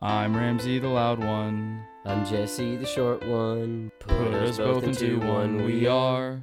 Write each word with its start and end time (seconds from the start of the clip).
I'm 0.00 0.36
Ramsey 0.36 0.78
the 0.78 0.86
loud 0.86 1.18
one. 1.18 1.82
I'm 2.04 2.24
Jesse, 2.24 2.76
the 2.76 2.86
short 2.86 3.26
one. 3.26 3.90
Put 3.98 4.32
us 4.32 4.56
both 4.58 4.84
into 4.84 5.18
one, 5.18 5.64
we 5.64 5.88
are. 5.88 6.40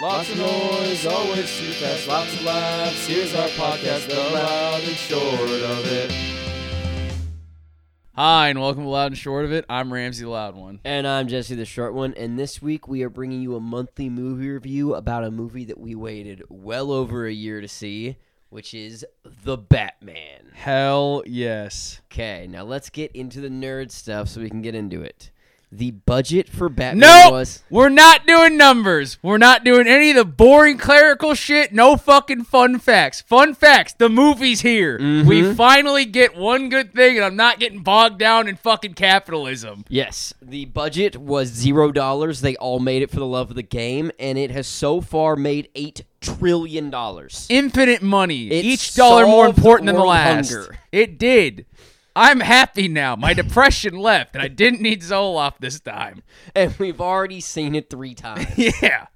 Lots 0.00 0.30
of 0.30 0.38
noise, 0.38 1.04
always 1.04 1.58
too 1.58 1.72
fast, 1.72 2.06
lots 2.06 2.32
of 2.32 2.44
laughs. 2.44 3.08
Here's 3.08 3.34
our 3.34 3.48
podcast, 3.48 4.08
the 4.08 4.14
loud 4.14 4.82
and 4.84 4.94
short 4.94 5.40
of 5.40 5.92
it. 5.92 6.12
Hi, 8.14 8.50
and 8.50 8.60
welcome 8.60 8.84
to 8.84 8.88
Loud 8.88 9.06
and 9.06 9.18
Short 9.18 9.44
of 9.44 9.52
It. 9.52 9.64
I'm 9.68 9.92
Ramsey 9.92 10.22
the 10.22 10.30
loud 10.30 10.54
one. 10.54 10.78
And 10.84 11.08
I'm 11.08 11.26
Jesse, 11.26 11.56
the 11.56 11.64
short 11.64 11.92
one. 11.92 12.14
And 12.14 12.38
this 12.38 12.62
week 12.62 12.86
we 12.86 13.02
are 13.02 13.10
bringing 13.10 13.42
you 13.42 13.56
a 13.56 13.60
monthly 13.60 14.08
movie 14.08 14.48
review 14.48 14.94
about 14.94 15.24
a 15.24 15.32
movie 15.32 15.64
that 15.64 15.80
we 15.80 15.96
waited 15.96 16.44
well 16.48 16.92
over 16.92 17.26
a 17.26 17.32
year 17.32 17.60
to 17.60 17.66
see, 17.66 18.16
which 18.54 18.72
is 18.72 19.04
The 19.42 19.58
Batman. 19.58 20.52
Hell 20.52 21.24
yes. 21.26 22.00
Okay, 22.04 22.46
now 22.48 22.62
let's 22.62 22.88
get 22.88 23.10
into 23.10 23.40
the 23.40 23.48
nerd 23.48 23.90
stuff 23.90 24.28
so 24.28 24.40
we 24.40 24.48
can 24.48 24.62
get 24.62 24.76
into 24.76 25.02
it. 25.02 25.32
The 25.72 25.90
budget 25.90 26.48
for 26.48 26.68
Batman 26.68 27.00
No, 27.00 27.30
was 27.32 27.62
we're 27.68 27.88
not 27.88 28.26
doing 28.26 28.56
numbers. 28.56 29.18
We're 29.22 29.38
not 29.38 29.64
doing 29.64 29.86
any 29.86 30.10
of 30.10 30.16
the 30.16 30.24
boring 30.24 30.78
clerical 30.78 31.34
shit. 31.34 31.72
No 31.72 31.96
fucking 31.96 32.44
fun 32.44 32.78
facts. 32.78 33.22
Fun 33.22 33.54
facts. 33.54 33.92
The 33.92 34.08
movie's 34.08 34.60
here. 34.60 34.98
We 34.98 35.04
mm-hmm. 35.42 35.54
finally 35.54 36.04
get 36.04 36.36
one 36.36 36.68
good 36.68 36.94
thing, 36.94 37.16
and 37.16 37.24
I'm 37.24 37.36
not 37.36 37.58
getting 37.58 37.82
bogged 37.82 38.18
down 38.18 38.46
in 38.46 38.56
fucking 38.56 38.94
capitalism. 38.94 39.84
Yes, 39.88 40.32
the 40.40 40.66
budget 40.66 41.16
was 41.16 41.48
zero 41.48 41.90
dollars. 41.90 42.40
They 42.40 42.56
all 42.56 42.78
made 42.78 43.02
it 43.02 43.10
for 43.10 43.18
the 43.18 43.26
love 43.26 43.50
of 43.50 43.56
the 43.56 43.62
game, 43.62 44.12
and 44.18 44.38
it 44.38 44.50
has 44.50 44.66
so 44.66 45.00
far 45.00 45.34
made 45.34 45.68
eight 45.74 46.04
trillion 46.20 46.90
dollars. 46.90 47.46
Infinite 47.50 48.02
money. 48.02 48.50
It 48.50 48.64
Each 48.64 48.94
dollar 48.94 49.26
more 49.26 49.46
important 49.46 49.86
than 49.86 49.96
the 49.96 50.04
last. 50.04 50.50
hunger. 50.50 50.78
It 50.92 51.18
did. 51.18 51.66
I'm 52.16 52.40
happy 52.40 52.88
now. 52.88 53.16
My 53.16 53.34
depression 53.34 53.98
left, 53.98 54.34
and 54.34 54.42
I 54.42 54.48
didn't 54.48 54.80
need 54.80 55.02
Zoloft 55.02 55.58
this 55.60 55.80
time. 55.80 56.22
And 56.54 56.74
we've 56.78 57.00
already 57.00 57.40
seen 57.40 57.74
it 57.74 57.90
three 57.90 58.14
times. 58.14 58.46
Yeah. 58.82 59.06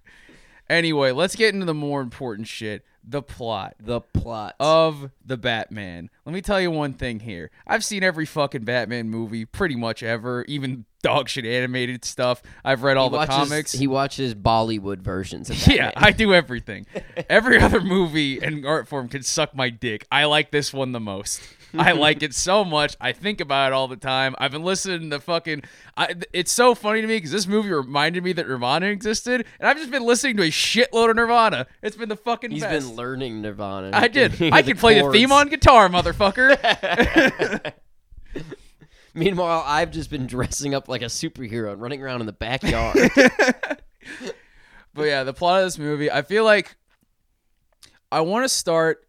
Anyway, 0.68 1.12
let's 1.12 1.34
get 1.34 1.54
into 1.54 1.64
the 1.64 1.72
more 1.72 2.02
important 2.02 2.46
shit 2.46 2.84
the 3.08 3.22
plot 3.22 3.74
the 3.80 4.00
plot. 4.00 4.54
of 4.60 5.10
the 5.24 5.36
Batman. 5.36 6.10
Let 6.26 6.34
me 6.34 6.42
tell 6.42 6.60
you 6.60 6.70
one 6.70 6.92
thing 6.92 7.20
here. 7.20 7.50
I've 7.66 7.84
seen 7.84 8.02
every 8.02 8.26
fucking 8.26 8.64
Batman 8.64 9.08
movie 9.08 9.46
pretty 9.46 9.76
much 9.76 10.02
ever, 10.02 10.44
even 10.46 10.84
dog 11.02 11.28
shit 11.28 11.46
animated 11.46 12.04
stuff. 12.04 12.42
I've 12.64 12.82
read 12.82 12.96
all 12.96 13.08
he 13.08 13.12
the 13.12 13.16
watches, 13.16 13.34
comics. 13.34 13.72
He 13.72 13.86
watches 13.86 14.34
Bollywood 14.34 14.98
versions. 14.98 15.48
Of 15.48 15.66
yeah, 15.68 15.92
I 15.96 16.10
do 16.10 16.34
everything. 16.34 16.86
Every 17.30 17.58
other 17.58 17.80
movie 17.80 18.40
and 18.40 18.66
art 18.66 18.88
form 18.88 19.08
can 19.08 19.22
suck 19.22 19.54
my 19.54 19.70
dick. 19.70 20.06
I 20.12 20.26
like 20.26 20.50
this 20.50 20.72
one 20.72 20.92
the 20.92 21.00
most. 21.00 21.40
I 21.78 21.92
like 21.92 22.22
it 22.22 22.34
so 22.34 22.64
much. 22.64 22.96
I 23.00 23.12
think 23.12 23.40
about 23.40 23.72
it 23.72 23.74
all 23.74 23.88
the 23.88 23.96
time. 23.96 24.34
I've 24.38 24.52
been 24.52 24.62
listening 24.62 25.10
to 25.10 25.20
fucking. 25.20 25.62
I, 25.96 26.14
it's 26.32 26.52
so 26.52 26.74
funny 26.74 27.00
to 27.02 27.06
me 27.06 27.16
because 27.16 27.30
this 27.30 27.46
movie 27.46 27.70
reminded 27.70 28.24
me 28.24 28.32
that 28.34 28.48
Nirvana 28.48 28.86
existed, 28.86 29.44
and 29.60 29.68
I've 29.68 29.76
just 29.76 29.90
been 29.90 30.04
listening 30.04 30.36
to 30.38 30.44
a 30.44 30.50
shitload 30.50 31.10
of 31.10 31.16
Nirvana. 31.16 31.66
It's 31.82 31.96
been 31.96 32.08
the 32.08 32.16
fucking 32.16 32.50
He's 32.50 32.62
best. 32.62 32.86
been 32.86 32.96
learning 32.96 33.42
Nirvana. 33.42 33.90
I 33.92 34.08
did. 34.08 34.40
I 34.52 34.62
can 34.62 34.76
play 34.76 35.00
the 35.00 35.10
theme 35.10 35.32
on 35.32 35.48
guitar, 35.48 35.88
motherfucker. 35.88 37.72
Meanwhile, 39.14 39.64
I've 39.66 39.90
just 39.90 40.10
been 40.10 40.26
dressing 40.26 40.74
up 40.74 40.88
like 40.88 41.02
a 41.02 41.06
superhero 41.06 41.72
and 41.72 41.82
running 41.82 42.02
around 42.02 42.20
in 42.20 42.26
the 42.26 42.32
backyard. 42.32 43.10
But 44.94 45.04
yeah, 45.04 45.22
the 45.22 45.32
plot 45.32 45.60
of 45.60 45.66
this 45.66 45.78
movie, 45.78 46.10
I 46.10 46.22
feel 46.22 46.44
like 46.44 46.76
I 48.10 48.22
want 48.22 48.44
to 48.44 48.48
start 48.48 49.06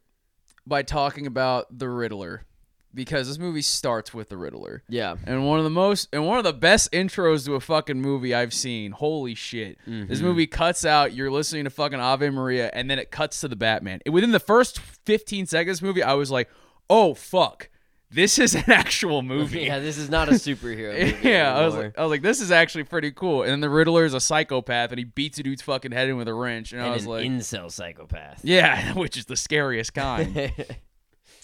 by 0.67 0.83
talking 0.83 1.25
about 1.25 1.65
the 1.75 1.89
Riddler 1.89 2.45
because 2.93 3.27
this 3.27 3.37
movie 3.37 3.61
starts 3.61 4.13
with 4.13 4.29
the 4.29 4.37
Riddler. 4.37 4.83
yeah. 4.89 5.15
And 5.25 5.47
one 5.47 5.59
of 5.59 5.63
the 5.63 5.69
most 5.69 6.09
and 6.11 6.25
one 6.25 6.37
of 6.37 6.43
the 6.43 6.53
best 6.53 6.91
intros 6.91 7.45
to 7.45 7.55
a 7.55 7.59
fucking 7.59 8.01
movie 8.01 8.33
I've 8.33 8.53
seen. 8.53 8.91
Holy 8.91 9.35
shit. 9.35 9.77
This 9.85 10.19
mm-hmm. 10.19 10.27
movie 10.27 10.47
cuts 10.47 10.85
out 10.85 11.13
you're 11.13 11.31
listening 11.31 11.65
to 11.65 11.69
fucking 11.69 11.99
Ave 11.99 12.29
Maria 12.29 12.69
and 12.73 12.89
then 12.89 12.99
it 12.99 13.11
cuts 13.11 13.41
to 13.41 13.47
the 13.47 13.55
Batman. 13.55 13.99
And 14.05 14.13
within 14.13 14.31
the 14.31 14.39
first 14.39 14.79
15 14.79 15.45
seconds 15.45 15.77
of 15.77 15.81
this 15.81 15.87
movie, 15.87 16.03
I 16.03 16.13
was 16.13 16.31
like, 16.31 16.49
"Oh 16.89 17.13
fuck. 17.13 17.69
This 18.11 18.39
is 18.39 18.55
an 18.55 18.71
actual 18.71 19.21
movie." 19.21 19.59
Yeah, 19.69 19.79
this 19.79 19.99
is 19.99 20.09
not 20.09 20.29
a 20.29 20.31
superhero. 20.31 20.99
movie 20.99 21.29
yeah, 21.29 21.55
I 21.55 21.63
was 21.63 21.75
like, 21.75 21.97
I 21.97 22.01
was 22.01 22.09
like, 22.09 22.23
this 22.23 22.41
is 22.41 22.49
actually 22.49 22.85
pretty 22.85 23.11
cool. 23.11 23.43
And 23.43 23.51
then 23.51 23.59
the 23.59 23.69
Riddler 23.69 24.03
is 24.03 24.15
a 24.15 24.19
psychopath, 24.19 24.89
and 24.91 24.97
he 24.97 25.05
beats 25.05 25.37
a 25.37 25.43
dude's 25.43 25.61
fucking 25.61 25.91
head 25.91 26.09
in 26.09 26.17
with 26.17 26.27
a 26.27 26.33
wrench. 26.33 26.73
And, 26.73 26.81
I 26.81 26.89
was 26.89 27.03
an 27.03 27.09
like, 27.09 27.25
incel 27.25 27.71
psychopath. 27.71 28.41
yeah, 28.43 28.93
which 28.95 29.15
is 29.15 29.25
the 29.25 29.37
scariest 29.37 29.93
kind. 29.93 30.51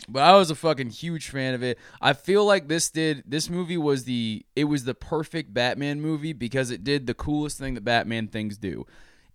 But 0.10 0.24
I 0.24 0.36
was 0.36 0.50
a 0.52 0.56
fucking 0.56 0.90
huge 0.92 1.30
fan 1.30 1.54
of 1.54 1.64
it. 1.64 1.78
I 2.02 2.14
feel 2.14 2.46
like 2.46 2.68
this 2.68 2.90
did 2.90 3.24
this 3.26 3.50
movie 3.50 3.78
was 3.78 4.04
the 4.06 4.46
it 4.56 4.66
was 4.66 4.84
the 4.86 4.94
perfect 4.96 5.54
Batman 5.54 6.02
movie 6.02 6.34
because 6.34 6.72
it 6.72 6.84
did 6.84 7.08
the 7.08 7.14
coolest 7.14 7.58
thing 7.58 7.74
that 7.76 7.82
Batman 7.84 8.28
things 8.28 8.58
do. 8.58 8.86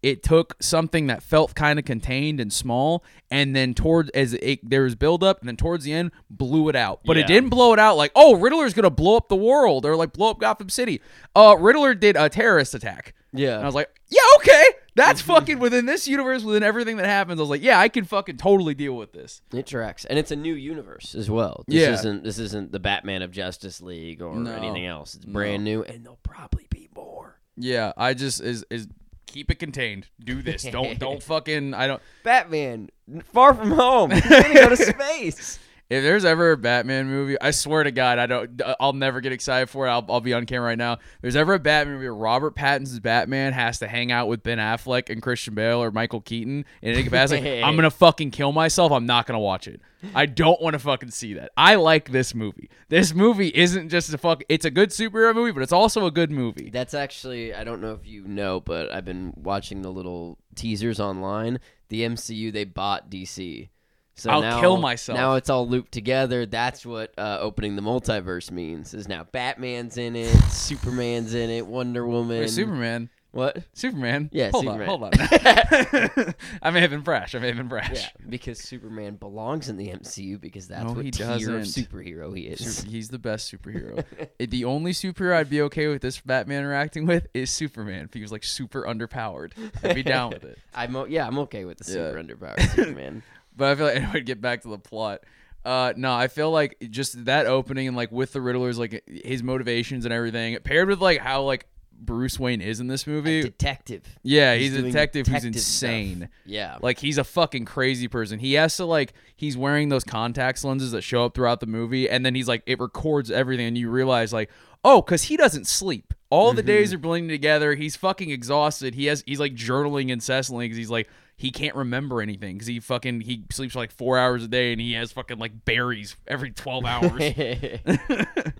It 0.02 0.22
took 0.22 0.56
something 0.62 1.08
that 1.08 1.22
felt 1.22 1.54
kind 1.54 1.78
of 1.78 1.84
contained 1.84 2.40
and 2.40 2.50
small, 2.50 3.04
and 3.30 3.54
then 3.54 3.74
towards 3.74 4.08
as 4.10 4.32
it 4.32 4.60
there 4.68 4.84
was 4.84 4.94
build 4.94 5.22
up, 5.22 5.40
and 5.40 5.48
then 5.48 5.56
towards 5.58 5.84
the 5.84 5.92
end 5.92 6.12
blew 6.30 6.70
it 6.70 6.76
out. 6.76 7.00
But 7.04 7.18
Yeah. 7.18 7.24
it 7.24 7.26
didn't 7.26 7.50
blow 7.50 7.74
it 7.74 7.78
out 7.78 7.98
like, 7.98 8.10
oh, 8.14 8.36
Riddler's 8.36 8.72
gonna 8.72 8.88
blow 8.88 9.16
up 9.18 9.28
the 9.28 9.36
world 9.36 9.84
or 9.84 9.96
like 9.96 10.14
blow 10.14 10.30
up 10.30 10.38
Gotham 10.40 10.70
City. 10.70 11.02
Uh, 11.36 11.54
Riddler 11.58 11.94
did 11.94 12.16
a 12.16 12.30
terrorist 12.30 12.74
attack. 12.74 13.14
yeah. 13.34 13.56
And 13.56 13.62
I 13.62 13.66
was 13.66 13.74
like, 13.74 13.90
yeah, 14.08 14.20
okay. 14.36 14.64
That's 15.00 15.22
mm-hmm. 15.22 15.32
fucking 15.32 15.58
within 15.58 15.86
this 15.86 16.06
universe, 16.06 16.42
within 16.42 16.62
everything 16.62 16.96
that 16.98 17.06
happens. 17.06 17.40
I 17.40 17.42
was 17.42 17.50
like, 17.50 17.62
yeah, 17.62 17.78
I 17.78 17.88
can 17.88 18.04
fucking 18.04 18.36
totally 18.36 18.74
deal 18.74 18.94
with 18.94 19.12
this. 19.12 19.42
It 19.52 19.66
tracks, 19.66 20.04
and 20.04 20.18
it's 20.18 20.30
a 20.30 20.36
new 20.36 20.54
universe 20.54 21.14
as 21.14 21.30
well. 21.30 21.64
This 21.66 21.80
Yeah. 21.82 21.94
isn't 21.94 22.24
this 22.24 22.38
isn't 22.38 22.72
the 22.72 22.80
Batman 22.80 23.22
of 23.22 23.30
Justice 23.30 23.80
League 23.80 24.20
or 24.22 24.34
No. 24.34 24.52
anything 24.52 24.86
else. 24.86 25.14
It's 25.14 25.24
brand 25.24 25.64
new, 25.64 25.82
and 25.82 26.04
there'll 26.04 26.18
probably 26.22 26.66
be 26.70 26.88
more. 26.94 27.40
Yeah, 27.56 27.92
I 27.96 28.14
just 28.14 28.40
is 28.40 28.64
is 28.70 28.88
keep 29.26 29.50
it 29.50 29.56
contained. 29.58 30.08
Do 30.22 30.42
this. 30.42 30.62
Don't 30.62 30.98
don't 30.98 31.22
fucking 31.32 31.74
I 31.74 31.86
don't 31.86 32.02
Batman, 32.24 32.90
far 33.32 33.54
from 33.54 33.70
home. 33.70 34.10
He's 34.10 34.22
gonna 34.28 34.54
go 34.54 34.68
to 34.68 34.76
space. 34.76 35.58
If 35.90 36.04
there's 36.04 36.24
ever 36.24 36.52
a 36.52 36.56
Batman 36.56 37.08
movie, 37.08 37.36
I 37.40 37.50
swear 37.50 37.82
to 37.82 37.90
God, 37.90 38.20
I 38.20 38.26
don't. 38.26 38.62
Uh, 38.62 38.76
I'll 38.78 38.92
never 38.92 39.20
get 39.20 39.32
excited 39.32 39.68
for 39.68 39.88
it. 39.88 39.90
I'll, 39.90 40.06
I'll 40.08 40.20
be 40.20 40.32
on 40.32 40.46
camera 40.46 40.68
right 40.68 40.78
now. 40.78 40.92
If 40.94 41.00
there's 41.22 41.36
ever 41.36 41.54
a 41.54 41.58
Batman 41.58 41.94
movie 41.96 42.06
where 42.06 42.14
Robert 42.14 42.54
Pattinson's 42.54 43.00
Batman 43.00 43.52
has 43.52 43.80
to 43.80 43.88
hang 43.88 44.12
out 44.12 44.28
with 44.28 44.44
Ben 44.44 44.58
Affleck 44.58 45.10
and 45.10 45.20
Christian 45.20 45.56
Bale 45.56 45.82
or 45.82 45.90
Michael 45.90 46.20
Keaton 46.20 46.64
in 46.80 46.94
any 46.94 47.02
capacity, 47.02 47.60
I'm 47.64 47.74
gonna 47.74 47.90
fucking 47.90 48.30
kill 48.30 48.52
myself. 48.52 48.92
I'm 48.92 49.04
not 49.04 49.26
gonna 49.26 49.40
watch 49.40 49.66
it. 49.66 49.80
I 50.14 50.26
don't 50.26 50.62
want 50.62 50.74
to 50.74 50.78
fucking 50.78 51.10
see 51.10 51.34
that. 51.34 51.50
I 51.56 51.74
like 51.74 52.10
this 52.10 52.36
movie. 52.36 52.70
This 52.88 53.12
movie 53.12 53.48
isn't 53.48 53.88
just 53.88 54.14
a 54.14 54.18
fuck. 54.18 54.44
It's 54.48 54.64
a 54.64 54.70
good 54.70 54.90
superhero 54.90 55.34
movie, 55.34 55.50
but 55.50 55.62
it's 55.64 55.72
also 55.72 56.06
a 56.06 56.10
good 56.12 56.30
movie. 56.30 56.70
That's 56.70 56.94
actually 56.94 57.52
I 57.52 57.64
don't 57.64 57.80
know 57.80 57.94
if 57.94 58.06
you 58.06 58.24
know, 58.28 58.60
but 58.60 58.92
I've 58.92 59.04
been 59.04 59.34
watching 59.36 59.82
the 59.82 59.90
little 59.90 60.38
teasers 60.54 61.00
online. 61.00 61.58
The 61.88 62.02
MCU 62.02 62.52
they 62.52 62.64
bought 62.64 63.10
DC. 63.10 63.70
So 64.20 64.30
I'll 64.30 64.42
now, 64.42 64.60
kill 64.60 64.76
myself. 64.76 65.16
Now 65.16 65.34
it's 65.36 65.48
all 65.50 65.66
looped 65.68 65.92
together. 65.92 66.44
That's 66.46 66.84
what 66.84 67.12
uh, 67.18 67.38
opening 67.40 67.76
the 67.76 67.82
multiverse 67.82 68.50
means. 68.50 68.92
Is 68.94 69.08
now 69.08 69.24
Batman's 69.32 69.96
in 69.96 70.14
it, 70.16 70.28
Superman's 70.50 71.34
in 71.34 71.48
it, 71.50 71.66
Wonder 71.66 72.06
Woman. 72.06 72.40
Wait, 72.40 72.50
Superman. 72.50 73.08
What? 73.32 73.62
Superman. 73.74 74.28
Yeah, 74.32 74.50
hold 74.50 74.64
Superman. 74.64 74.88
on, 74.88 74.98
hold 74.98 75.04
on. 75.04 76.34
I 76.62 76.70
may 76.72 76.80
have 76.80 76.90
been 76.90 77.02
brash. 77.02 77.36
I 77.36 77.38
may 77.38 77.46
have 77.46 77.56
been 77.56 77.68
brash. 77.68 77.92
Yeah, 77.94 78.08
because 78.28 78.58
Superman 78.58 79.14
belongs 79.14 79.68
in 79.68 79.76
the 79.76 79.86
MCU 79.88 80.40
because 80.40 80.66
that's 80.66 80.84
No, 80.84 80.94
what 80.94 81.04
he 81.04 81.12
tier 81.12 81.26
of 81.30 81.38
doesn't. 81.38 81.62
superhero 81.62 82.36
he 82.36 82.48
is. 82.48 82.82
He's 82.82 83.08
the 83.08 83.20
best 83.20 83.50
superhero. 83.52 84.04
The 84.40 84.64
only 84.64 84.90
superhero 84.92 85.36
I'd 85.36 85.48
be 85.48 85.62
okay 85.62 85.86
with 85.86 86.02
this 86.02 86.18
Batman 86.20 86.58
interacting 86.64 87.06
with 87.06 87.28
is 87.32 87.50
Superman. 87.50 88.06
If 88.06 88.14
he 88.14 88.20
was 88.20 88.32
like 88.32 88.42
super 88.42 88.82
underpowered, 88.82 89.52
I'd 89.84 89.94
be 89.94 90.02
down 90.02 90.30
with 90.30 90.42
it. 90.44 90.58
I'm 90.74 90.96
o- 90.96 91.04
yeah, 91.06 91.24
I'm 91.26 91.38
okay 91.38 91.64
with 91.64 91.78
the 91.78 91.84
super 91.84 92.16
Yeah. 92.18 92.22
underpowered 92.24 92.68
Superman. 92.74 93.22
But 93.56 93.68
I 93.68 93.74
feel 93.74 93.86
like 93.86 93.96
anyway, 94.02 94.20
get 94.20 94.40
back 94.40 94.62
to 94.62 94.68
the 94.68 94.78
plot. 94.78 95.20
Uh, 95.64 95.92
no, 95.96 96.12
I 96.12 96.28
feel 96.28 96.50
like 96.50 96.76
just 96.90 97.26
that 97.26 97.46
opening 97.46 97.88
and 97.88 97.96
like 97.96 98.10
with 98.10 98.32
the 98.32 98.40
Riddler's 98.40 98.78
like 98.78 99.02
his 99.06 99.42
motivations 99.42 100.04
and 100.06 100.14
everything 100.14 100.56
paired 100.64 100.88
with 100.88 101.00
like 101.00 101.18
how 101.18 101.42
like 101.42 101.66
Bruce 101.92 102.40
Wayne 102.40 102.62
is 102.62 102.80
in 102.80 102.86
this 102.86 103.06
movie. 103.06 103.42
detective. 103.42 104.02
yeah, 104.22 104.54
he's 104.54 104.70
he's, 104.70 104.72
a 104.72 104.80
doing 104.80 104.92
detective, 104.92 105.26
who's 105.26 105.42
detective 105.42 105.60
stuff. 105.60 105.90
insane. 105.90 106.28
Yeah. 106.46 106.78
Like 106.80 106.98
he's 106.98 107.18
a 107.18 107.24
fucking 107.24 107.66
crazy 107.66 108.08
person. 108.08 108.38
He 108.38 108.54
has 108.54 108.74
to 108.78 108.86
like 108.86 109.12
he's 109.36 109.56
wearing 109.56 109.90
those 109.90 110.04
contacts 110.04 110.64
lenses 110.64 110.92
that 110.92 111.02
show 111.02 111.26
up 111.26 111.34
throughout 111.34 111.60
the 111.60 111.66
movie, 111.66 112.08
and 112.08 112.24
then 112.24 112.34
he's 112.34 112.48
like 112.48 112.62
it 112.66 112.80
records 112.80 113.30
everything, 113.30 113.66
and 113.66 113.76
you 113.76 113.90
realize 113.90 114.32
like 114.32 114.50
oh, 114.82 115.02
because 115.02 115.24
he 115.24 115.36
doesn't 115.36 115.66
sleep. 115.66 116.14
All 116.30 116.52
the 116.52 116.62
days 116.62 116.94
are 116.94 116.98
blending 116.98 117.28
together. 117.28 117.74
He's 117.74 117.96
fucking 117.96 118.30
exhausted. 118.30 118.94
He 118.94 119.06
has 119.06 119.22
he's 119.26 119.40
like 119.40 119.54
journaling 119.54 120.10
incessantly 120.10 120.66
because 120.66 120.78
he's 120.78 120.90
like 120.90 121.08
he 121.40 121.50
can't 121.50 121.74
remember 121.74 122.20
anything 122.20 122.56
because 122.56 122.66
he 122.66 122.80
fucking 122.80 123.22
he 123.22 123.44
sleeps 123.50 123.74
like 123.74 123.90
four 123.90 124.18
hours 124.18 124.44
a 124.44 124.48
day 124.48 124.72
and 124.72 124.80
he 124.80 124.92
has 124.92 125.10
fucking 125.10 125.38
like 125.38 125.64
berries 125.64 126.14
every 126.28 126.50
twelve 126.50 126.84
hours. 126.84 127.32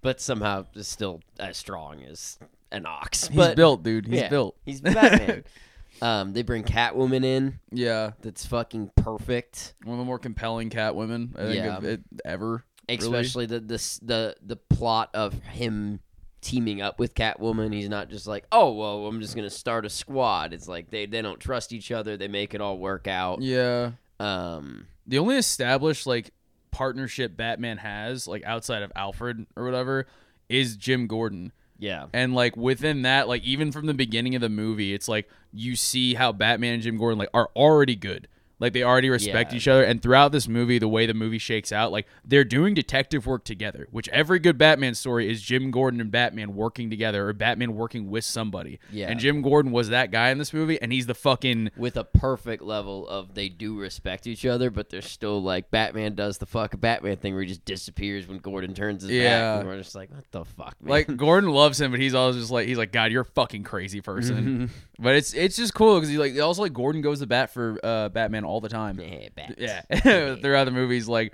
but 0.00 0.18
somehow 0.18 0.64
is 0.74 0.88
still 0.88 1.20
as 1.38 1.58
strong 1.58 2.02
as 2.04 2.38
an 2.72 2.86
ox. 2.86 3.28
he's 3.28 3.36
but 3.36 3.54
built, 3.54 3.82
dude. 3.82 4.06
He's 4.06 4.20
yeah, 4.20 4.28
built. 4.30 4.56
He's 4.64 4.80
Batman. 4.80 5.44
um, 6.00 6.32
they 6.32 6.40
bring 6.42 6.64
Catwoman 6.64 7.22
in. 7.22 7.60
Yeah, 7.70 8.12
That's 8.22 8.46
fucking 8.46 8.92
perfect. 8.96 9.74
one 9.84 9.92
of 9.92 9.98
the 9.98 10.06
more 10.06 10.18
compelling 10.18 10.70
cat 10.70 10.96
women 10.96 11.34
I 11.36 11.42
think 11.42 11.56
Yeah. 11.56 11.80
it 11.82 12.00
ever. 12.24 12.64
Really? 12.88 12.98
especially 12.98 13.44
the 13.44 13.60
the 13.60 13.98
the 14.02 14.36
the 14.42 14.56
plot 14.56 15.10
of 15.12 15.34
him 15.42 16.00
teaming 16.40 16.80
up 16.80 16.98
with 16.98 17.14
Catwoman. 17.14 17.72
He's 17.72 17.88
not 17.88 18.08
just 18.08 18.26
like, 18.26 18.44
oh 18.52 18.72
well, 18.72 19.06
I'm 19.06 19.20
just 19.20 19.34
gonna 19.36 19.50
start 19.50 19.84
a 19.86 19.90
squad. 19.90 20.52
It's 20.52 20.68
like 20.68 20.90
they 20.90 21.06
they 21.06 21.22
don't 21.22 21.40
trust 21.40 21.72
each 21.72 21.90
other. 21.92 22.16
They 22.16 22.28
make 22.28 22.54
it 22.54 22.60
all 22.60 22.78
work 22.78 23.06
out. 23.08 23.42
Yeah. 23.42 23.92
Um, 24.20 24.86
The 25.06 25.18
only 25.18 25.36
established 25.36 26.06
like 26.06 26.30
partnership 26.70 27.36
Batman 27.36 27.78
has, 27.78 28.26
like 28.28 28.44
outside 28.44 28.82
of 28.82 28.92
Alfred 28.94 29.46
or 29.56 29.64
whatever, 29.64 30.06
is 30.48 30.76
Jim 30.76 31.06
Gordon. 31.06 31.52
yeah, 31.78 32.06
And 32.12 32.34
like 32.34 32.56
within 32.56 33.02
that, 33.02 33.28
like 33.28 33.42
even 33.44 33.72
from 33.72 33.86
the 33.86 33.94
beginning 33.94 34.34
of 34.34 34.40
the 34.40 34.48
movie, 34.48 34.94
it's 34.94 35.08
like 35.08 35.28
you 35.52 35.74
see 35.76 36.14
how 36.14 36.32
Batman 36.32 36.74
and 36.74 36.82
Jim 36.82 36.96
Gordon 36.98 37.18
like 37.18 37.30
are 37.34 37.50
already 37.56 37.96
good. 37.96 38.28
Like 38.58 38.72
they 38.72 38.82
already 38.82 39.10
respect 39.10 39.52
Yeah. 39.52 39.56
each 39.56 39.68
other. 39.68 39.84
And 39.84 40.00
throughout 40.02 40.32
this 40.32 40.48
movie, 40.48 40.78
the 40.78 40.88
way 40.88 41.04
the 41.04 41.12
movie 41.12 41.36
shakes 41.38 41.72
out, 41.72 41.92
like 41.92 42.06
they're 42.24 42.44
doing 42.44 42.72
detective 42.72 43.26
work 43.26 43.44
together. 43.44 43.86
Which 43.90 44.08
every 44.08 44.38
good 44.38 44.56
Batman 44.56 44.94
story 44.94 45.30
is 45.30 45.42
Jim 45.42 45.70
Gordon 45.70 46.00
and 46.00 46.10
Batman 46.10 46.54
working 46.54 46.88
together 46.88 47.28
or 47.28 47.32
Batman 47.34 47.74
working 47.74 48.10
with 48.10 48.24
somebody. 48.24 48.78
Yeah. 48.90 49.08
And 49.08 49.20
Jim 49.20 49.42
Gordon 49.42 49.72
was 49.72 49.90
that 49.90 50.10
guy 50.10 50.30
in 50.30 50.38
this 50.38 50.54
movie, 50.54 50.80
and 50.80 50.90
he's 50.92 51.06
the 51.06 51.14
fucking 51.14 51.70
with 51.76 51.96
a 51.98 52.04
perfect 52.04 52.62
level 52.62 53.06
of 53.08 53.34
they 53.34 53.48
do 53.50 53.78
respect 53.78 54.26
each 54.26 54.46
other, 54.46 54.70
but 54.70 54.88
they're 54.88 55.02
still 55.02 55.42
like 55.42 55.70
Batman 55.70 56.14
does 56.14 56.38
the 56.38 56.46
fuck 56.46 56.80
Batman 56.80 57.16
thing 57.18 57.34
where 57.34 57.42
he 57.42 57.48
just 57.48 57.64
disappears 57.66 58.26
when 58.26 58.38
Gordon 58.38 58.72
turns 58.72 59.02
his 59.02 59.10
Yeah. 59.10 59.38
back. 59.56 59.60
And 59.60 59.68
we're 59.68 59.78
just 59.78 59.94
like, 59.94 60.10
what 60.10 60.24
the 60.30 60.44
fuck, 60.46 60.76
man? 60.80 60.90
like 60.90 61.16
Gordon 61.16 61.50
loves 61.50 61.78
him, 61.80 61.90
but 61.90 62.00
he's 62.00 62.14
always 62.14 62.36
just 62.36 62.50
like 62.50 62.66
he's 62.68 62.78
like 62.78 62.90
God, 62.92 63.12
you're 63.12 63.20
a 63.22 63.24
fucking 63.26 63.64
crazy 63.64 64.00
person. 64.00 64.70
but 64.98 65.14
it's 65.14 65.34
it's 65.34 65.56
just 65.56 65.74
cool 65.74 65.96
because 65.96 66.08
he 66.08 66.18
like 66.18 66.38
also 66.38 66.62
like 66.62 66.72
Gordon 66.72 67.02
goes 67.02 67.20
to 67.20 67.26
bat 67.26 67.50
for 67.50 67.78
uh, 67.82 68.08
Batman 68.08 68.44
all 68.44 68.60
the 68.60 68.68
time. 68.68 69.00
yeah, 69.00 69.28
Bat. 69.34 69.54
Yeah, 70.04 70.34
throughout 70.40 70.64
the 70.64 70.70
movies, 70.70 71.08
like 71.08 71.32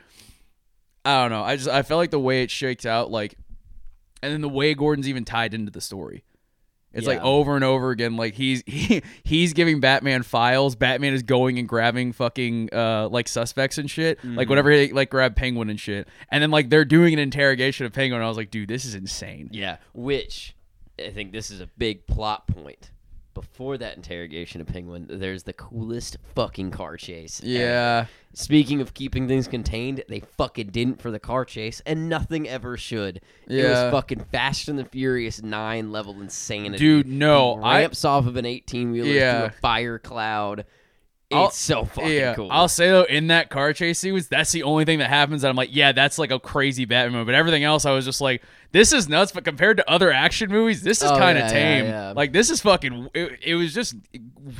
I 1.05 1.23
don't 1.23 1.31
know. 1.31 1.43
I 1.43 1.56
just 1.56 1.69
I 1.69 1.82
felt 1.82 1.99
like 1.99 2.11
the 2.11 2.20
way 2.20 2.43
it 2.43 2.50
shakes 2.50 2.87
out, 2.87 3.11
like, 3.11 3.35
and 4.23 4.32
then 4.32 4.41
the 4.41 4.49
way 4.49 4.75
Gordon's 4.75 5.09
even 5.09 5.25
tied 5.25 5.55
into 5.55 5.70
the 5.70 5.81
story. 5.81 6.25
It's 6.94 7.06
like 7.06 7.20
over 7.23 7.55
and 7.55 7.64
over 7.64 7.91
again. 7.91 8.17
Like 8.17 8.35
he's 8.35 8.62
he, 8.67 9.03
he's 9.25 9.55
giving 9.55 9.81
Batman 9.81 10.23
files. 10.23 10.76
Batman 10.76 11.14
is 11.14 11.23
going 11.23 11.59
and 11.59 11.69
grabbing 11.69 12.12
fucking 12.12 12.69
uh 12.73 13.09
like 13.09 13.29
suspects 13.29 13.79
and 13.79 13.91
shit. 13.91 14.19
Mm-hmm. 14.19 14.37
Like 14.37 14.49
whatever 14.49 14.70
he 14.70 14.93
like 14.93 15.11
grab 15.11 15.35
Penguin 15.35 15.70
and 15.70 15.81
shit. 15.81 16.06
And 16.31 16.43
then 16.43 16.50
like 16.50 16.69
they're 16.69 16.85
doing 16.85 17.14
an 17.14 17.19
interrogation 17.19 17.87
of 17.87 17.93
Penguin. 17.93 18.20
And 18.20 18.25
I 18.25 18.29
was 18.29 18.37
like, 18.37 18.50
dude, 18.50 18.69
this 18.69 18.85
is 18.85 18.94
insane. 18.94 19.49
Yeah, 19.53 19.79
which 19.94 20.55
I 20.99 21.11
think 21.11 21.32
this 21.32 21.50
is 21.50 21.61
a 21.61 21.67
big 21.79 22.06
plot 22.06 22.47
point. 22.47 22.91
Before 23.34 23.79
that 23.79 23.96
interrogation 23.96 24.61
of 24.61 24.67
Penguin, 24.67 25.06
there's 25.08 25.44
the 25.44 25.55
coolest 25.55 26.19
fucking 26.34 26.70
car 26.70 26.96
chase. 26.99 27.40
ever. 27.43 27.50
Yeah. 27.50 28.06
Speaking 28.34 28.81
of 28.82 28.93
keeping 28.94 29.26
things 29.29 29.49
contained, 29.49 30.05
they 30.08 30.20
fucking 30.20 30.69
didn't 30.69 31.00
for 31.00 31.11
the 31.11 31.19
car 31.19 31.44
chase, 31.46 31.81
and 31.87 32.08
nothing 32.08 32.46
ever 32.49 32.76
should. 32.76 33.20
Yeah. 33.49 33.62
It 33.64 33.69
was 33.70 33.93
fucking 33.93 34.25
Fast 34.32 34.69
and 34.69 34.79
the 34.79 34.84
Furious 34.84 35.43
9 35.43 35.90
level 35.93 36.20
insanity. 36.20 36.76
Dude, 36.79 37.06
no, 37.06 37.56
He 37.56 37.62
I- 37.62 37.81
ramps 37.81 38.05
off 38.05 38.26
of 38.26 38.37
an 38.37 38.44
18 38.46 38.90
wheeler 38.93 39.08
Yeah. 39.08 39.38
through 39.38 39.46
a 39.49 39.61
fire 39.61 39.99
cloud. 39.99 40.67
It's 41.32 41.37
I'll- 41.38 41.50
so 41.50 41.84
fucking 41.84 42.11
yeah, 42.12 42.34
cool. 42.34 42.49
I'll 42.50 42.69
say 42.69 42.88
though, 42.90 43.02
in 43.05 43.26
that 43.29 43.50
car 43.50 43.73
chase 43.73 43.99
sequence, 43.99 44.29
that's 44.29 44.52
the 44.52 44.62
only 44.62 44.84
thing 44.84 44.99
that 45.00 45.08
happens 45.08 45.43
that 45.43 45.49
I'm 45.49 45.56
like, 45.56 45.70
yeah, 45.75 45.93
that's 45.93 46.19
like 46.19 46.31
a 46.31 46.38
crazy 46.38 46.84
Batman 46.84 47.12
movie. 47.12 47.26
But 47.26 47.34
everything 47.34 47.64
else, 47.64 47.84
I 47.84 47.93
was 47.93 48.05
just 48.05 48.20
like, 48.20 48.43
this 48.73 48.93
is 48.93 49.08
nuts. 49.08 49.32
But 49.32 49.44
compared 49.44 49.76
to 49.79 49.90
other 49.90 50.12
action 50.12 50.50
movies, 50.50 50.82
this 50.82 51.02
is 51.02 51.11
Oh, 51.11 51.17
kind 51.19 51.38
of 51.38 51.44
yeah, 51.44 51.50
tame. 51.52 51.84
yeah. 51.87 52.12
Like 52.14 52.32
this 52.32 52.50
is 52.50 52.61
fucking. 52.61 53.08
It, 53.14 53.38
it 53.43 53.55
was 53.55 53.75
just 53.75 53.94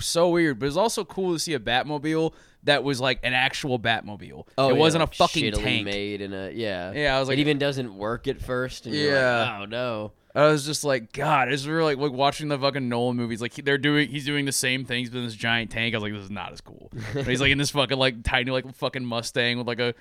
so 0.01 0.31
weird, 0.31 0.59
but 0.59 0.67
it's 0.67 0.77
also 0.77 1.05
cool 1.05 1.33
to 1.33 1.39
see 1.39 1.55
a 1.55 1.61
Batmobile 1.61 2.33
that 2.65 2.85
was 2.85 3.01
like 3.01 3.19
an 3.25 3.33
actual 3.35 3.79
Batmobile. 3.79 4.47
Oh, 4.57 4.69
it 4.71 4.77
wasn't 4.77 5.03
a 5.03 5.07
fucking 5.09 5.53
shittily 5.53 5.63
tank. 5.63 5.85
made 5.85 6.21
in 6.21 6.33
a 6.33 6.51
yeah. 6.51 6.93
Yeah, 6.93 7.17
I 7.17 7.21
was 7.21 7.29
like, 7.29 7.39
it 7.39 7.41
even 7.41 7.59
doesn't 7.59 7.93
work 7.97 8.29
at 8.29 8.41
first. 8.41 8.87
And 8.87 8.95
you're 8.95 9.15
Yeah. 9.17 9.43
like, 9.43 9.63
oh 9.63 9.65
no. 9.67 10.13
I 10.35 10.47
was 10.47 10.65
just 10.65 10.83
like, 10.83 11.13
God, 11.13 11.53
it's 11.53 11.67
really 11.67 11.95
like, 11.95 12.11
like 12.11 12.19
watching 12.19 12.49
the 12.49 12.59
fucking 12.59 12.89
Nolan 12.89 13.17
movies. 13.17 13.43
Like 13.43 13.55
they're 13.55 13.77
doing, 13.77 14.09
he's 14.09 14.25
doing 14.25 14.47
the 14.47 14.53
same 14.53 14.85
things, 14.85 15.11
but 15.11 15.19
in 15.19 15.25
this 15.25 15.35
giant 15.35 15.71
tank. 15.71 15.95
I 15.95 15.99
was 15.99 16.03
like, 16.03 16.13
this 16.13 16.23
is 16.23 16.31
not 16.31 16.53
as 16.53 16.61
cool. 16.61 16.91
But 17.13 17.27
he's 17.27 17.41
like 17.41 17.51
in 17.51 17.59
this 17.59 17.71
fucking 17.71 17.99
like 17.99 18.23
tiny 18.23 18.51
like 18.51 18.75
fucking 18.77 19.05
Mustang 19.05 19.59
with 19.59 19.67
like 19.67 19.81
a 19.81 19.95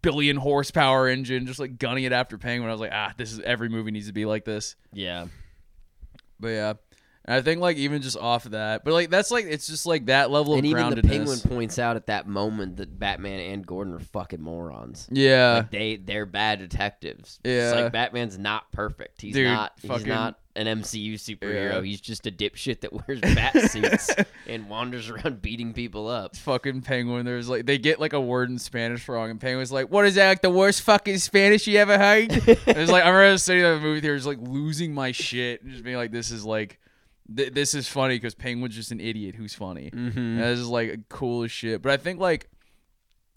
billion 0.00 0.36
horsepower 0.36 1.08
engine, 1.08 1.46
just 1.46 1.60
like 1.60 1.78
gunning 1.78 2.04
it 2.04 2.12
after 2.12 2.38
Penguin. 2.38 2.70
I 2.70 2.72
was 2.72 2.80
like, 2.80 2.92
ah, 2.92 3.12
this 3.16 3.32
is 3.32 3.40
every 3.40 3.68
movie 3.68 3.90
needs 3.90 4.06
to 4.06 4.14
be 4.14 4.24
like 4.24 4.46
this. 4.46 4.76
Yeah. 4.92 5.26
But 6.38 6.48
yeah, 6.48 6.72
and 7.24 7.34
I 7.36 7.42
think 7.42 7.60
like 7.60 7.76
even 7.76 8.02
just 8.02 8.16
off 8.16 8.46
of 8.46 8.52
that, 8.52 8.84
but 8.84 8.92
like 8.92 9.10
that's 9.10 9.30
like 9.30 9.44
it's 9.46 9.66
just 9.66 9.86
like 9.86 10.06
that 10.06 10.30
level 10.30 10.54
And 10.54 10.64
of 10.64 10.70
even 10.70 10.94
the 10.94 11.02
penguin 11.02 11.38
points 11.40 11.78
out 11.78 11.96
at 11.96 12.06
that 12.06 12.26
moment 12.26 12.76
that 12.78 12.98
Batman 12.98 13.40
and 13.40 13.66
Gordon 13.66 13.94
are 13.94 13.98
fucking 13.98 14.40
morons. 14.40 15.08
yeah, 15.10 15.54
Like 15.56 15.70
they 15.70 15.96
they're 15.96 16.26
bad 16.26 16.58
detectives. 16.60 17.38
Yeah, 17.44 17.70
It's 17.70 17.80
like 17.80 17.92
Batman's 17.92 18.38
not 18.38 18.70
perfect. 18.72 19.20
He's 19.20 19.34
Dude, 19.34 19.46
not 19.48 19.72
he's 19.80 20.06
not 20.06 20.38
an 20.56 20.66
MCU 20.66 21.14
superhero. 21.14 21.74
Yeah. 21.74 21.80
He's 21.82 22.00
just 22.00 22.26
a 22.26 22.30
dipshit 22.32 22.80
that 22.80 22.92
wears 22.92 23.20
bat 23.20 23.52
suits 23.70 24.10
and 24.48 24.68
wanders 24.68 25.08
around 25.08 25.40
beating 25.40 25.72
people 25.72 26.08
up. 26.08 26.34
fucking 26.36 26.82
penguin. 26.82 27.24
There's 27.24 27.48
like 27.48 27.66
they 27.66 27.78
get 27.78 28.00
like 28.00 28.14
a 28.14 28.20
word 28.20 28.50
in 28.50 28.58
Spanish 28.58 29.08
wrong, 29.08 29.30
and 29.30 29.40
penguin's 29.40 29.70
like, 29.70 29.90
"What 29.90 30.06
is 30.06 30.16
that? 30.16 30.28
Like 30.28 30.42
the 30.42 30.50
worst 30.50 30.82
fucking 30.82 31.18
Spanish 31.18 31.66
you 31.68 31.78
ever 31.78 31.96
heard?" 31.96 32.32
it's 32.32 32.90
like 32.90 33.04
I 33.04 33.08
remember 33.10 33.38
sitting 33.38 33.62
in 33.64 33.74
the 33.74 33.80
movie 33.80 34.00
theater, 34.00 34.16
just 34.16 34.26
like 34.26 34.40
losing 34.40 34.92
my 34.92 35.12
shit, 35.12 35.62
and 35.62 35.70
just 35.70 35.84
being 35.84 35.96
like, 35.96 36.10
"This 36.10 36.32
is 36.32 36.44
like, 36.44 36.80
th- 37.34 37.52
this 37.52 37.74
is 37.74 37.88
funny 37.88 38.16
because 38.16 38.34
penguin's 38.34 38.74
just 38.74 38.90
an 38.92 39.00
idiot 39.00 39.34
who's 39.34 39.54
funny." 39.54 39.90
Mm-hmm. 39.90 40.38
This 40.38 40.58
is 40.58 40.68
like 40.68 41.08
cool 41.08 41.42
as 41.44 41.50
shit. 41.50 41.82
But 41.82 41.92
I 41.92 41.96
think 41.96 42.20
like 42.20 42.48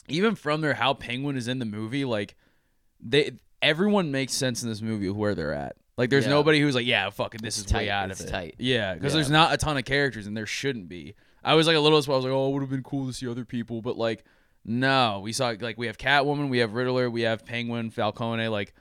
even 0.08 0.36
from 0.36 0.62
there, 0.62 0.74
how 0.74 0.94
penguin 0.94 1.38
is 1.38 1.48
in 1.48 1.60
the 1.60 1.66
movie, 1.66 2.06
like 2.06 2.36
they 3.00 3.32
everyone 3.62 4.12
makes 4.12 4.34
sense 4.34 4.62
in 4.64 4.70
this 4.70 4.82
movie 4.82 5.08
of 5.08 5.16
where 5.16 5.36
they're 5.36 5.54
at. 5.54 5.76
Like 5.98 6.10
there's 6.10 6.26
Yeah. 6.26 6.32
nobody 6.32 6.60
who's 6.60 6.76
like, 6.76 6.86
yeah, 6.86 7.10
fucking, 7.10 7.40
this 7.42 7.58
It's 7.58 7.68
is 7.68 7.74
way 7.74 7.86
tight, 7.86 7.90
out 7.92 8.12
it's 8.12 8.20
of 8.20 8.28
it. 8.28 8.30
tight. 8.32 8.56
Yeah, 8.58 8.94
because 8.96 9.14
Yeah. 9.14 9.18
there's 9.18 9.30
not 9.30 9.54
a 9.54 9.58
ton 9.58 9.78
of 9.78 9.86
characters 9.86 10.28
and 10.28 10.36
there 10.36 10.46
shouldn't 10.46 10.90
be. 10.90 11.14
I 11.44 11.54
was 11.56 11.68
like 11.68 11.76
a 11.76 11.80
little 11.80 11.98
as 11.98 12.08
well. 12.08 12.16
I 12.16 12.20
was 12.20 12.26
like, 12.26 12.34
oh, 12.34 12.50
it 12.50 12.54
would 12.54 12.62
have 12.62 12.70
been 12.70 12.84
cool 12.84 13.08
to 13.08 13.14
see 13.14 13.28
other 13.28 13.46
people, 13.46 13.82
but 13.82 13.98
like, 13.98 14.24
no, 14.66 15.20
we 15.24 15.32
saw 15.34 15.54
like 15.62 15.78
we 15.78 15.88
have 15.88 15.98
Catwoman, 15.98 16.50
we 16.50 16.58
have 16.60 16.74
Riddler, 16.74 17.10
we 17.10 17.22
have 17.22 17.46
Penguin, 17.46 17.90
Falcone, 17.92 18.48
like. 18.48 18.74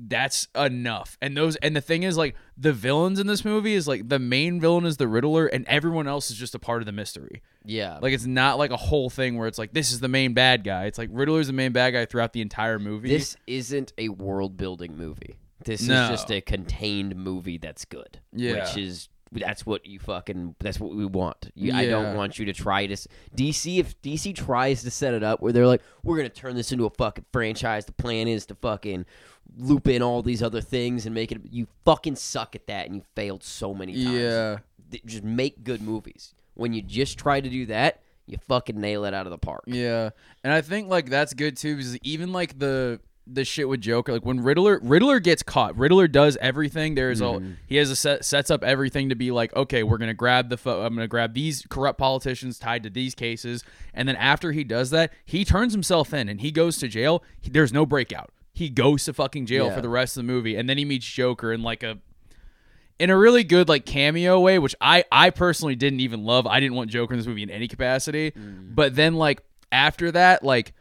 That's 0.00 0.46
enough. 0.54 1.18
And 1.20 1.36
those 1.36 1.56
and 1.56 1.74
the 1.74 1.80
thing 1.80 2.04
is 2.04 2.16
like 2.16 2.36
the 2.56 2.72
villains 2.72 3.18
in 3.18 3.26
this 3.26 3.44
movie 3.44 3.74
is 3.74 3.88
like 3.88 4.08
the 4.08 4.20
main 4.20 4.60
villain 4.60 4.86
is 4.86 4.96
the 4.96 5.08
Riddler 5.08 5.46
and 5.46 5.66
everyone 5.66 6.06
else 6.06 6.30
is 6.30 6.36
just 6.36 6.54
a 6.54 6.58
part 6.60 6.80
of 6.82 6.86
the 6.86 6.92
mystery. 6.92 7.42
Yeah. 7.64 7.98
Like 8.00 8.12
it's 8.12 8.24
not 8.26 8.58
like 8.58 8.70
a 8.70 8.76
whole 8.76 9.10
thing 9.10 9.36
where 9.36 9.48
it's 9.48 9.58
like 9.58 9.72
this 9.72 9.90
is 9.90 9.98
the 9.98 10.06
main 10.08 10.34
bad 10.34 10.62
guy. 10.62 10.84
It's 10.84 10.98
like 10.98 11.08
Riddler's 11.12 11.48
the 11.48 11.52
main 11.52 11.72
bad 11.72 11.90
guy 11.94 12.06
throughout 12.06 12.32
the 12.32 12.40
entire 12.40 12.78
movie. 12.78 13.08
this 13.08 13.36
isn't 13.48 13.92
a 13.98 14.08
world 14.10 14.56
building 14.56 14.96
movie. 14.96 15.36
This 15.64 15.82
No. 15.82 16.04
is 16.04 16.10
just 16.10 16.30
a 16.30 16.40
contained 16.40 17.16
movie 17.16 17.58
that's 17.58 17.84
good. 17.84 18.20
Yeah. 18.32 18.64
Which 18.68 18.76
is 18.76 19.08
that's 19.32 19.66
what 19.66 19.84
you 19.84 19.98
fucking 19.98 20.54
that's 20.60 20.80
what 20.80 20.94
we 20.94 21.04
want. 21.04 21.50
You, 21.54 21.74
I 21.74 21.86
don't 21.86 22.14
want 22.16 22.38
you 22.38 22.46
to 22.46 22.52
try 22.54 22.86
to 22.86 22.96
DC 23.36 23.78
if 23.78 24.00
DC 24.00 24.34
tries 24.34 24.82
to 24.84 24.90
set 24.90 25.12
it 25.12 25.22
up 25.22 25.42
where 25.42 25.52
they're 25.52 25.66
like 25.66 25.82
we're 26.02 26.16
going 26.16 26.30
to 26.30 26.34
turn 26.34 26.56
this 26.56 26.72
into 26.72 26.86
a 26.86 26.90
fucking 26.90 27.26
franchise. 27.32 27.84
The 27.84 27.92
plan 27.92 28.26
is 28.28 28.46
to 28.46 28.54
fucking 28.54 29.04
loop 29.56 29.88
in 29.88 30.02
all 30.02 30.22
these 30.22 30.42
other 30.42 30.60
things 30.60 31.06
and 31.06 31.14
make 31.14 31.32
it 31.32 31.40
you 31.50 31.66
fucking 31.84 32.16
suck 32.16 32.54
at 32.54 32.66
that 32.66 32.86
and 32.86 32.96
you 32.96 33.02
failed 33.14 33.42
so 33.42 33.74
many 33.74 33.92
times. 34.04 34.16
yeah. 34.16 34.58
Just 35.04 35.24
make 35.24 35.64
good 35.64 35.82
movies. 35.82 36.34
When 36.54 36.72
you 36.72 36.82
just 36.82 37.18
try 37.18 37.40
to 37.40 37.48
do 37.48 37.66
that, 37.66 38.00
you 38.26 38.38
fucking 38.48 38.80
nail 38.80 39.04
it 39.04 39.14
out 39.14 39.26
of 39.26 39.30
the 39.30 39.38
park. 39.38 39.64
Yeah. 39.66 40.10
And 40.44 40.52
I 40.52 40.60
think 40.60 40.88
like 40.88 41.10
that's 41.10 41.34
good 41.34 41.56
too 41.56 41.76
because 41.76 41.96
even 41.98 42.32
like 42.32 42.58
the 42.58 43.00
the 43.30 43.44
shit 43.44 43.68
with 43.68 43.80
Joker 43.80 44.12
like 44.12 44.24
when 44.24 44.40
Riddler 44.42 44.80
Riddler 44.82 45.20
gets 45.20 45.42
caught. 45.42 45.76
Riddler 45.76 46.08
does 46.08 46.36
everything. 46.40 46.94
There's 46.94 47.20
a 47.20 47.24
mm-hmm. 47.24 47.52
he 47.66 47.76
has 47.76 47.90
a 47.90 47.96
set 47.96 48.24
sets 48.24 48.50
up 48.50 48.64
everything 48.64 49.10
to 49.10 49.14
be 49.14 49.30
like, 49.30 49.54
okay, 49.54 49.82
we're 49.82 49.98
going 49.98 50.08
to 50.08 50.14
grab 50.14 50.48
the 50.48 50.56
fo- 50.56 50.84
I'm 50.84 50.94
going 50.94 51.04
to 51.04 51.08
grab 51.08 51.34
these 51.34 51.66
corrupt 51.68 51.98
politicians 51.98 52.58
tied 52.58 52.82
to 52.84 52.90
these 52.90 53.14
cases. 53.14 53.64
And 53.92 54.08
then 54.08 54.16
after 54.16 54.52
he 54.52 54.64
does 54.64 54.90
that, 54.90 55.12
he 55.24 55.44
turns 55.44 55.72
himself 55.72 56.14
in 56.14 56.28
and 56.28 56.40
he 56.40 56.50
goes 56.50 56.78
to 56.78 56.88
jail. 56.88 57.22
He, 57.40 57.50
there's 57.50 57.72
no 57.72 57.84
breakout. 57.84 58.30
He 58.58 58.68
goes 58.68 59.04
to 59.04 59.12
fucking 59.12 59.46
jail 59.46 59.66
Yeah. 59.66 59.74
for 59.76 59.80
the 59.80 59.88
rest 59.88 60.16
of 60.16 60.26
the 60.26 60.32
movie 60.32 60.56
and 60.56 60.68
then 60.68 60.76
he 60.78 60.84
meets 60.84 61.06
Joker 61.06 61.52
in 61.52 61.62
like 61.62 61.82
a 61.84 61.98
in 62.98 63.10
a 63.10 63.16
really 63.16 63.44
good 63.44 63.68
like 63.68 63.86
cameo 63.86 64.40
way, 64.40 64.58
which 64.58 64.74
I 64.80 65.04
I 65.12 65.30
personally 65.30 65.76
didn't 65.76 66.00
even 66.00 66.24
love. 66.24 66.46
I 66.48 66.58
didn't 66.58 66.74
want 66.74 66.90
Joker 66.90 67.14
in 67.14 67.20
this 67.20 67.26
movie 67.28 67.44
in 67.44 67.50
any 67.50 67.68
capacity. 67.68 68.32
Mm. 68.32 68.74
But 68.74 68.96
then 68.96 69.14
like 69.14 69.42
after 69.70 70.10
that, 70.10 70.42
like 70.42 70.72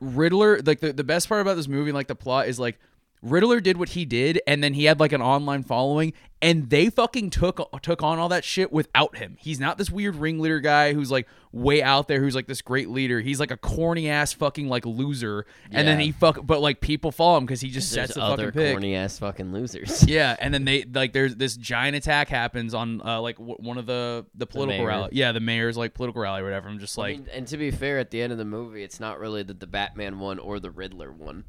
Riddler, 0.00 0.60
like 0.64 0.80
the, 0.80 0.92
the 0.92 1.04
best 1.04 1.28
part 1.28 1.40
about 1.40 1.54
this 1.54 1.68
movie, 1.68 1.92
like 1.92 2.08
the 2.08 2.16
plot 2.16 2.48
is 2.48 2.58
like 2.58 2.78
Riddler 3.24 3.60
did 3.60 3.76
what 3.78 3.90
he 3.90 4.04
did, 4.04 4.40
and 4.46 4.62
then 4.62 4.74
he 4.74 4.84
had 4.84 5.00
like 5.00 5.12
an 5.12 5.22
online 5.22 5.62
following, 5.62 6.12
and 6.42 6.68
they 6.68 6.90
fucking 6.90 7.30
took 7.30 7.58
took 7.80 8.02
on 8.02 8.18
all 8.18 8.28
that 8.28 8.44
shit 8.44 8.70
without 8.70 9.16
him. 9.16 9.36
He's 9.40 9.58
not 9.58 9.78
this 9.78 9.90
weird 9.90 10.14
ringleader 10.16 10.60
guy 10.60 10.92
who's 10.92 11.10
like 11.10 11.26
way 11.50 11.82
out 11.82 12.06
there, 12.06 12.20
who's 12.20 12.34
like 12.34 12.46
this 12.46 12.60
great 12.60 12.90
leader. 12.90 13.20
He's 13.20 13.40
like 13.40 13.50
a 13.50 13.56
corny 13.56 14.10
ass 14.10 14.34
fucking 14.34 14.68
like 14.68 14.84
loser, 14.84 15.46
and 15.70 15.88
then 15.88 16.00
he 16.00 16.12
fuck, 16.12 16.38
but 16.46 16.60
like 16.60 16.80
people 16.82 17.10
follow 17.10 17.38
him 17.38 17.46
because 17.46 17.62
he 17.62 17.70
just 17.70 17.92
There's 17.94 18.08
sets 18.08 18.14
the 18.16 18.22
other 18.22 18.46
fucking 18.48 18.60
pick. 18.60 18.72
corny 18.74 18.94
ass 18.94 19.18
fucking 19.18 19.52
losers. 19.52 20.04
Yeah, 20.14 20.36
and 20.38 20.52
then 20.52 20.66
they 20.66 20.84
like 20.84 21.12
there's 21.14 21.34
this 21.34 21.56
giant 21.56 21.96
attack 21.96 22.28
happens 22.28 22.74
on 22.74 23.00
uh, 23.00 23.20
like 23.22 23.38
w- 23.38 23.56
one 23.58 23.78
of 23.78 23.86
the 23.86 24.26
the 24.34 24.46
political 24.46 24.84
mayor. 24.84 24.88
rally. 24.88 25.08
Yeah, 25.12 25.32
the 25.32 25.40
mayor's 25.40 25.78
like 25.78 25.94
political 25.94 26.20
rally 26.20 26.42
or 26.42 26.44
whatever. 26.44 26.68
I'm 26.68 26.78
just 26.78 26.98
I 26.98 27.02
like, 27.02 27.18
mean, 27.20 27.28
and 27.32 27.46
to 27.46 27.56
be 27.56 27.70
fair, 27.70 27.98
at 27.98 28.10
the 28.10 28.20
end 28.20 28.32
of 28.32 28.38
the 28.38 28.44
movie, 28.44 28.82
it's 28.82 29.00
not 29.00 29.18
really 29.18 29.42
that 29.44 29.60
the 29.60 29.66
Batman 29.66 30.18
one 30.20 30.38
or 30.38 30.60
the 30.60 30.70
Riddler 30.70 31.10
one. 31.10 31.44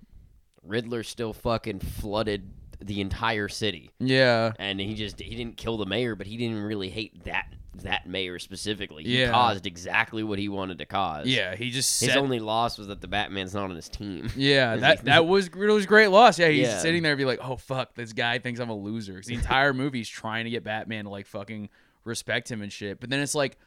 Riddler 0.67 1.03
still 1.03 1.33
fucking 1.33 1.79
flooded 1.79 2.49
the 2.81 2.99
entire 3.01 3.47
city, 3.47 3.91
Yeah. 3.99 4.51
and 4.59 4.79
he 4.79 4.95
just 4.95 5.19
he 5.19 5.35
didn't 5.35 5.57
kill 5.57 5.77
the 5.77 5.85
mayor, 5.85 6.15
but 6.15 6.27
he 6.27 6.37
didn't 6.37 6.61
really 6.63 6.89
hate 6.89 7.23
that 7.23 7.53
that 7.83 8.07
mayor 8.07 8.39
specifically. 8.39 9.03
He 9.03 9.19
Yeah. 9.19 9.31
caused 9.31 9.65
exactly 9.67 10.23
what 10.23 10.39
he 10.39 10.47
wanted 10.47 10.77
to 10.79 10.85
cause. 10.85 11.27
Yeah. 11.27 11.55
He 11.57 11.71
just 11.71 11.99
His 11.99 12.09
said. 12.11 12.17
only 12.17 12.39
loss 12.39 12.77
was 12.77 12.87
that 12.87 13.01
the 13.01 13.07
Batman's 13.09 13.53
not 13.53 13.69
on 13.69 13.75
his 13.75 13.89
team. 13.89 14.29
yeah, 14.37 14.75
that 14.77 15.03
that 15.05 15.25
was 15.25 15.51
Riddler's 15.53 15.85
great 15.85 16.07
loss. 16.07 16.39
Yeah, 16.39 16.47
he's 16.49 16.67
Yeah. 16.67 16.77
sitting 16.79 17.03
there 17.03 17.11
and 17.13 17.17
be 17.19 17.25
like, 17.25 17.39
"Oh 17.41 17.57
fuck, 17.57 17.93
this 17.95 18.13
guy 18.13 18.39
thinks 18.39 18.59
I'm 18.61 18.69
a 18.69 18.75
loser. 18.75 19.21
the 19.25 19.33
entire 19.33 19.73
movie's 19.81 20.07
trying 20.07 20.45
to 20.45 20.49
get 20.51 20.63
Batman 20.63 21.03
to 21.05 21.09
like 21.09 21.27
fucking 21.27 21.69
respect 22.05 22.49
him 22.49 22.61
and 22.61 22.71
shit. 22.71 22.99
But 23.01 23.09
then 23.09 23.19
it's 23.19 23.35
like, 23.35 23.57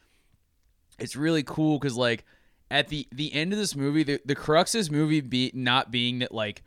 it's 0.97 1.15
really 1.15 1.43
cool 1.43 1.77
because 1.77 1.95
like 1.95 2.25
at 2.71 2.87
the 2.87 3.07
the 3.11 3.31
end 3.33 3.53
of 3.53 3.59
this 3.59 3.75
movie, 3.75 4.03
the 4.03 4.19
the 4.25 4.35
crux 4.35 4.73
of 4.75 4.79
this 4.79 4.91
movie 4.91 5.21
be 5.21 5.51
not 5.53 5.91
being 5.91 6.19
that 6.19 6.33
like, 6.33 6.63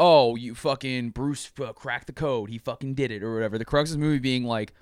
oh, 0.00 0.34
you 0.34 0.54
fucking 0.54 1.10
Bruce 1.10 1.52
uh, 1.62 1.72
cracked 1.74 2.06
the 2.08 2.12
code, 2.12 2.48
he 2.48 2.58
fucking 2.58 2.94
did 2.94 3.12
it 3.12 3.22
or 3.22 3.34
whatever. 3.34 3.58
The 3.58 3.64
crux 3.64 3.90
of 3.90 3.98
the 3.98 4.04
movie 4.04 4.18
being 4.18 4.44
like, 4.44 4.72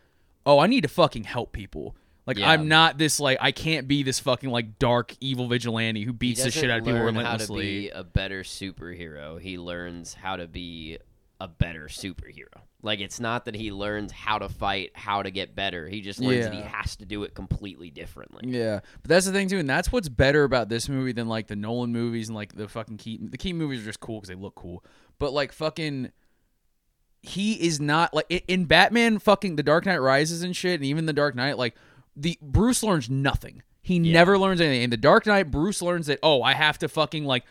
oh, 0.46 0.60
I 0.60 0.68
need 0.68 0.82
to 0.82 0.88
fucking 0.88 1.24
help 1.24 1.52
people. 1.52 1.96
Like 2.26 2.38
Yeah. 2.38 2.50
I'm 2.50 2.68
not 2.68 2.98
this 2.98 3.18
like 3.18 3.38
I 3.40 3.52
can't 3.52 3.88
be 3.88 4.02
this 4.02 4.20
fucking 4.20 4.50
like 4.50 4.78
dark 4.78 5.16
evil 5.20 5.48
vigilante 5.48 6.04
who 6.04 6.12
beats 6.12 6.42
the 6.44 6.50
shit 6.50 6.70
out 6.70 6.78
of 6.80 6.84
people 6.84 7.00
learn 7.00 7.14
how 7.16 7.36
to 7.36 7.52
be 7.52 7.88
a 7.88 8.04
better 8.04 8.42
superhero. 8.42 9.40
He 9.40 9.58
learns 9.58 10.14
how 10.14 10.36
to 10.36 10.46
be 10.46 10.98
a 11.40 11.48
better 11.48 11.86
superhero. 11.86 12.62
Like 12.82 13.00
it's 13.00 13.18
not 13.18 13.46
that 13.46 13.54
he 13.54 13.72
learns 13.72 14.12
how 14.12 14.38
to 14.38 14.48
fight, 14.48 14.90
how 14.94 15.22
to 15.22 15.30
get 15.30 15.56
better. 15.56 15.88
He 15.88 16.00
just 16.00 16.20
learns 16.20 16.44
that 16.44 16.54
he 16.54 16.60
has 16.60 16.96
to 16.96 17.06
do 17.06 17.24
it 17.24 17.34
completely 17.34 17.90
differently. 17.90 18.42
Yeah, 18.46 18.80
but 19.02 19.08
that's 19.08 19.26
the 19.26 19.32
thing 19.32 19.48
too, 19.48 19.58
and 19.58 19.68
that's 19.68 19.90
what's 19.90 20.08
better 20.08 20.44
about 20.44 20.68
this 20.68 20.88
movie 20.88 21.12
than 21.12 21.28
like 21.28 21.48
the 21.48 21.56
Nolan 21.56 21.92
movies 21.92 22.28
and 22.28 22.36
like 22.36 22.54
the 22.54 22.68
fucking 22.68 22.98
Keaton. 22.98 23.30
The 23.30 23.38
Keaton 23.38 23.58
movies 23.58 23.82
are 23.82 23.86
just 23.86 24.00
cool 24.00 24.20
because 24.20 24.28
they 24.28 24.36
look 24.40 24.54
cool, 24.54 24.84
but 25.18 25.32
like 25.32 25.52
fucking, 25.52 26.12
he 27.22 27.54
is 27.54 27.80
not 27.80 28.14
like 28.14 28.44
in- 28.48 28.64
Batman. 28.66 29.18
Fucking 29.18 29.56
The 29.56 29.62
Dark 29.62 29.86
Knight 29.86 29.98
Rises 29.98 30.42
and 30.42 30.54
shit, 30.54 30.74
and 30.74 30.84
even 30.84 31.06
The 31.06 31.12
Dark 31.12 31.34
Knight, 31.34 31.58
like 31.58 31.74
the 32.16 32.38
Bruce 32.40 32.82
learns 32.82 33.08
nothing. 33.08 33.62
He 33.80 33.98
never 33.98 34.36
learns 34.36 34.60
anything. 34.60 34.82
In 34.82 34.90
The 34.90 34.96
Dark 34.96 35.26
Knight, 35.26 35.50
Bruce 35.50 35.80
learns 35.80 36.06
that 36.08 36.18
oh, 36.22 36.42
I 36.42 36.54
have 36.54 36.78
to 36.78 36.88
fucking 36.88 37.24
like. 37.24 37.44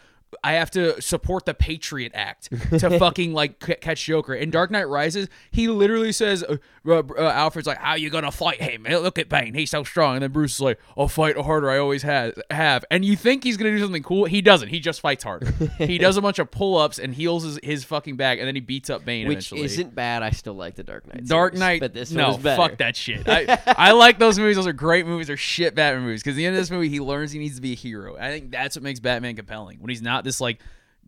I 0.44 0.54
have 0.54 0.70
to 0.72 1.02
support 1.02 1.46
the 1.46 1.54
Patriot 1.54 2.12
Act 2.14 2.50
to 2.80 2.90
fucking 3.00 3.34
like 3.34 3.64
c- 3.64 3.76
catch 3.76 4.04
Joker. 4.04 4.34
In 4.34 4.50
Dark 4.52 4.72
Knight 4.72 4.88
Rises, 4.90 5.30
he 5.52 5.68
literally 5.70 6.12
says, 6.12 6.44
uh, 6.44 6.58
uh, 6.86 7.02
uh, 7.18 7.32
"Alfred's 7.32 7.66
like, 7.68 7.78
how 7.78 7.96
you 7.96 8.10
gonna 8.10 8.32
fight 8.32 8.62
him? 8.62 8.84
Look 8.84 9.18
at 9.18 9.30
Bane, 9.30 9.54
he's 9.54 9.72
so 9.72 9.84
strong." 9.84 10.16
And 10.16 10.24
then 10.24 10.32
Bruce 10.32 10.56
is 10.56 10.62
like, 10.62 10.80
"I'll 10.98 11.08
fight 11.08 11.38
harder. 11.38 11.70
I 11.70 11.78
always 11.78 12.04
has 12.04 12.34
have." 12.52 12.84
And 12.92 13.06
you 13.06 13.16
think 13.16 13.44
he's 13.44 13.56
gonna 13.58 13.72
do 13.72 13.80
something 13.80 14.04
cool? 14.04 14.26
He 14.26 14.42
doesn't. 14.42 14.68
He 14.70 14.80
just 14.80 15.00
fights 15.00 15.24
harder. 15.24 15.52
he 15.78 15.98
does 15.98 16.18
a 16.18 16.22
bunch 16.22 16.40
of 16.40 16.52
pull 16.52 16.78
ups 16.78 17.00
and 17.00 17.14
heals 17.14 17.44
his, 17.44 17.60
his 17.64 17.84
fucking 17.86 18.18
back, 18.18 18.40
and 18.40 18.48
then 18.48 18.56
he 18.56 18.62
beats 18.62 18.90
up 18.90 19.06
Bane 19.06 19.28
Which 19.28 19.52
eventually. 19.52 19.64
isn't 19.64 19.96
bad. 19.96 20.24
I 20.24 20.32
still 20.32 20.56
like 20.56 20.76
the 20.76 20.84
Dark 20.84 21.08
Knight. 21.08 21.26
Dark 21.26 21.54
series, 21.54 21.60
Knight. 21.62 21.80
but 21.80 21.94
this 21.94 22.12
no, 22.12 22.24
one 22.32 22.38
is 22.38 22.44
better. 22.44 22.62
fuck 22.62 22.78
that 22.80 22.96
shit. 22.98 23.28
I, 23.30 23.60
I 23.68 23.92
like 23.94 24.20
those 24.20 24.38
movies. 24.38 24.58
Those 24.58 24.68
are 24.68 24.74
great 24.74 25.06
movies. 25.06 25.28
They're 25.28 25.38
shit 25.38 25.74
Batman 25.74 26.04
movies. 26.04 26.22
Because 26.22 26.36
the 26.36 26.46
end 26.46 26.56
of 26.56 26.62
this 26.62 26.70
movie, 26.72 26.90
he 26.90 27.00
learns 27.00 27.32
he 27.32 27.40
needs 27.40 27.56
to 27.56 27.62
be 27.62 27.72
a 27.72 27.76
hero. 27.76 28.18
I 28.18 28.30
think 28.30 28.52
that's 28.52 28.76
what 28.76 28.84
makes 28.84 29.00
Batman 29.00 29.36
compelling. 29.36 29.80
When 29.80 29.90
he's 29.90 30.02
not 30.02 30.17
this 30.24 30.40
like 30.42 30.62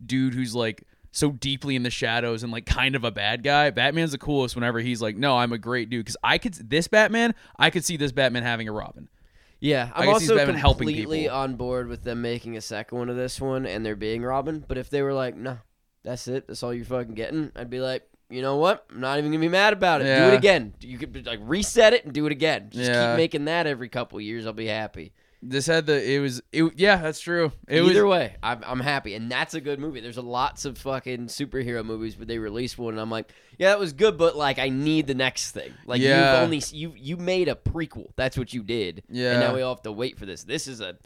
dude 0.04 0.34
who's 0.34 0.54
like 0.54 0.84
so 1.12 1.32
deeply 1.32 1.74
in 1.76 1.82
the 1.82 1.90
shadows 1.90 2.42
and 2.42 2.52
like 2.52 2.66
kind 2.66 2.94
of 2.94 3.04
a 3.04 3.10
bad 3.10 3.42
guy. 3.42 3.70
Batman's 3.70 4.12
the 4.12 4.18
coolest 4.18 4.54
whenever 4.54 4.78
he's 4.78 5.02
like, 5.02 5.16
no, 5.16 5.36
I'm 5.36 5.52
a 5.52 5.58
great 5.58 5.90
dude. 5.90 6.04
Because 6.04 6.16
I 6.22 6.38
could 6.38 6.54
this 6.70 6.88
Batman, 6.88 7.34
I 7.58 7.70
could 7.70 7.84
see 7.84 7.96
this 7.96 8.12
Batman 8.12 8.42
having 8.42 8.68
a 8.68 8.72
Robin. 8.72 9.08
Yeah, 9.58 9.90
I 9.94 10.02
I'm 10.02 10.06
see 10.06 10.12
also 10.12 10.36
Batman 10.36 10.56
helping 10.56 10.86
completely 10.88 11.28
on 11.28 11.56
board 11.56 11.88
with 11.88 12.02
them 12.02 12.22
making 12.22 12.56
a 12.56 12.60
second 12.62 12.96
one 12.96 13.08
of 13.10 13.16
this 13.16 13.40
one 13.40 13.66
and 13.66 13.84
there 13.84 13.96
being 13.96 14.22
Robin. 14.22 14.64
But 14.66 14.78
if 14.78 14.88
they 14.88 15.02
were 15.02 15.12
like, 15.12 15.36
no, 15.36 15.58
that's 16.02 16.28
it, 16.28 16.46
that's 16.46 16.62
all 16.62 16.72
you're 16.72 16.86
fucking 16.86 17.14
getting, 17.14 17.52
I'd 17.54 17.68
be 17.68 17.80
like, 17.80 18.08
you 18.30 18.40
know 18.40 18.56
what? 18.56 18.86
I'm 18.90 19.00
not 19.00 19.18
even 19.18 19.32
gonna 19.32 19.40
be 19.40 19.48
mad 19.48 19.72
about 19.72 20.00
it. 20.00 20.04
Do 20.04 20.32
it 20.32 20.34
again. 20.34 20.72
You 20.80 20.96
could 20.96 21.26
like 21.26 21.40
reset 21.42 21.92
it 21.92 22.04
and 22.04 22.14
do 22.14 22.24
it 22.26 22.32
again. 22.32 22.70
Just 22.70 22.88
Yeah. 22.90 23.10
keep 23.12 23.16
making 23.18 23.46
that 23.46 23.66
every 23.66 23.88
couple 23.88 24.18
years. 24.20 24.46
I'll 24.46 24.52
be 24.52 24.68
happy. 24.68 25.12
This 25.42 25.66
had 25.66 25.86
the 25.86 26.02
it 26.12 26.18
was 26.18 26.42
it 26.52 26.70
yeah 26.76 26.96
that's 26.96 27.18
true. 27.20 27.52
It 27.66 27.80
Either 27.82 28.04
was 28.04 28.10
way, 28.10 28.36
I'm, 28.42 28.62
I'm 28.62 28.80
happy, 28.80 29.14
and 29.14 29.30
that's 29.32 29.54
a 29.54 29.60
good 29.60 29.78
movie. 29.80 30.00
There's 30.00 30.18
a 30.18 30.22
lots 30.22 30.66
of 30.66 30.76
fucking 30.76 31.28
superhero 31.28 31.82
movies, 31.82 32.14
but 32.14 32.28
they 32.28 32.38
released 32.38 32.76
one, 32.76 32.92
and 32.92 33.00
I'm 33.00 33.10
like, 33.10 33.32
yeah, 33.58 33.70
that 33.70 33.78
was 33.78 33.94
good, 33.94 34.18
but 34.18 34.36
like, 34.36 34.58
I 34.58 34.68
need 34.68 35.06
the 35.06 35.14
next 35.14 35.52
thing. 35.52 35.72
Like, 35.86 36.02
Yeah. 36.02 36.34
you've 36.34 36.42
only 36.44 36.62
you 36.72 36.92
you 36.94 37.16
made 37.16 37.48
a 37.48 37.54
prequel. 37.54 38.08
That's 38.16 38.36
what 38.36 38.52
you 38.52 38.62
did. 38.62 39.02
Yeah. 39.08 39.30
and 39.32 39.40
now 39.40 39.54
we 39.54 39.62
all 39.62 39.74
have 39.74 39.82
to 39.84 39.92
wait 39.92 40.18
for 40.18 40.26
this. 40.26 40.44
This 40.44 40.66
is 40.66 40.82
a 40.82 40.98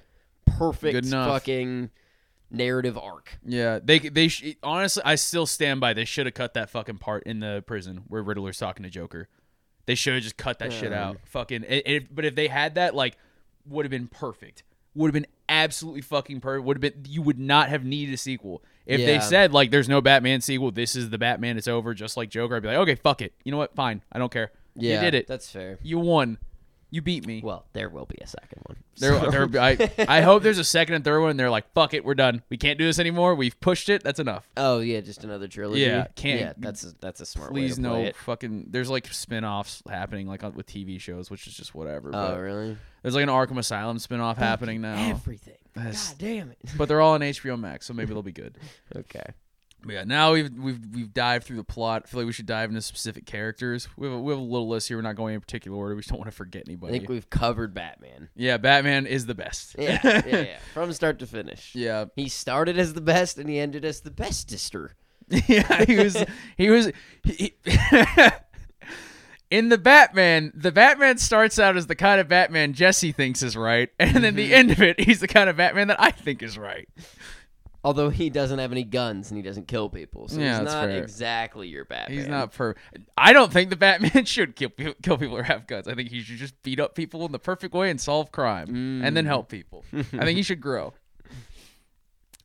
perfect 0.47 1.07
fucking 1.07 1.91
narrative 2.51 2.99
arc. 2.99 3.39
Yeah, 3.45 3.79
they 3.83 3.99
they 4.01 4.29
sh- 4.29 4.55
honestly, 4.63 5.03
I 5.05 5.15
still 5.15 5.47
stand 5.47 5.81
by. 5.81 5.93
They 5.95 6.05
should 6.05 6.27
have 6.27 6.35
cut 6.35 6.55
that 6.55 6.71
fucking 6.71 6.99
part 6.99 7.25
in 7.25 7.41
the 7.41 7.63
prison 7.67 8.03
where 8.09 8.23
Riddler's 8.23 8.59
talking 8.59 8.83
to 8.83 8.91
Joker. 8.91 9.29
They 9.87 9.95
should 9.95 10.15
have 10.15 10.23
just 10.23 10.37
cut 10.37 10.59
that 10.61 10.73
shit 10.73 10.93
out. 10.93 11.19
Fucking. 11.27 11.65
It, 11.69 11.83
it- 11.87 12.15
but 12.15 12.25
if 12.25 12.35
they 12.35 12.49
had 12.49 12.77
that, 12.77 12.95
like, 12.95 13.17
would 13.67 13.85
have 13.85 13.91
been 13.91 14.09
perfect. 14.09 14.63
Would 14.95 15.09
have 15.09 15.15
been 15.15 15.27
absolutely 15.49 16.03
fucking 16.03 16.41
perfect. 16.41 16.65
Would 16.67 16.77
have 16.77 16.81
been. 16.81 17.05
You 17.09 17.23
would 17.23 17.39
not 17.39 17.69
have 17.69 17.85
needed 17.85 18.15
a 18.15 18.17
sequel 18.17 18.63
if 18.87 19.01
they 19.01 19.19
said 19.21 19.53
like, 19.53 19.71
"There's 19.73 19.89
no 19.89 20.01
Batman 20.01 20.41
sequel. 20.41 20.71
This 20.71 20.95
is 20.95 21.11
the 21.11 21.19
Batman. 21.19 21.57
It's 21.59 21.67
over." 21.69 21.95
Just 21.95 22.17
like 22.17 22.31
Joker, 22.31 22.57
I'd 22.57 22.63
be 22.63 22.69
like, 22.69 22.77
"Okay, 22.79 22.95
fuck 22.95 23.21
it. 23.21 23.33
You 23.45 23.51
know 23.53 23.59
what? 23.59 23.75
Fine. 23.75 24.03
I 24.13 24.19
don't 24.19 24.31
care. 24.33 24.53
Yeah, 24.77 24.95
you 24.97 25.01
did 25.01 25.15
it. 25.15 25.27
That's 25.27 25.51
fair. 25.51 25.79
You 25.83 25.99
won. 25.99 26.39
You 26.91 27.03
beat 27.03 27.27
me." 27.27 27.41
Well, 27.43 27.67
there 27.73 27.89
will 27.89 28.07
be 28.07 28.19
a 28.21 28.27
second 28.29 28.63
one. 28.67 28.77
There, 28.99 29.19
So- 29.19 29.31
there, 29.49 29.61
I, 29.61 29.91
I 30.19 30.21
hope 30.21 30.45
there's 30.45 30.59
a 30.59 30.65
second 30.65 30.95
and 30.95 31.05
third 31.05 31.21
one. 31.21 31.31
And 31.31 31.41
they're 31.41 31.51
like, 31.51 31.73
"Fuck 31.75 31.93
it, 31.93 32.05
we're 32.05 32.15
done. 32.15 32.43
We 32.49 32.57
can't 32.57 32.79
do 32.79 32.85
this 32.85 33.01
anymore. 33.01 33.35
We've 33.35 33.59
pushed 33.61 33.89
it. 33.89 34.05
That's 34.05 34.21
enough." 34.21 34.49
oh 34.57 34.79
yeah, 34.79 35.01
just 35.01 35.25
another 35.25 35.49
trilogy. 35.49 35.81
Yeah, 35.81 36.07
can't- 36.15 36.41
Yeah, 36.41 36.53
that's 36.59 36.85
a, 36.85 36.95
that's 37.01 37.21
a 37.21 37.27
smart 37.27 37.51
Please 37.51 37.73
way 37.73 37.75
to 37.77 37.81
no 37.81 37.95
it. 37.97 38.15
fucking. 38.15 38.67
There's 38.71 38.91
like 38.91 39.13
spin-offs 39.13 39.83
happening 39.89 40.29
like 40.29 40.43
with 40.55 40.67
TV 40.69 41.01
shows, 41.01 41.33
which 41.33 41.49
is 41.49 41.55
just 41.57 41.75
whatever. 41.75 42.11
Oh 42.11 42.29
but 42.35 42.39
really? 42.39 42.77
There's 43.05 43.15
like 43.15 43.23
an 43.23 43.29
Arkham 43.29 43.59
Asylum 43.59 44.01
spin-off 44.01 44.37
happening 44.39 44.81
now, 44.81 45.11
Everything. 45.11 45.55
That's- 45.75 46.09
God 46.09 46.19
damn 46.19 46.51
it. 46.51 46.59
but 46.77 46.89
they're 46.89 47.01
all 47.01 47.13
on 47.15 47.21
HBO 47.21 47.57
Max, 47.61 47.87
so 47.87 47.95
maybe 47.95 48.13
they'll 48.13 48.23
be 48.23 48.33
good. 48.33 48.59
Okay. 48.97 49.23
But 49.87 49.93
yeah, 49.93 50.05
now 50.05 50.33
we've 50.33 50.51
we've 50.59 50.81
we've 50.95 51.13
dived 51.13 51.45
through 51.45 51.59
the 51.59 51.65
plot. 51.65 52.05
I 52.07 52.09
feel 52.09 52.21
like 52.21 52.27
we 52.27 52.33
should 52.33 52.47
dive 52.47 52.71
into 52.71 52.81
specific 52.81 53.27
characters. 53.27 53.87
We 53.99 54.07
have 54.09 54.17
a, 54.17 54.19
we 54.19 54.33
have 54.33 54.41
a 54.41 54.43
little 54.43 54.67
list 54.67 54.89
here. 54.89 54.97
We're 54.97 55.03
not 55.03 55.15
going 55.15 55.35
in 55.35 55.41
particular 55.43 55.77
order. 55.77 55.95
We 55.95 56.01
just 56.01 56.09
don't 56.09 56.19
want 56.19 56.31
to 56.31 56.35
forget 56.37 56.63
anybody. 56.67 56.95
I 56.95 56.97
anybody. 56.97 56.99
think 57.01 57.09
we've 57.11 57.29
covered 57.29 57.75
Batman. 57.75 58.31
yeah, 58.35 58.57
Batman 58.57 59.05
is 59.07 59.27
the 59.27 59.35
best. 59.35 59.77
Yeah, 59.79 60.01
yeah, 60.03 60.23
yeah. 60.27 60.59
From 60.73 60.91
start 60.95 61.19
to 61.19 61.27
finish. 61.27 61.75
yeah. 61.75 62.07
He 62.17 62.31
started 62.31 62.79
as 62.79 62.95
the 62.95 63.03
best 63.03 63.37
and 63.37 63.47
he 63.47 63.59
ended 63.59 63.85
as 63.85 64.01
the 64.01 64.11
bestester. 64.11 64.93
yeah, 65.49 65.85
he 65.85 65.97
was 65.97 66.25
he 66.57 66.71
was 66.71 66.91
he, 67.25 67.53
in 69.51 69.69
the 69.69 69.79
Batman. 69.79 70.53
The 70.55 70.73
Batman 70.73 71.19
starts 71.19 71.59
out 71.59 71.77
as 71.77 71.87
the 71.87 71.95
kind 71.95 72.21
of 72.21 72.29
Batman 72.29 72.73
Jesse 72.73 73.13
thinks 73.13 73.43
is 73.43 73.57
right, 73.57 73.91
and 73.99 74.17
then 74.17 74.23
Mm-hmm. 74.23 74.37
the 74.37 74.55
end 74.55 74.71
of 74.71 74.83
it, 74.83 75.01
he's 75.01 75.21
the 75.21 75.29
kind 75.29 75.49
of 75.51 75.57
Batman 75.57 75.89
that 75.89 76.01
I 76.01 76.11
think 76.11 76.43
is 76.43 76.57
right. 76.59 76.89
Although 77.87 78.09
he 78.09 78.31
doesn't 78.31 78.59
have 78.59 78.73
any 78.73 78.83
guns 78.83 79.31
and 79.31 79.37
he 79.37 79.43
doesn't 79.43 79.69
kill 79.69 79.91
people, 79.91 80.27
so 80.29 80.41
Yeah, 80.41 80.61
he's 80.61 80.65
not 80.73 80.87
fair. 80.87 81.03
exactly 81.03 81.69
your 81.69 81.85
Batman. 81.85 82.17
He's 82.17 82.27
not 82.27 82.51
per. 82.53 82.75
I 83.19 83.35
don't 83.35 83.53
think 83.53 83.69
the 83.69 83.77
Batman 83.77 84.25
should 84.25 84.57
kill 84.57 84.71
kill 85.03 85.19
people 85.19 85.37
or 85.37 85.43
have 85.43 85.67
guns. 85.67 85.87
I 85.87 85.95
think 85.95 86.09
he 86.09 86.23
should 86.23 86.39
just 86.39 86.61
beat 86.63 86.81
up 86.81 86.95
people 86.95 87.27
in 87.27 87.33
the 87.33 87.39
perfect 87.39 87.75
way 87.75 87.91
and 87.91 88.01
solve 88.01 88.33
crime, 88.33 89.03
and 89.05 89.15
then 89.15 89.27
help 89.27 89.51
people. 89.51 89.85
I 89.93 90.03
think 90.25 90.39
he 90.39 90.43
should 90.43 90.63
grow. 90.63 90.95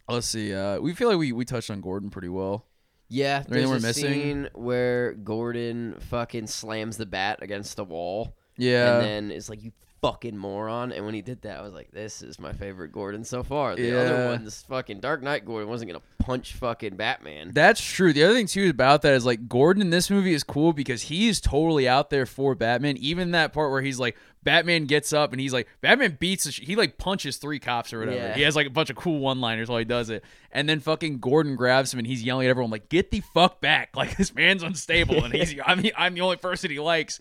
Let's 0.10 0.28
see. 0.28 0.54
Uh, 0.54 0.80
we 0.80 0.94
feel 0.94 1.08
like 1.08 1.20
we, 1.20 1.32
we 1.32 1.46
touched 1.46 1.70
on 1.70 1.82
Gordon 1.82 2.10
pretty 2.10 2.30
well. 2.30 2.66
Yeah, 3.10 3.38
anything 3.38 3.54
there's 3.54 3.70
we're 3.70 3.78
a 3.78 3.82
missing? 3.82 4.14
scene 4.14 4.50
where 4.54 5.14
Gordon 5.14 5.96
fucking 6.10 6.48
slams 6.48 6.98
the 6.98 7.06
bat 7.06 7.40
against 7.42 7.76
the 7.76 7.84
wall, 7.84 8.36
Yeah. 8.58 8.96
and 8.98 9.04
then 9.06 9.32
it's 9.36 9.50
like 9.50 9.64
you 9.64 9.72
fucking 10.02 10.38
moron. 10.38 10.94
And 10.94 11.04
when 11.06 11.14
he 11.14 11.22
did 11.22 11.42
that, 11.42 11.58
I 11.60 11.62
was 11.62 11.74
like, 11.74 11.92
this 11.92 12.22
is 12.22 12.40
my 12.40 12.54
favorite 12.54 12.94
Gordon 12.94 13.26
so 13.26 13.44
far. 13.44 13.76
The 13.76 14.00
other 14.00 14.14
Yeah. 14.16 14.30
one, 14.32 14.46
this 14.46 14.62
fucking 14.64 15.02
Dark 15.02 15.22
Knight 15.22 15.44
Gordon, 15.44 15.68
wasn't 15.68 15.92
gonna 15.92 16.04
punch 16.20 16.54
fucking 16.54 16.96
Batman. 16.96 17.52
That's 17.54 17.82
true. 17.82 18.14
The 18.14 18.24
other 18.24 18.34
thing 18.36 18.48
too 18.48 18.70
about 18.70 19.02
that 19.02 19.14
is 19.14 19.26
like 19.26 19.50
Gordon 19.50 19.82
in 19.82 19.90
this 19.90 20.10
movie 20.10 20.34
is 20.34 20.44
cool 20.46 20.72
because 20.72 21.02
he's 21.04 21.42
totally 21.42 21.86
out 21.86 22.12
there 22.12 22.26
for 22.26 22.56
Batman. 22.56 22.96
Even 22.96 23.32
that 23.32 23.52
part 23.52 23.72
where 23.72 23.82
he's 23.82 24.00
like 24.00 24.16
Batman 24.44 24.86
gets 24.86 25.12
up 25.12 25.32
and 25.32 25.42
he's 25.42 25.52
like 25.52 25.68
Batman 25.82 26.18
beats 26.20 26.46
the 26.46 26.52
sh- 26.52 26.62
he 26.62 26.76
like 26.76 26.98
punches 26.98 27.38
three 27.38 27.60
cops 27.60 27.92
or 27.92 28.00
whatever. 28.00 28.18
Yeah. 28.18 28.34
He 28.36 28.42
has 28.44 28.56
like 28.56 28.68
a 28.68 28.72
bunch 28.72 28.90
of 28.90 28.96
cool 28.96 29.20
one-liners 29.20 29.68
while 29.70 29.80
he 29.80 29.86
does 29.86 30.10
it. 30.10 30.24
And 30.52 30.68
then 30.68 30.80
fucking 30.80 31.20
Gordon 31.20 31.56
grabs 31.56 31.94
him 31.94 32.00
and 32.00 32.08
he's 32.08 32.24
yelling 32.24 32.48
at 32.48 32.50
everyone 32.50 32.72
like 32.72 32.90
get 32.90 33.12
the 33.12 33.22
fuck 33.34 33.62
back. 33.62 33.90
Like 34.00 34.16
this 34.16 34.34
man's 34.34 34.64
unstable 34.64 35.26
and 35.26 35.34
he's 35.34 35.56
I'm 35.66 35.84
I'm 35.98 36.14
the 36.14 36.22
only 36.22 36.38
person 36.38 36.72
he 36.72 36.80
likes. 36.80 37.20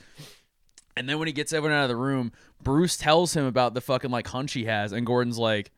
And 0.96 1.08
then 1.08 1.18
when 1.18 1.26
he 1.26 1.32
gets 1.32 1.52
everyone 1.52 1.76
out 1.76 1.82
of 1.84 1.88
the 1.88 1.96
room, 1.96 2.30
Bruce 2.62 2.96
tells 2.96 3.34
him 3.34 3.44
about 3.46 3.74
the 3.74 3.80
fucking 3.80 4.10
like 4.10 4.28
hunch 4.28 4.52
he 4.52 4.66
has 4.66 4.92
and 4.92 5.04
Gordon's 5.04 5.38
like 5.38 5.72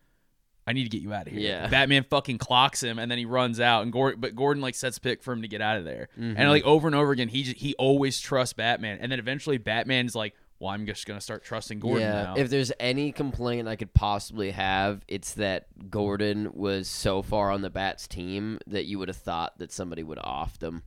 I 0.66 0.74
need 0.74 0.82
to 0.82 0.90
get 0.90 1.00
you 1.00 1.14
out 1.14 1.26
of 1.26 1.32
here. 1.32 1.40
Yeah. 1.40 1.68
Batman 1.68 2.04
fucking 2.04 2.36
clocks 2.36 2.82
him 2.82 2.98
and 2.98 3.10
then 3.10 3.16
he 3.16 3.24
runs 3.24 3.60
out 3.60 3.82
and 3.82 3.92
Gordon 3.92 4.20
but 4.20 4.36
Gordon 4.36 4.62
like 4.62 4.74
sets 4.74 4.98
pick 4.98 5.22
for 5.22 5.32
him 5.32 5.40
to 5.40 5.48
get 5.48 5.62
out 5.62 5.78
of 5.78 5.84
there. 5.84 6.10
Mm-hmm. 6.18 6.34
And 6.36 6.50
like 6.50 6.64
over 6.64 6.86
and 6.86 6.94
over 6.94 7.12
again 7.12 7.28
he 7.28 7.44
just, 7.44 7.56
he 7.56 7.74
always 7.76 8.20
trusts 8.20 8.52
Batman 8.52 8.98
and 9.00 9.10
then 9.10 9.18
eventually 9.18 9.56
Batman's 9.56 10.14
like 10.14 10.34
well, 10.60 10.70
I'm 10.70 10.86
just 10.86 11.06
gonna 11.06 11.20
start 11.20 11.42
trusting 11.42 11.80
Gordon 11.80 12.02
yeah, 12.02 12.22
now. 12.22 12.34
if 12.36 12.50
there's 12.50 12.70
any 12.78 13.10
complaint 13.12 13.66
I 13.66 13.74
could 13.76 13.92
possibly 13.94 14.50
have, 14.52 15.02
it's 15.08 15.34
that 15.34 15.66
Gordon 15.90 16.50
was 16.52 16.88
so 16.88 17.22
far 17.22 17.50
on 17.50 17.62
the 17.62 17.70
Bats 17.70 18.06
team 18.06 18.58
that 18.66 18.84
you 18.84 18.98
would 18.98 19.08
have 19.08 19.16
thought 19.16 19.58
that 19.58 19.72
somebody 19.72 20.02
would 20.02 20.18
offed 20.18 20.58
them. 20.58 20.82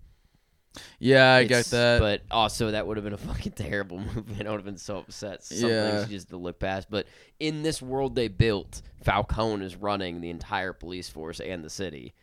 yeah, 0.99 1.33
I 1.33 1.43
get 1.43 1.65
that. 1.65 1.99
But 1.99 2.21
also, 2.31 2.71
that 2.71 2.85
would 2.87 2.97
have 2.97 3.03
been 3.03 3.13
a 3.13 3.17
fucking 3.33 3.53
terrible 3.53 3.99
move, 3.99 4.39
and 4.39 4.47
I 4.47 4.51
would 4.51 4.57
have 4.59 4.65
been 4.65 4.77
so 4.77 4.97
upset. 4.99 5.43
Some 5.43 5.69
Yeah. 5.69 5.97
things 5.97 6.09
just 6.09 6.29
to 6.29 6.37
look 6.37 6.59
past. 6.59 6.87
But 6.89 7.07
in 7.39 7.63
this 7.63 7.81
world 7.81 8.15
they 8.15 8.27
built, 8.27 8.81
Falcone 9.03 9.65
is 9.65 9.75
running 9.75 10.21
the 10.21 10.29
entire 10.29 10.73
police 10.73 11.09
force 11.09 11.39
and 11.39 11.63
the 11.63 11.69
city. 11.69 12.13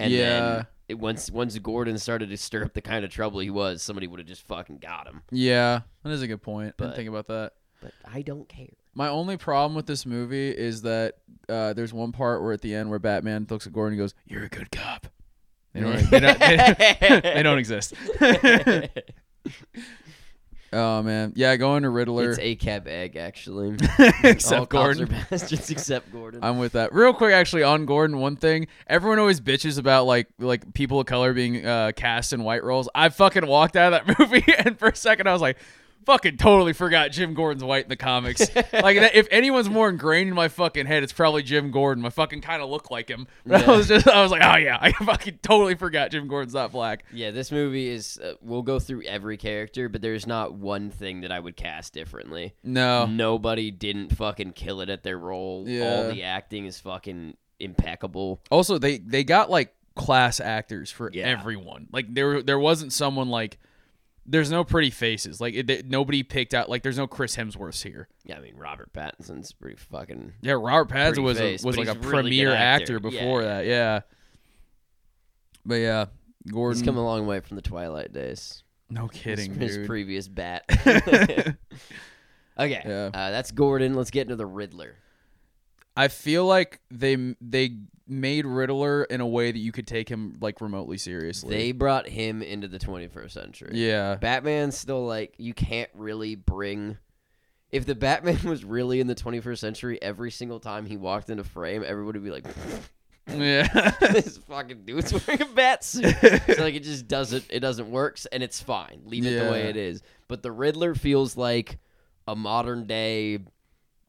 And 0.00 0.12
Yeah. 0.12 0.40
then 0.56 0.66
it, 0.88 0.98
once 0.98 1.30
once 1.30 1.56
Gordon 1.58 1.98
started 1.98 2.30
to 2.30 2.36
stir 2.36 2.64
up 2.64 2.72
the 2.74 2.80
kind 2.82 3.04
of 3.04 3.10
trouble 3.10 3.40
he 3.40 3.50
was, 3.50 3.82
somebody 3.82 4.06
would 4.06 4.18
have 4.18 4.26
just 4.28 4.46
fucking 4.46 4.78
got 4.78 5.06
him. 5.06 5.22
yeah, 5.30 5.80
that 6.02 6.10
is 6.10 6.22
a 6.22 6.26
good 6.26 6.42
point. 6.42 6.74
I 6.78 6.82
didn't 6.84 6.96
think 6.96 7.08
about 7.08 7.26
that. 7.28 7.52
But 7.80 7.92
I 8.12 8.22
don't 8.22 8.48
care. 8.48 8.66
My 8.94 9.08
only 9.08 9.36
problem 9.36 9.74
with 9.76 9.86
this 9.86 10.04
movie 10.04 10.50
is 10.50 10.82
that 10.82 11.14
uh, 11.48 11.72
there's 11.74 11.92
one 11.94 12.10
part 12.12 12.42
where 12.42 12.52
at 12.52 12.60
the 12.60 12.74
end 12.74 12.90
where 12.90 12.98
Batman 12.98 13.46
looks 13.48 13.66
at 13.66 13.72
Gordon 13.72 13.92
and 13.98 14.02
goes, 14.02 14.14
"You're 14.26 14.42
a 14.44 14.48
good 14.48 14.70
cop." 14.72 15.06
They 15.72 15.80
don't. 15.80 16.10
they, 16.10 16.20
don't 16.20 16.38
they, 16.40 17.20
they 17.34 17.42
don't 17.44 17.58
exist. 17.58 17.94
oh 20.72 21.02
man, 21.02 21.32
yeah, 21.36 21.56
going 21.56 21.82
to 21.82 21.90
Riddler. 21.90 22.30
It's 22.30 22.38
a 22.38 22.54
cab 22.56 22.86
egg, 22.86 23.16
actually. 23.16 23.76
except 24.22 24.60
All 24.60 24.66
Gordon. 24.66 25.14
bastards 25.30 25.70
except 25.70 26.12
Gordon. 26.12 26.40
I'm 26.42 26.58
with 26.58 26.72
that. 26.72 26.92
Real 26.92 27.12
quick, 27.12 27.32
actually, 27.32 27.62
on 27.62 27.86
Gordon, 27.86 28.18
one 28.18 28.36
thing 28.36 28.66
everyone 28.86 29.18
always 29.18 29.40
bitches 29.40 29.78
about, 29.78 30.06
like 30.06 30.28
like 30.38 30.72
people 30.74 31.00
of 31.00 31.06
color 31.06 31.32
being 31.32 31.64
uh, 31.66 31.92
cast 31.94 32.32
in 32.32 32.42
white 32.44 32.64
roles. 32.64 32.88
I 32.94 33.08
fucking 33.08 33.46
walked 33.46 33.76
out 33.76 33.92
of 33.92 34.06
that 34.06 34.18
movie, 34.18 34.44
and 34.58 34.78
for 34.78 34.88
a 34.88 34.96
second, 34.96 35.26
I 35.28 35.32
was 35.32 35.42
like, 35.42 35.58
fucking 36.06 36.36
totally 36.36 36.72
forgot 36.72 37.10
Jim 37.12 37.34
Gordon's 37.34 37.64
white 37.64 37.84
in 37.84 37.88
the 37.88 37.96
comics. 37.96 38.40
like, 38.54 38.98
that, 38.98 39.14
if 39.14 39.26
anyone's 39.30 39.68
more 39.68 39.88
ingrained 39.88 40.28
in 40.28 40.34
my 40.34 40.48
fucking 40.48 40.86
head, 40.86 41.02
it's 41.02 41.12
probably 41.12 41.42
Jim 41.42 41.70
Gordon. 41.70 42.04
I 42.04 42.10
fucking 42.10 42.40
kind 42.40 42.62
of 42.62 42.68
look 42.70 42.90
like 42.90 43.08
him. 43.08 43.26
But 43.46 43.62
I 43.68 43.76
was 43.76 43.88
just, 43.88 44.08
I 44.08 44.22
was 44.22 44.30
like, 44.30 44.42
oh 44.42 44.56
yeah, 44.56 44.78
I 44.80 44.92
fucking 44.92 45.40
totally 45.42 45.74
forgot 45.74 46.10
Jim 46.10 46.28
Gordon's 46.28 46.54
not 46.54 46.72
black. 46.72 47.04
yeah, 47.12 47.30
this 47.30 47.50
movie 47.52 47.88
is. 47.88 48.18
Uh, 48.22 48.34
we'll 48.40 48.62
go 48.62 48.78
through 48.78 49.02
every 49.02 49.36
character, 49.36 49.88
but 49.88 50.00
there's 50.02 50.26
not 50.26 50.54
one 50.54 50.90
thing 50.90 51.20
that 51.22 51.32
I 51.32 51.40
would 51.40 51.56
cast 51.56 51.92
differently. 51.92 52.54
No, 52.64 53.06
Nobody 53.06 53.70
didn't 53.70 54.16
fucking 54.16 54.52
kill 54.52 54.80
it 54.80 54.88
at 54.90 55.02
their 55.02 55.18
role. 55.18 55.64
Yeah. 55.68 55.84
All 55.84 56.10
the 56.10 56.22
acting 56.22 56.64
is 56.66 56.78
fucking 56.80 57.36
impeccable. 57.58 58.40
Also, 58.50 58.78
they 58.78 58.98
they 58.98 59.24
got 59.24 59.50
like 59.50 59.74
class 59.94 60.40
actors 60.40 60.90
for 60.90 61.10
Yeah. 61.12 61.26
everyone. 61.26 61.88
Like 61.92 62.12
there 62.14 62.42
there 62.42 62.58
wasn't 62.58 62.92
someone 62.92 63.28
like 63.28 63.58
there's 64.30 64.50
no 64.50 64.62
pretty 64.64 64.90
faces. 64.90 65.40
Like 65.40 65.54
it, 65.54 65.86
nobody 65.86 66.22
picked 66.22 66.54
out 66.54 66.68
like 66.70 66.82
there's 66.82 66.96
no 66.98 67.06
Chris 67.06 67.36
Hemsworth 67.36 67.82
here. 67.82 68.08
Yeah, 68.24 68.36
I 68.36 68.40
mean 68.40 68.56
Robert 68.56 68.92
Pattinson's 68.92 69.52
pretty 69.52 69.76
fucking. 69.76 70.34
Yeah, 70.40 70.52
Robert 70.52 70.88
Pattinson 70.88 71.22
was 71.24 71.40
a, 71.40 71.58
was 71.64 71.76
like 71.76 71.88
a 71.88 71.94
really 71.94 72.10
premier 72.10 72.52
actor, 72.52 72.96
actor. 72.96 73.00
before 73.00 73.42
Yeah. 73.42 73.48
that. 73.48 73.66
Yeah. 73.66 74.00
But 75.66 75.74
yeah, 75.76 76.06
Gordon. 76.50 76.78
He's 76.78 76.86
come 76.86 76.96
a 76.96 77.04
long 77.04 77.26
way 77.26 77.40
from 77.40 77.56
the 77.56 77.62
Twilight 77.62 78.12
days. 78.12 78.62
no 78.88 79.08
kidding, 79.08 79.52
his, 79.54 79.76
dude. 79.76 79.86
previous 79.86 80.26
bat. 80.28 80.64
okay, 80.86 81.56
Yeah. 82.58 83.10
uh, 83.12 83.30
that's 83.30 83.50
Gordon. 83.50 83.94
Let's 83.94 84.10
get 84.10 84.22
into 84.22 84.36
the 84.36 84.46
Riddler. 84.46 84.96
I 85.96 86.08
feel 86.08 86.46
like 86.46 86.80
they 86.90 87.34
they 87.40 87.76
made 88.10 88.44
Riddler 88.46 89.04
in 89.04 89.20
a 89.20 89.26
way 89.26 89.52
that 89.52 89.58
you 89.58 89.72
could 89.72 89.86
take 89.86 90.08
him 90.08 90.36
like 90.40 90.60
remotely 90.60 90.98
seriously. 90.98 91.56
They 91.56 91.72
brought 91.72 92.08
him 92.08 92.42
into 92.42 92.68
the 92.68 92.78
21st 92.78 93.30
century. 93.30 93.70
yeah. 93.74 94.16
Batman's 94.16 94.76
still 94.76 95.06
like 95.06 95.34
you 95.38 95.54
can't 95.54 95.90
really 95.94 96.34
bring. 96.34 96.98
If 97.70 97.86
the 97.86 97.94
Batman 97.94 98.42
was 98.44 98.64
really 98.64 99.00
in 99.00 99.06
the 99.06 99.14
21st 99.14 99.58
century, 99.58 100.02
every 100.02 100.30
single 100.30 100.58
time 100.60 100.86
he 100.86 100.96
walked 100.96 101.30
into 101.30 101.44
frame, 101.44 101.84
everybody 101.86 102.18
would 102.18 102.24
be 102.24 102.30
like, 102.30 102.44
Yeah. 103.28 103.90
"This 104.00 104.38
fucking 104.38 104.84
dude's 104.84 105.12
wearing 105.12 105.42
a 105.42 105.44
bat 105.44 105.84
suit." 105.84 106.16
so 106.20 106.62
like 106.64 106.74
it 106.74 106.82
just 106.82 107.06
doesn't 107.06 107.44
it 107.48 107.60
doesn't 107.60 107.88
works 107.90 108.26
and 108.26 108.42
it's 108.42 108.60
fine. 108.60 109.02
Leave 109.04 109.24
it 109.24 109.44
the 109.44 109.50
way 109.50 109.68
it 109.68 109.76
is. 109.76 110.02
But 110.26 110.42
the 110.42 110.50
Riddler 110.50 110.96
feels 110.96 111.36
like 111.36 111.78
a 112.26 112.34
modern 112.34 112.86
day, 112.86 113.38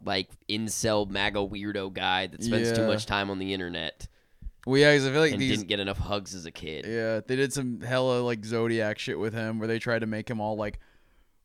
like 0.04 0.30
incel 0.50 1.10
MAGA 1.10 1.40
weirdo 1.40 1.94
guy 1.94 2.28
that 2.28 2.44
spends 2.44 2.72
too 2.72 2.86
much 2.88 3.06
time 3.06 3.30
on 3.30 3.40
the 3.40 3.54
internet 3.54 4.08
well, 4.68 4.78
yeah, 4.78 4.94
'cause 4.96 5.08
I 5.08 5.12
feel 5.12 5.22
like 5.22 5.38
these 5.38 5.58
didn't 5.58 5.70
get 5.70 5.80
enough 5.80 5.98
hugs 5.98 6.36
as 6.36 6.46
a 6.46 6.52
kid. 6.52 6.86
Yeah, 6.88 7.22
they 7.26 7.36
did 7.36 7.52
some 7.52 7.82
hella 7.82 8.20
like 8.22 8.46
Zodiac 8.46 9.00
shit 9.00 9.18
with 9.18 9.34
him 9.34 9.58
where 9.58 9.68
they 9.68 9.80
tried 9.80 10.00
to 10.00 10.06
make 10.06 10.30
him 10.30 10.40
all 10.40 10.56
like 10.56 10.78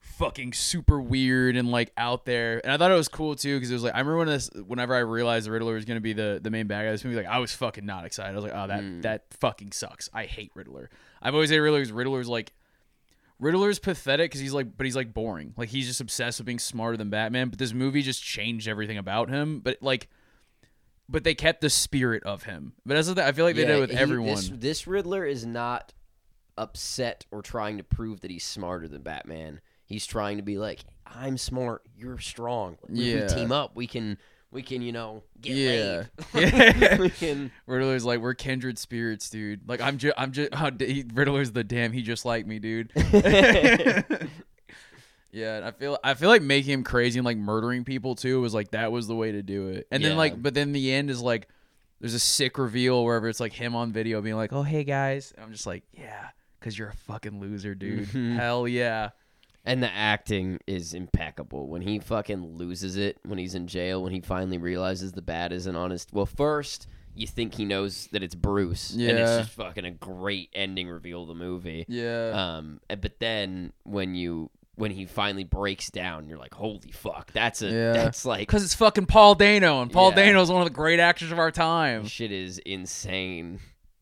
fucking 0.01 0.53
super 0.53 1.01
weird 1.01 1.57
and 1.57 1.71
like 1.71 1.93
out 1.97 2.25
there. 2.27 2.61
And 2.63 2.71
I 2.73 2.77
thought 2.77 2.91
it 2.91 2.95
was 2.95 3.09
cool 3.09 3.35
too 3.35 3.57
because 3.57 3.71
it 3.71 3.75
was 3.75 3.83
like 3.83 3.95
I 3.95 3.99
remember 4.01 4.19
when 4.19 4.29
this 4.29 4.51
whenever 4.67 4.95
I 4.95 4.99
realized 4.99 5.47
the 5.47 5.51
Riddler 5.51 5.75
was 5.75 5.85
gonna 5.87 6.01
be 6.01 6.13
the 6.13 6.41
the 6.43 6.51
main 6.51 6.67
bad 6.67 6.85
guy 6.85 6.91
this 6.93 7.05
movie, 7.05 7.17
like 7.17 7.27
I 7.27 7.39
was 7.39 7.55
fucking 7.55 7.87
not 7.87 8.05
excited. 8.05 8.33
I 8.33 8.35
was 8.35 8.45
like, 8.45 8.53
oh 8.55 8.67
that 8.67 8.81
Mm. 8.83 9.03
that 9.03 9.25
fucking 9.41 9.73
sucks. 9.73 10.09
I 10.13 10.25
hate 10.25 10.51
Riddler. 10.55 10.91
I've 11.23 11.33
always 11.35 11.49
hated 11.51 11.63
Riddler 11.63 11.79
because 11.81 11.93
Riddler's 11.93 12.29
like 12.29 12.53
Riddler's 13.39 13.79
pathetic 13.79 14.31
because 14.31 14.41
he's 14.41 14.53
like, 14.53 14.77
but 14.77 14.85
he's 14.85 14.97
like 14.97 15.13
boring. 15.13 15.55
Like 15.57 15.69
he's 15.69 15.87
just 15.87 16.01
obsessed 16.01 16.39
with 16.39 16.47
being 16.47 16.59
smarter 16.59 16.97
than 16.97 17.11
Batman. 17.11 17.51
But 17.51 17.59
this 17.59 17.73
movie 17.73 18.03
just 18.03 18.23
changed 18.23 18.67
everything 18.69 18.99
about 18.99 19.29
him. 19.29 19.61
But 19.61 19.79
like, 19.83 20.09
but 21.09 21.23
they 21.25 21.35
kept 21.35 21.61
the 21.61 21.71
spirit 21.71 22.23
of 22.25 22.45
him. 22.45 22.73
But 22.85 22.95
that's 22.95 23.13
the. 23.13 23.27
I 23.27 23.33
feel 23.33 23.45
like 23.45 23.57
they 23.57 23.65
did 23.65 23.77
it 23.77 23.81
with 23.81 23.91
he- 23.91 23.97
everyone. 23.97 24.37
This, 24.37 24.51
this 24.53 24.87
Riddler 24.87 25.25
is 25.25 25.45
not 25.45 25.93
upset 26.59 27.27
or 27.31 27.43
trying 27.43 27.77
to 27.79 27.85
prove 27.85 28.21
that 28.23 28.31
he's 28.31 28.45
smarter 28.45 28.89
than 28.89 29.03
Batman. 29.03 29.61
He's 29.85 30.07
trying 30.07 30.39
to 30.39 30.43
be 30.43 30.59
like, 30.59 30.81
I'm 31.07 31.39
smart, 31.39 31.83
you're 31.97 32.19
strong. 32.19 32.77
Yeah. 32.89 33.23
we 33.23 33.29
team 33.29 33.53
up, 33.53 33.77
we 33.77 33.87
can, 33.87 34.19
we 34.57 34.63
can, 34.63 34.81
you 34.83 34.91
know, 34.91 35.23
get 35.41 35.55
Yeah. 35.55 36.03
laid. 36.35 36.53
Yeah. 36.53 36.97
we 37.01 37.11
can. 37.11 37.53
Riddler's 37.67 38.05
like 38.05 38.21
we're 38.21 38.35
kindred 38.35 38.79
spirits, 38.79 39.31
dude. 39.31 39.69
Like 39.69 39.81
I'm 39.81 39.99
just, 39.99 40.15
I'm 40.19 40.33
just. 40.33 40.49
Oh, 40.53 40.71
he, 40.81 41.05
Riddler's 41.15 41.53
the 41.53 41.63
damn. 41.63 41.93
He 41.93 42.03
just 42.03 42.25
like 42.25 42.47
me, 42.47 42.59
dude. 42.59 42.91
yeah, 45.33 45.61
I 45.65 45.71
feel, 45.73 45.99
I 46.03 46.15
feel 46.15 46.29
like 46.31 46.43
making 46.43 46.73
him 46.73 46.85
crazy 46.85 47.19
and 47.19 47.27
like 47.27 47.37
murdering 47.37 47.85
people 47.85 48.15
too 48.15 48.41
was 48.41 48.55
like 48.55 48.71
that 48.71 48.91
was 48.91 49.07
the 49.07 49.15
way 49.15 49.33
to 49.33 49.43
do 49.43 49.69
it. 49.69 49.87
And 49.91 50.03
then 50.03 50.17
like, 50.17 50.41
but 50.43 50.55
then 50.55 50.73
the 50.73 50.93
end 50.93 51.11
is 51.11 51.21
like, 51.21 51.49
there's 52.01 52.15
a 52.15 52.19
sick 52.19 52.59
reveal 52.59 53.05
wherever 53.05 53.29
it's 53.29 53.41
like 53.41 53.53
him 53.53 53.75
on 53.77 53.93
video 53.93 54.21
being 54.23 54.37
like, 54.37 54.53
"Oh 54.53 54.63
hey 54.63 54.85
guys," 54.85 55.33
and 55.37 55.45
I'm 55.45 55.53
just 55.53 55.67
like, 55.67 55.83
yeah, 55.93 56.29
because 56.59 56.79
you're 56.79 56.89
a 56.89 56.97
fucking 57.07 57.41
loser, 57.41 57.75
dude. 57.75 58.09
Mhm. 58.09 58.37
Hell 58.37 58.67
yeah. 58.69 59.11
And 59.67 59.83
the 59.83 59.93
acting 59.93 60.61
is 60.67 60.95
impeccable. 60.95 61.67
When 61.69 61.83
he 61.83 61.99
fucking 61.99 62.57
loses 62.57 62.97
it 62.97 63.19
when 63.25 63.39
he's 63.39 63.55
in 63.55 63.67
jail, 63.67 64.03
when 64.03 64.13
he 64.13 64.21
finally 64.21 64.59
realizes 64.59 65.13
the 65.13 65.23
bat 65.23 65.53
isn't 65.53 65.77
honest. 65.77 66.13
Well, 66.13 66.25
first 66.27 66.87
you 67.15 67.27
think 67.27 67.55
he 67.55 67.65
knows 67.65 68.09
that 68.13 68.23
it's 68.23 68.35
Bruce, 68.35 68.93
and 68.93 69.01
it's 69.03 69.39
just 69.39 69.51
fucking 69.53 69.85
a 69.85 69.91
great 69.91 70.51
ending 70.55 70.89
reveal 70.89 71.23
of 71.23 71.29
the 71.29 71.35
movie. 71.35 71.85
Yeah. 71.89 72.29
Um, 72.59 72.81
but 72.89 73.19
then 73.19 73.73
when 73.85 74.15
you 74.15 74.51
when 74.77 74.91
he 74.91 75.07
finally 75.07 75.45
breaks 75.45 75.91
down, 75.91 76.29
you're 76.29 76.37
like, 76.37 76.53
holy 76.53 76.93
fuck, 76.93 77.33
that's 77.33 77.63
a 77.63 77.71
Yeah. 77.71 77.93
that's 77.95 78.27
like 78.27 78.41
Because 78.41 78.63
it's 78.63 78.75
fucking 78.75 79.07
Paul 79.07 79.35
Dano, 79.35 79.81
and 79.83 79.91
Paul 79.91 80.11
Yeah. 80.11 80.17
Dano 80.27 80.43
is 80.43 80.51
one 80.51 80.61
of 80.61 80.67
the 80.67 80.75
great 80.75 81.01
actors 81.01 81.33
of 81.33 81.39
our 81.39 81.51
time. 81.51 82.05
shit 82.07 82.31
is 82.31 82.59
insane. 82.59 83.59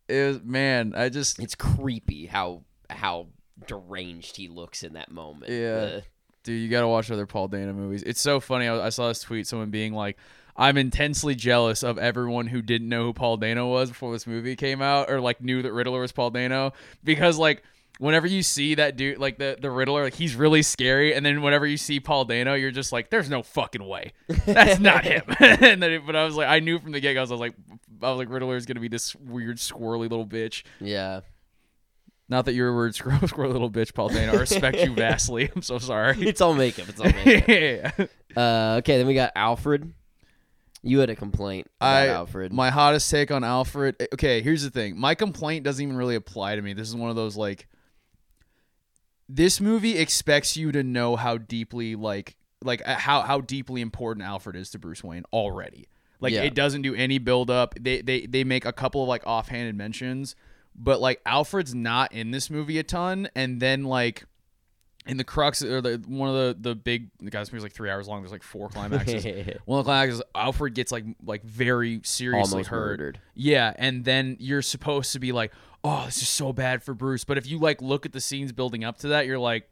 It 0.08 0.26
was, 0.26 0.42
man, 0.42 0.92
I 0.96 1.08
just 1.08 1.38
It's 1.38 1.54
creepy 1.54 2.26
how 2.26 2.64
how 2.90 3.28
deranged 3.66 4.36
he 4.36 4.48
looks 4.48 4.82
in 4.82 4.94
that 4.94 5.10
moment. 5.10 5.50
Yeah. 5.52 5.74
The- 5.80 6.02
Dude, 6.42 6.60
you 6.60 6.68
gotta 6.68 6.86
watch 6.88 7.10
other 7.10 7.24
Paul 7.24 7.48
Dano 7.48 7.72
movies. 7.72 8.02
It's 8.02 8.20
so 8.20 8.38
funny. 8.38 8.68
I, 8.68 8.86
I 8.86 8.88
saw 8.90 9.08
this 9.08 9.20
tweet, 9.20 9.46
someone 9.46 9.70
being 9.70 9.94
like, 9.94 10.18
"I'm 10.54 10.76
intensely 10.76 11.34
jealous 11.34 11.82
of 11.82 11.96
everyone 11.96 12.48
who 12.48 12.60
didn't 12.60 12.90
know 12.90 13.04
who 13.04 13.12
Paul 13.14 13.38
Dano 13.38 13.66
was 13.70 13.88
before 13.88 14.12
this 14.12 14.26
movie 14.26 14.54
came 14.54 14.82
out, 14.82 15.10
or 15.10 15.22
like 15.22 15.40
knew 15.40 15.62
that 15.62 15.72
Riddler 15.72 16.02
was 16.02 16.12
Paul 16.12 16.28
Dano." 16.28 16.74
Because 17.02 17.38
like, 17.38 17.62
whenever 17.98 18.26
you 18.26 18.42
see 18.42 18.74
that 18.74 18.96
dude, 18.96 19.16
like 19.16 19.38
the 19.38 19.56
the 19.58 19.70
Riddler, 19.70 20.04
like 20.04 20.12
he's 20.12 20.34
really 20.36 20.60
scary, 20.60 21.14
and 21.14 21.24
then 21.24 21.40
whenever 21.40 21.66
you 21.66 21.78
see 21.78 21.98
Paul 21.98 22.26
Dano, 22.26 22.52
you're 22.52 22.70
just 22.70 22.92
like, 22.92 23.08
"There's 23.08 23.30
no 23.30 23.42
fucking 23.42 23.82
way, 23.82 24.12
that's 24.44 24.78
not 24.78 25.02
him." 25.06 25.22
and 25.40 25.82
then, 25.82 25.92
it- 25.92 26.04
but 26.04 26.14
I 26.14 26.26
was 26.26 26.34
like, 26.36 26.48
I 26.48 26.60
knew 26.60 26.78
from 26.78 26.92
the 26.92 27.00
get 27.00 27.14
go, 27.14 27.20
I 27.20 27.22
was 27.22 27.30
like, 27.30 27.54
I 28.02 28.10
was 28.10 28.18
like, 28.18 28.28
Riddler 28.28 28.56
is 28.56 28.66
gonna 28.66 28.80
be 28.80 28.88
this 28.88 29.14
weird 29.16 29.56
squirrely 29.56 30.10
little 30.10 30.26
bitch. 30.26 30.62
yeah. 30.78 31.20
Not 32.34 32.46
that 32.46 32.54
you're 32.54 32.68
a 32.68 32.74
weird 32.76 32.92
squirrely, 32.96 33.20
squirrely 33.30 33.52
little 33.52 33.70
bitch, 33.70 33.94
Paul 33.94 34.08
Dano. 34.08 34.32
I 34.32 34.36
respect 34.36 34.76
you 34.78 34.92
vastly. 34.94 35.50
I'm 35.54 35.62
so 35.62 35.78
sorry. 35.78 36.20
It's 36.20 36.40
all 36.40 36.52
makeup. 36.54 36.88
It's 36.88 36.98
all 37.00 37.06
makeup. 37.24 37.48
yeah. 37.48 38.06
Uh, 38.36 38.76
okay, 38.78 38.98
then 38.98 39.06
we 39.06 39.14
got 39.14 39.30
Alfred. 39.36 39.92
You 40.82 40.98
had 40.98 41.10
a 41.10 41.14
complaint 41.16 41.68
about 41.80 41.94
I- 41.94 42.08
Alfred. 42.08 42.52
My 42.52 42.70
hottest 42.70 43.08
take 43.10 43.30
on 43.30 43.44
Alfred. 43.44 43.96
eh, 44.00 44.06
Okay, 44.14 44.42
here's 44.42 44.62
the 44.64 44.70
thing. 44.70 44.98
My 44.98 45.14
complaint 45.14 45.64
doesn't 45.64 45.82
even 45.82 45.96
really 45.96 46.16
apply 46.16 46.56
to 46.56 46.62
me. 46.62 46.72
This 46.72 46.88
is 46.88 46.96
one 46.96 47.08
of 47.10 47.16
those 47.16 47.36
like 47.36 47.68
this 49.28 49.60
movie 49.60 49.96
expects 49.98 50.56
you 50.56 50.72
to 50.72 50.82
know 50.82 51.16
how 51.16 51.38
deeply 51.38 51.94
like 51.94 52.36
like 52.62 52.82
uh, 52.86 52.94
how 52.96 53.22
how 53.22 53.40
deeply 53.40 53.80
important 53.80 54.26
Alfred 54.26 54.56
is 54.56 54.70
to 54.70 54.78
Bruce 54.78 55.02
Wayne 55.02 55.24
already. 55.32 55.88
Like 56.20 56.32
Yeah. 56.32 56.42
it 56.42 56.54
doesn't 56.54 56.82
do 56.82 56.94
any 56.94 57.18
build 57.18 57.50
up. 57.50 57.74
They 57.80 58.02
they 58.02 58.26
they 58.26 58.44
make 58.44 58.64
a 58.66 58.72
couple 58.72 59.02
of 59.02 59.08
like 59.08 59.22
offhanded 59.26 59.76
mentions, 59.76 60.34
but 60.74 61.00
like 61.00 61.20
Alfred's 61.26 61.74
not 61.74 62.12
in 62.12 62.30
this 62.30 62.50
movie 62.50 62.78
a 62.78 62.82
ton 62.82 63.28
and 63.34 63.60
then 63.60 63.84
like 63.84 64.24
in 65.06 65.18
the 65.18 65.24
crux 65.24 65.62
or 65.62 65.80
the 65.82 66.02
one 66.06 66.30
of 66.30 66.34
the 66.34 66.56
the 66.70 66.74
big 66.74 67.10
the 67.20 67.30
guy's 67.30 67.52
movie's 67.52 67.62
like 67.62 67.72
three 67.72 67.90
hours 67.90 68.08
long. 68.08 68.22
There's 68.22 68.32
like 68.32 68.42
four 68.42 68.68
climaxes. 68.70 69.24
one 69.66 69.78
of 69.80 69.84
the 69.84 69.88
climaxes, 69.90 70.22
Alfred 70.34 70.74
gets 70.74 70.90
like 70.90 71.04
like 71.24 71.42
very 71.44 72.00
seriously 72.04 72.52
Almost 72.52 72.70
hurt. 72.70 72.86
murdered. 73.00 73.20
Yeah, 73.34 73.72
and 73.76 74.04
then 74.04 74.36
you're 74.40 74.62
supposed 74.62 75.12
to 75.12 75.18
be 75.18 75.30
like, 75.32 75.52
oh, 75.84 76.06
this 76.06 76.22
is 76.22 76.28
so 76.28 76.52
bad 76.54 76.82
for 76.82 76.94
Bruce. 76.94 77.24
But 77.24 77.36
if 77.38 77.46
you 77.46 77.58
like 77.58 77.82
look 77.82 78.06
at 78.06 78.12
the 78.12 78.20
scenes 78.20 78.50
building 78.52 78.82
up 78.82 78.96
to 79.00 79.08
that, 79.08 79.26
you're 79.26 79.38
like, 79.38 79.68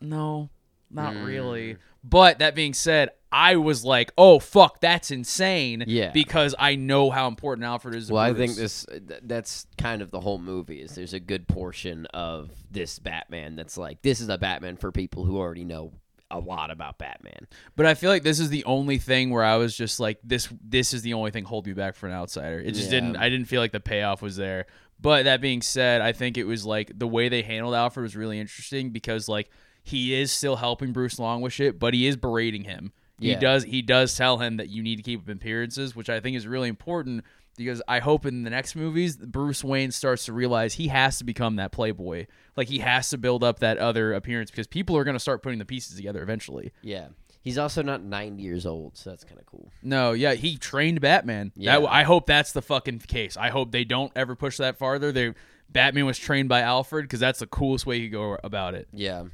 no, 0.00 0.50
not 0.90 1.14
Hmm. 1.14 1.24
really. 1.24 1.76
But 2.04 2.38
that 2.38 2.54
being 2.54 2.74
said, 2.74 3.10
I 3.38 3.56
was 3.56 3.84
like, 3.84 4.12
oh 4.16 4.38
fuck, 4.38 4.80
that's 4.80 5.10
insane. 5.10 5.84
Yeah. 5.86 6.10
because 6.12 6.54
I 6.58 6.76
know 6.76 7.10
how 7.10 7.28
important 7.28 7.66
Alfred 7.66 7.94
is. 7.94 8.10
Well, 8.10 8.22
I 8.22 8.32
think 8.32 8.54
this 8.54 8.86
th- 8.88 9.20
that's 9.24 9.66
kind 9.76 10.00
of 10.00 10.10
the 10.10 10.20
whole 10.20 10.38
movie. 10.38 10.80
Is 10.80 10.94
there's 10.94 11.12
a 11.12 11.20
good 11.20 11.46
portion 11.46 12.06
of 12.06 12.50
this 12.70 12.98
Batman 12.98 13.54
that's 13.56 13.76
like 13.76 14.00
this 14.00 14.20
is 14.22 14.30
a 14.30 14.38
Batman 14.38 14.76
for 14.78 14.90
people 14.90 15.24
who 15.26 15.36
already 15.36 15.64
know 15.64 15.92
a 16.30 16.38
lot 16.40 16.70
about 16.70 16.98
Batman. 16.98 17.46
But 17.76 17.84
I 17.86 17.92
feel 17.94 18.10
like 18.10 18.22
this 18.22 18.40
is 18.40 18.48
the 18.48 18.64
only 18.64 18.98
thing 18.98 19.28
where 19.30 19.44
I 19.44 19.56
was 19.56 19.76
just 19.76 20.00
like, 20.00 20.18
this 20.24 20.48
this 20.66 20.94
is 20.94 21.02
the 21.02 21.12
only 21.12 21.30
thing 21.30 21.44
hold 21.44 21.66
me 21.66 21.74
back 21.74 21.94
for 21.94 22.06
an 22.06 22.14
outsider. 22.14 22.58
It 22.58 22.72
just 22.72 22.86
Yeah. 22.86 23.00
didn't. 23.00 23.16
I 23.16 23.28
didn't 23.28 23.46
feel 23.48 23.60
like 23.60 23.72
the 23.72 23.80
payoff 23.80 24.22
was 24.22 24.36
there. 24.36 24.64
But 24.98 25.24
that 25.24 25.42
being 25.42 25.60
said, 25.60 26.00
I 26.00 26.12
think 26.12 26.38
it 26.38 26.44
was 26.44 26.64
like 26.64 26.90
the 26.98 27.06
way 27.06 27.28
they 27.28 27.42
handled 27.42 27.74
Alfred 27.74 28.02
was 28.02 28.16
really 28.16 28.40
interesting 28.40 28.90
because 28.90 29.28
like 29.28 29.50
he 29.84 30.14
is 30.14 30.32
still 30.32 30.56
helping 30.56 30.92
Bruce 30.92 31.18
Long 31.18 31.42
with 31.42 31.52
shit, 31.52 31.78
but 31.78 31.92
he 31.92 32.06
is 32.06 32.16
berating 32.16 32.64
him. 32.64 32.92
He 33.18 33.30
Yeah. 33.30 33.38
does 33.40 33.64
he 33.64 33.82
does 33.82 34.16
tell 34.16 34.38
him 34.38 34.56
that 34.58 34.68
you 34.68 34.82
need 34.82 34.96
to 34.96 35.02
keep 35.02 35.20
up 35.22 35.28
appearances, 35.28 35.96
which 35.96 36.10
I 36.10 36.20
think 36.20 36.36
is 36.36 36.46
really 36.46 36.68
important 36.68 37.24
because 37.56 37.80
I 37.88 38.00
hope 38.00 38.26
in 38.26 38.42
the 38.42 38.50
next 38.50 38.76
movies 38.76 39.16
Bruce 39.16 39.64
Wayne 39.64 39.90
starts 39.90 40.26
to 40.26 40.32
realize 40.32 40.74
he 40.74 40.88
has 40.88 41.16
to 41.18 41.24
become 41.24 41.56
that 41.56 41.72
playboy. 41.72 42.26
Like 42.56 42.68
he 42.68 42.80
has 42.80 43.08
to 43.10 43.18
build 43.18 43.42
up 43.42 43.60
that 43.60 43.78
other 43.78 44.12
appearance 44.12 44.50
because 44.50 44.66
people 44.66 44.96
are 44.96 45.04
going 45.04 45.14
to 45.16 45.20
start 45.20 45.42
putting 45.42 45.58
the 45.58 45.64
pieces 45.64 45.96
together 45.96 46.22
eventually. 46.22 46.72
Yeah, 46.82 47.08
he's 47.40 47.56
also 47.56 47.82
not 47.82 48.02
90 48.02 48.42
years 48.42 48.66
old, 48.66 48.98
so 48.98 49.08
that's 49.10 49.24
kind 49.24 49.38
of 49.40 49.46
cool. 49.46 49.70
No, 49.82 50.12
yeah, 50.12 50.34
he 50.34 50.58
trained 50.58 51.00
Batman. 51.00 51.52
Yeah. 51.56 51.78
That, 51.80 51.86
I 51.90 52.02
hope 52.02 52.26
that's 52.26 52.52
the 52.52 52.60
fucking 52.62 52.98
case. 53.00 53.38
I 53.38 53.48
hope 53.48 53.72
they 53.72 53.84
don't 53.84 54.12
ever 54.14 54.36
push 54.36 54.58
that 54.58 54.76
farther. 54.76 55.10
They 55.12 55.32
Batman 55.70 56.04
was 56.06 56.18
trained 56.18 56.48
by 56.50 56.60
Alfred 56.60 57.04
because 57.06 57.20
that's 57.20 57.38
the 57.40 57.46
coolest 57.46 57.86
way 57.86 57.96
you 57.96 58.08
go 58.10 58.38
about 58.44 58.74
it. 58.74 58.86
Yeah, 58.92 59.24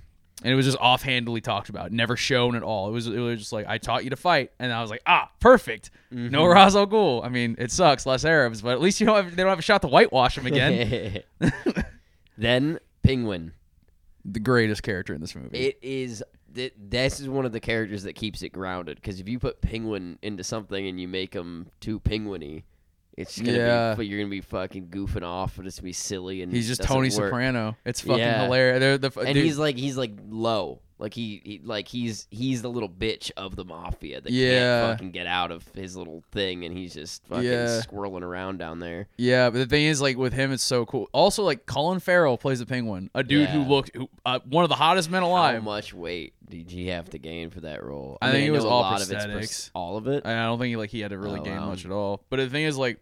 And 0.45 0.53
it 0.53 0.55
was 0.57 0.67
just 0.67 0.79
offhandedly 0.79 1.41
talked 1.41 1.69
about, 1.69 1.93
never 1.93 2.17
shown 2.17 2.57
at 2.57 2.63
all. 2.63 2.89
It 2.89 2.93
was 2.93 3.07
it 3.07 3.19
was 3.19 3.39
just 3.39 3.53
like 3.53 3.67
I 3.69 3.79
taught 3.79 4.05
you 4.05 4.11
to 4.11 4.17
fight, 4.17 4.51
and 4.59 4.73
I 4.73 4.81
was 4.81 4.91
like, 4.91 5.03
ah, 5.07 5.31
perfect. 5.41 5.91
No 6.11 6.45
Ra's 6.47 6.75
al 6.77 6.87
Ghul. 6.87 7.25
I 7.25 7.29
mean, 7.29 7.57
it 7.59 7.71
sucks, 7.71 8.05
less 8.07 8.25
Arabs, 8.25 8.61
but 8.61 8.71
at 8.73 8.81
least 8.81 9.01
you 9.01 9.07
don't 9.07 9.17
have, 9.17 9.37
they 9.37 9.43
don't 9.43 9.51
have 9.51 9.59
a 9.59 9.63
shot 9.63 9.83
to 9.83 9.89
whitewash 9.89 10.37
him 10.37 10.47
again. 10.47 11.23
then 12.39 12.79
Penguin. 13.03 13.53
the 14.25 14.41
greatest 14.41 14.83
character 14.83 15.15
in 15.15 15.21
this 15.21 15.35
movie. 15.35 15.59
It 15.59 15.79
is. 15.83 16.23
th- 16.55 16.75
This 16.79 17.21
is 17.21 17.29
one 17.29 17.45
of 17.47 17.53
the 17.53 17.61
characters 17.61 18.03
that 18.05 18.15
keeps 18.15 18.43
it 18.43 18.51
grounded. 18.51 18.97
Because 18.97 19.21
if 19.21 19.29
you 19.29 19.39
put 19.39 19.61
Penguin 19.61 20.19
into 20.23 20.45
something 20.45 20.87
and 20.87 21.01
you 21.01 21.09
make 21.09 21.35
him 21.35 21.69
too 21.81 21.99
penguiny, 22.01 22.63
it's 23.17 23.39
gonna 23.41 23.53
Yeah. 23.57 23.95
be. 23.95 24.07
You're 24.07 24.21
gonna 24.21 24.31
be 24.31 24.41
fucking 24.41 24.89
goofing 24.89 25.23
off, 25.23 25.59
and 25.59 25.67
it's 25.67 25.79
gonna 25.79 25.87
be 25.87 25.93
silly. 25.93 26.43
And 26.43 26.53
He's 26.53 26.69
just 26.69 26.83
Tony 26.83 27.09
work. 27.09 27.13
Soprano. 27.29 27.77
It's 27.85 28.01
fucking 28.01 28.19
Yeah. 28.19 28.45
hilarious. 28.45 28.81
They're 28.81 28.99
the, 28.99 29.21
and 29.21 29.35
dude, 29.35 29.45
he's 29.45 29.59
like 29.59 29.77
he's 29.77 29.97
like 29.97 30.13
low 30.29 30.81
like 31.03 31.13
he, 31.15 31.43
he 31.45 31.61
like 31.65 31.89
he's 31.89 32.27
he's 32.31 32.63
the 32.63 32.71
little 32.71 32.89
bitch 32.89 33.31
of 33.37 33.57
the 33.57 33.65
mafia 33.65 34.21
that 34.21 34.33
Yeah. 34.33 34.51
can't 34.87 34.93
fucking 34.99 35.11
get 35.11 35.27
out 35.27 35.51
of 35.51 35.67
his 35.75 35.97
little 35.97 36.23
thing 36.33 36.65
and 36.65 36.75
he's 36.77 36.95
just 36.95 37.27
fucking 37.27 37.45
Yeah. 37.45 37.81
swirling 37.83 38.23
around 38.23 38.59
down 38.59 38.79
there 38.79 39.09
Yeah, 39.19 39.51
but 39.51 39.59
the 39.59 39.67
thing 39.67 39.85
is, 39.87 40.01
like 40.01 40.17
with 40.17 40.33
him, 40.33 40.53
it's 40.53 40.63
so 40.63 40.87
cool. 40.87 41.09
Also, 41.13 41.43
like 41.43 41.67
Colin 41.67 41.99
Farrell 42.01 42.39
plays 42.39 42.61
the 42.61 42.67
Penguin, 42.67 43.11
a 43.15 43.23
dude 43.23 43.49
who 43.51 43.63
looked 43.65 43.95
who, 43.97 44.09
uh, 44.25 44.39
one 44.49 44.63
of 44.65 44.71
the 44.71 44.77
hottest 44.77 45.11
men 45.11 45.23
alive. 45.23 45.57
how 45.57 45.61
much 45.61 45.93
weight 45.93 46.35
did 46.49 46.71
he 46.71 46.87
have 46.89 47.11
to 47.11 47.19
gain 47.19 47.51
for 47.51 47.61
that 47.61 47.83
role 47.83 48.17
I 48.23 48.31
think 48.31 48.43
mean, 48.45 48.49
it 48.49 48.57
was 48.57 48.65
all 48.65 48.81
a 48.81 48.83
lot 48.83 49.03
of 49.03 49.11
it's 49.11 49.25
prosthetics. 49.25 49.33
pers- 49.41 49.71
all 49.75 49.97
of 49.97 50.07
it 50.07 50.25
I 50.25 50.45
don't 50.45 50.59
think 50.59 50.77
like 50.77 50.91
he 50.91 51.01
had 51.01 51.11
to 51.11 51.19
really 51.19 51.41
Oh, 51.41 51.45
gain 51.45 51.57
wow. 51.57 51.67
much 51.69 51.85
at 51.85 51.91
all. 51.91 52.23
But 52.31 52.37
the 52.37 52.49
thing 52.49 52.65
is, 52.65 52.79
like, 52.79 52.99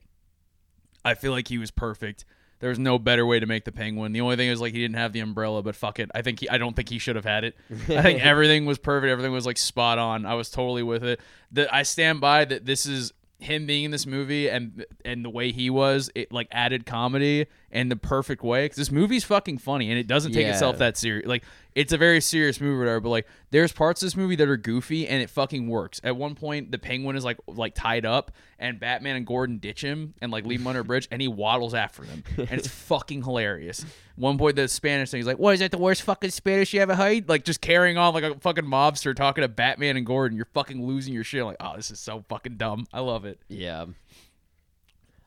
I 1.05 1.15
feel 1.15 1.33
like 1.33 1.49
he 1.49 1.59
was 1.59 1.71
perfect. 1.71 2.25
There 2.61 2.69
was 2.69 2.79
no 2.79 2.99
better 2.99 3.27
way 3.27 3.41
to 3.41 3.47
make 3.47 3.65
the 3.65 3.73
Penguin. 3.73 4.13
The 4.13 4.21
only 4.21 4.37
thing 4.37 4.49
is 4.49 4.61
like 4.61 4.73
he 4.73 4.81
didn't 4.81 4.97
have 4.97 5.13
the 5.13 5.21
umbrella, 5.21 5.63
but 5.63 5.75
fuck 5.75 5.99
it. 5.99 6.11
I 6.15 6.23
think 6.23 6.41
he, 6.41 6.49
I 6.49 6.59
don't 6.59 6.77
think 6.77 6.91
he 6.91 6.99
should 6.99 7.17
have 7.17 7.25
had 7.25 7.45
it. 7.45 7.57
I 7.89 8.03
think 8.03 8.21
everything 8.25 8.67
was 8.67 8.79
perfect. 8.79 9.11
Everything 9.11 9.33
was 9.33 9.47
like 9.47 9.59
spot 9.59 9.99
on. 9.99 10.27
I 10.27 10.35
was 10.35 10.51
totally 10.51 10.83
with 10.83 11.03
it. 11.03 11.21
That 11.53 11.73
I 11.75 11.83
stand 11.83 12.21
by 12.21 12.45
that. 12.45 12.67
This 12.67 12.87
is 12.87 13.13
him 13.39 13.67
being 13.67 13.85
in 13.85 13.91
this 13.91 14.07
movie 14.07 14.49
and 14.49 14.85
and 15.05 15.25
the 15.25 15.31
way 15.31 15.53
he 15.53 15.71
was. 15.71 16.11
It 16.15 16.33
like 16.33 16.49
added 16.53 16.85
comedy 16.85 17.47
in 17.73 17.89
the 17.89 17.95
perfect 17.97 18.43
way 18.43 18.65
because 18.65 18.77
this 18.79 18.91
movie's 18.91 19.23
fucking 19.23 19.57
funny 19.59 19.91
and 19.91 19.99
it 19.99 20.09
doesn't 20.09 20.33
take 20.33 20.45
Yeah. 20.47 20.53
itself 20.55 20.79
that 20.79 20.97
serious. 20.97 21.27
Like 21.29 21.45
it's 21.77 21.93
a 21.93 21.97
very 21.97 22.21
serious 22.21 22.61
movie, 22.61 22.75
or 22.75 22.79
whatever. 22.81 22.99
But 23.01 23.11
like 23.11 23.27
there's 23.53 23.71
parts 23.71 24.03
of 24.03 24.07
this 24.07 24.17
movie 24.17 24.35
that 24.37 24.49
are 24.49 24.57
goofy 24.57 25.07
and 25.07 25.23
it 25.23 25.31
fucking 25.31 25.69
works. 25.69 26.01
At 26.03 26.17
one 26.17 26.35
point, 26.35 26.73
the 26.73 26.79
Penguin 26.79 27.15
is 27.15 27.25
like 27.25 27.39
like 27.47 27.77
tied 27.77 28.05
up 28.05 28.33
and 28.59 28.81
Batman 28.81 29.15
and 29.15 29.25
Gordon 29.25 29.59
ditch 29.59 29.83
him 29.83 30.15
and 30.21 30.33
like 30.33 30.45
leave 30.45 30.61
him 30.61 30.67
under 30.67 30.81
a 30.81 30.85
bridge 30.85 31.07
and 31.13 31.23
he 31.23 31.29
waddles 31.29 31.73
after 31.73 32.03
them 32.03 32.25
and 32.37 32.51
it's 32.51 32.67
fucking 32.89 33.23
hilarious. 33.23 33.85
One 34.17 34.37
point, 34.37 34.57
the 34.57 34.67
Spanish 34.67 35.11
thing, 35.13 35.19
he's 35.19 35.27
like, 35.29 35.39
"What 35.39 35.55
is 35.55 35.61
that? 35.61 35.71
The 35.71 35.79
worst 35.79 36.03
fucking 36.03 36.31
Spanish 36.31 36.75
you 36.75 36.81
ever 36.81 36.97
heard?" 36.97 37.29
Like 37.29 37.45
just 37.45 37.61
carrying 37.61 37.97
on 37.99 38.13
like 38.15 38.25
a 38.25 38.35
fucking 38.41 38.65
mobster 38.65 39.15
talking 39.15 39.43
to 39.43 39.49
Batman 39.49 39.97
and 39.97 40.05
Gordon. 40.05 40.37
You're 40.37 40.49
fucking 40.53 40.85
losing 40.85 41.15
your 41.15 41.23
shit. 41.25 41.41
I'm 41.41 41.47
like, 41.47 41.57
oh, 41.61 41.77
this 41.77 41.91
is 41.93 42.01
so 42.01 42.25
fucking 42.29 42.57
dumb. 42.57 42.87
I 42.93 42.99
love 43.01 43.25
it. 43.25 43.41
yeah 43.49 43.87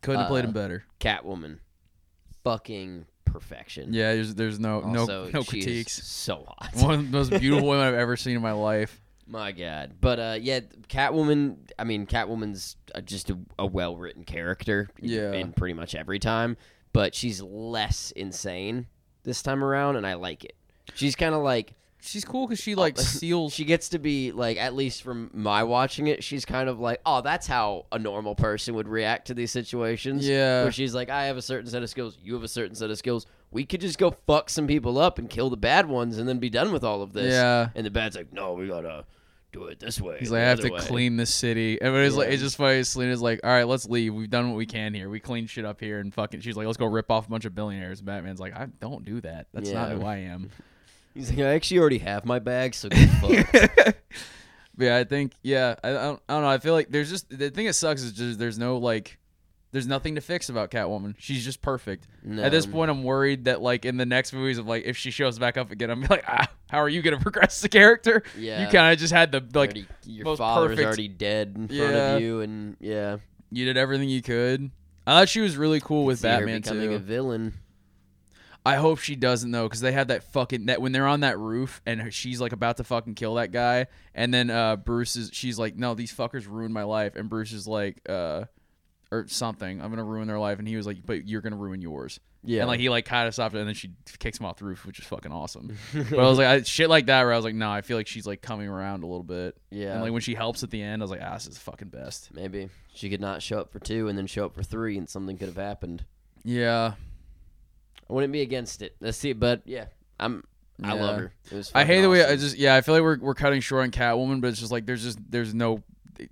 Couldn't 0.02 0.20
have 0.22 0.30
played 0.30 0.44
Uh, 0.44 0.48
him 0.50 0.54
better. 0.54 0.84
Catwoman 1.00 1.60
fucking 2.44 3.06
perfection 3.26 3.94
Yeah, 3.94 4.14
there's 4.14 4.36
there's 4.36 4.60
no 4.60 4.82
also, 4.82 5.26
no 5.26 5.30
no 5.30 5.44
critiques. 5.44 5.94
so 6.04 6.46
hot 6.48 6.72
One 6.76 6.94
of 7.00 7.12
the 7.12 7.18
most 7.18 7.30
beautiful 7.32 7.68
women 7.68 7.86
I've 7.88 7.94
ever 8.06 8.16
seen 8.16 8.36
in 8.36 8.42
my 8.42 8.52
life. 8.52 9.00
My 9.26 9.54
God, 9.54 9.94
but 10.02 10.20
uh, 10.20 10.38
yeah, 10.40 10.60
Catwoman. 10.90 11.56
I 11.80 11.86
mean, 11.86 12.06
Catwoman's 12.06 12.76
uh, 12.94 13.00
just 13.00 13.30
a, 13.30 13.40
a 13.58 13.66
well-written 13.66 14.26
character. 14.26 14.90
Yeah. 15.02 15.32
in 15.32 15.54
pretty 15.54 15.74
much 15.74 15.96
every 15.96 16.20
time, 16.20 16.58
but 16.92 17.16
she's 17.16 17.42
less 17.42 18.12
insane 18.12 18.88
this 19.24 19.42
time 19.42 19.64
around, 19.64 19.96
and 19.96 20.06
I 20.06 20.16
like 20.16 20.44
it. 20.44 20.56
She's 20.94 21.16
kind 21.16 21.34
of 21.34 21.42
like 21.42 21.74
She's 22.06 22.26
cool 22.26 22.48
because 22.48 22.60
she 22.60 22.76
oh, 22.76 22.80
like 22.80 22.98
steals. 23.00 23.54
she 23.54 23.64
gets 23.64 23.90
to 23.90 24.00
be 24.00 24.32
like, 24.32 24.58
at 24.58 24.76
least 24.76 25.04
from 25.04 25.32
my 25.34 25.64
watching 25.64 26.08
it, 26.08 26.24
she's 26.24 26.44
kind 26.44 26.68
of 26.68 26.80
like, 26.80 27.00
oh, 27.06 27.22
that's 27.22 27.48
how 27.48 27.86
a 27.92 28.00
normal 28.00 28.36
person 28.36 28.76
would 28.76 28.90
react 28.90 29.28
to 29.28 29.34
these 29.34 29.52
situations. 29.52 30.28
Yeah. 30.28 30.64
where 30.64 30.72
she's 30.72 30.94
like, 30.94 31.10
I 31.10 31.26
have 31.26 31.38
a 31.38 31.42
certain 31.42 31.70
set 31.70 31.82
of 31.82 31.90
skills, 31.90 32.18
you 32.22 32.34
have 32.34 32.44
a 32.44 32.48
certain 32.50 32.76
set 32.76 32.90
of 32.90 32.98
skills. 32.98 33.26
We 33.52 33.66
could 33.66 33.82
just 33.82 33.98
go 33.98 34.12
fuck 34.12 34.50
some 34.50 34.68
people 34.68 34.98
up 34.98 35.18
and 35.18 35.30
kill 35.30 35.50
the 35.50 35.58
bad 35.58 35.88
ones, 35.88 36.18
and 36.18 36.28
then 36.28 36.40
be 36.40 36.50
done 36.50 36.74
with 36.74 36.84
all 36.84 37.02
of 37.02 37.14
this. 37.14 37.32
Yeah. 37.32 37.70
and 37.76 37.86
the 37.86 37.92
bad's 37.92 38.18
like, 38.18 38.34
no, 38.34 38.54
we 38.54 38.68
gotta 38.68 39.06
do 39.54 39.66
it 39.66 39.80
this 39.80 40.02
way. 40.02 40.18
He's 40.20 40.32
like, 40.32 40.42
I 40.42 40.50
have 40.50 40.60
to 40.60 40.72
way." 40.72 40.80
clean 40.80 41.16
the 41.16 41.26
city. 41.26 41.80
And 41.82 41.96
it's 41.96 42.16
like 42.16 42.30
it's 42.30 42.42
just 42.42 42.58
funny. 42.58 42.84
Selina's 42.84 43.22
like, 43.22 43.40
all 43.44 43.50
right, 43.52 43.68
let's 43.68 43.88
leave. 43.88 44.14
We've 44.14 44.30
done 44.30 44.50
what 44.50 44.58
we 44.58 44.66
can 44.66 44.94
here. 44.94 45.10
We 45.10 45.22
cleaned 45.22 45.50
shit 45.50 45.64
up 45.64 45.80
here 45.80 46.00
and 46.00 46.14
fucking. 46.14 46.42
She's 46.42 46.58
like, 46.58 46.66
let's 46.66 46.78
go 46.78 46.88
rip 46.88 47.10
off 47.10 47.28
a 47.28 47.30
bunch 47.30 47.46
of 47.46 47.56
billionaires. 47.56 48.02
Batman's 48.02 48.40
like, 48.40 48.56
I 48.56 48.66
don't 48.66 49.06
do 49.06 49.22
that. 49.22 49.48
That's 49.54 49.70
not 49.70 49.92
who 49.92 50.04
I 50.04 50.18
am. 50.18 50.50
He's 51.14 51.30
like, 51.30 51.40
I 51.40 51.54
actually 51.54 51.80
already 51.80 52.00
have 52.00 52.26
my 52.26 52.40
bag, 52.40 52.74
so 52.74 52.90
get 52.90 53.08
fucked. 53.22 53.98
Yeah, 54.78 54.98
I 54.98 55.04
think 55.04 55.34
yeah, 55.44 55.76
I, 55.84 55.90
I, 55.90 55.94
don't, 55.94 56.22
I 56.28 56.34
don't 56.34 56.42
know. 56.44 56.50
I 56.50 56.58
feel 56.58 56.74
like 56.74 56.90
there's 56.90 57.10
just 57.10 57.30
the 57.30 57.52
thing 57.52 57.68
that 57.68 57.74
sucks 57.74 58.02
is 58.02 58.12
just 58.14 58.40
there's 58.40 58.58
no 58.58 58.78
like 58.78 59.20
there's 59.72 59.86
nothing 59.86 60.16
to 60.16 60.22
fix 60.22 60.50
about 60.50 60.72
Catwoman. 60.72 61.14
She's 61.20 61.46
just 61.46 61.62
perfect. 61.62 62.08
At 62.40 62.52
this 62.52 62.66
point, 62.66 62.90
I'm 62.90 63.04
worried 63.04 63.46
that 63.46 63.62
like 63.62 63.86
in 63.86 63.98
the 63.98 64.06
next 64.06 64.34
movies 64.34 64.58
of 64.58 64.66
like 64.66 64.86
if 64.86 64.98
she 64.98 65.12
shows 65.12 65.38
back 65.38 65.58
up 65.58 65.70
again, 65.70 65.92
I'm 65.92 66.02
like, 66.02 66.24
ah, 66.28 66.48
how 66.70 66.80
are 66.80 66.90
you 66.90 67.04
gonna 67.04 67.20
progress 67.22 67.62
the 67.62 67.70
character? 67.70 68.24
Yeah. 68.36 68.66
you 68.66 68.72
kind 68.72 68.92
of 68.92 68.98
just 69.00 69.14
had 69.14 69.32
the 69.32 69.42
like 69.42 69.54
Already- 69.70 69.86
your 70.06 70.26
most 70.26 70.40
father's 70.40 70.70
perfect- 70.72 70.88
already 70.88 71.08
dead 71.08 71.54
in 71.56 71.68
front 71.68 71.72
Yeah. 71.94 72.16
of 72.16 72.22
you, 72.22 72.42
and 72.42 72.76
yeah, 72.80 73.18
you 73.52 73.66
did 73.66 73.78
everything 73.78 74.10
you 74.10 74.24
could. 74.24 74.72
I 75.06 75.20
thought 75.20 75.30
she 75.30 75.42
was 75.42 75.56
really 75.56 75.82
cool 75.82 76.06
with 76.06 76.22
Batman 76.24 76.62
becoming 76.62 76.90
too. 76.90 76.96
a 76.96 77.00
villain. 77.00 77.54
I 78.66 78.76
hope 78.76 79.00
she 79.00 79.16
doesn't 79.16 79.52
though, 79.52 79.64
because 79.68 79.82
they 79.82 79.92
had 79.92 80.08
that 80.08 80.24
fucking 80.32 80.68
that 80.68 80.82
when 80.82 80.92
they're 80.94 81.08
on 81.08 81.20
that 81.20 81.38
roof 81.38 81.82
and 81.86 82.02
her- 82.02 82.12
she's 82.12 82.40
like 82.40 82.54
about 82.54 82.78
to 82.78 82.84
fucking 82.84 83.16
kill 83.16 83.36
that 83.36 83.52
guy, 83.52 83.88
and 84.16 84.34
then 84.34 84.50
uh 84.50 84.76
Bruce 84.78 85.16
is 85.16 85.30
she's 85.34 85.60
like, 85.60 85.76
no, 85.76 85.94
these 85.96 86.14
fuckers 86.14 86.48
ruined 86.48 86.74
my 86.74 86.84
life, 86.84 87.16
and 87.16 87.30
Bruce 87.30 87.52
is 87.52 87.68
like, 87.68 88.02
uh, 88.08 88.46
or 89.12 89.28
something, 89.28 89.82
I'm 89.82 89.90
gonna 89.90 90.04
ruin 90.04 90.28
their 90.28 90.40
life, 90.40 90.60
and 90.60 90.68
he 90.68 90.76
was 90.78 90.88
like, 90.88 91.06
but 91.06 91.28
you're 91.28 91.42
gonna 91.42 91.58
ruin 91.58 91.82
yours, 91.82 92.20
Yeah, 92.44 92.62
and 92.62 92.68
like 92.70 92.80
he 92.80 92.90
like 92.90 93.04
kind 93.06 93.28
of 93.28 93.34
stopped 93.34 93.54
it, 93.54 93.60
and 93.60 93.68
then 93.68 93.76
she 93.76 93.92
kicks 94.18 94.40
him 94.40 94.46
off 94.46 94.58
the 94.58 94.66
roof, 94.66 94.86
which 94.86 94.98
is 94.98 95.06
fucking 95.06 95.32
awesome. 95.32 95.78
but 95.94 96.18
I 96.18 96.24
was 96.30 96.38
like, 96.38 96.48
I, 96.48 96.62
shit 96.64 96.90
like 96.90 97.06
that, 97.08 97.22
where 97.24 97.34
I 97.34 97.36
was 97.36 97.46
like, 97.46 97.54
no, 97.56 97.70
I 97.70 97.82
feel 97.82 97.98
like 97.98 98.08
she's 98.08 98.26
like 98.26 98.42
coming 98.42 98.68
around 98.70 99.04
a 99.04 99.08
little 99.08 99.24
bit, 99.24 99.56
yeah, 99.72 99.92
and 99.94 100.02
like 100.02 100.14
when 100.14 100.22
she 100.22 100.34
helps 100.36 100.64
at 100.64 100.72
the 100.72 100.82
end, 100.82 101.02
I 101.02 101.04
was 101.04 101.12
like, 101.12 101.22
ah, 101.22 101.34
this 101.34 101.48
is 101.48 101.58
fucking 101.58 101.90
best. 101.90 102.34
maybe 102.34 102.70
she 102.94 103.10
could 103.10 103.22
not 103.22 103.42
show 103.44 103.60
up 103.60 103.72
for 103.74 103.80
two 103.80 104.08
and 104.08 104.18
then 104.18 104.26
show 104.26 104.46
up 104.46 104.56
for 104.56 104.64
three, 104.64 104.98
and 104.98 105.08
something 105.10 105.38
could 105.38 105.50
have 105.50 105.58
happened. 105.58 106.06
Yeah, 106.46 106.94
wouldn't 108.14 108.34
be 108.34 108.42
against 108.42 108.82
it. 108.82 108.96
Let's 109.02 109.18
see, 109.18 109.34
but 109.34 109.62
yeah, 109.66 109.86
I'm. 110.20 110.44
I 110.84 110.96
Yeah. 110.96 111.04
love 111.04 111.18
her. 111.20 111.34
It 111.52 111.56
was. 111.56 111.72
I 111.76 111.82
hate 111.86 111.88
fucking 111.98 112.02
the 112.04 112.10
way 112.10 112.22
I 112.22 112.26
awesome. 112.26 112.40
just 112.40 112.58
yeah 112.58 112.76
I 112.76 112.82
feel 112.82 112.96
like 112.96 113.04
we're 113.04 113.20
we're 113.20 113.36
cutting 113.36 113.62
short 113.62 113.84
on 113.84 113.92
Catwoman, 113.92 114.42
but 114.42 114.48
it's 114.48 114.60
just 114.60 114.72
like 114.72 114.86
there's 114.86 115.04
just 115.04 115.20
there's 115.30 115.54
no 115.54 115.84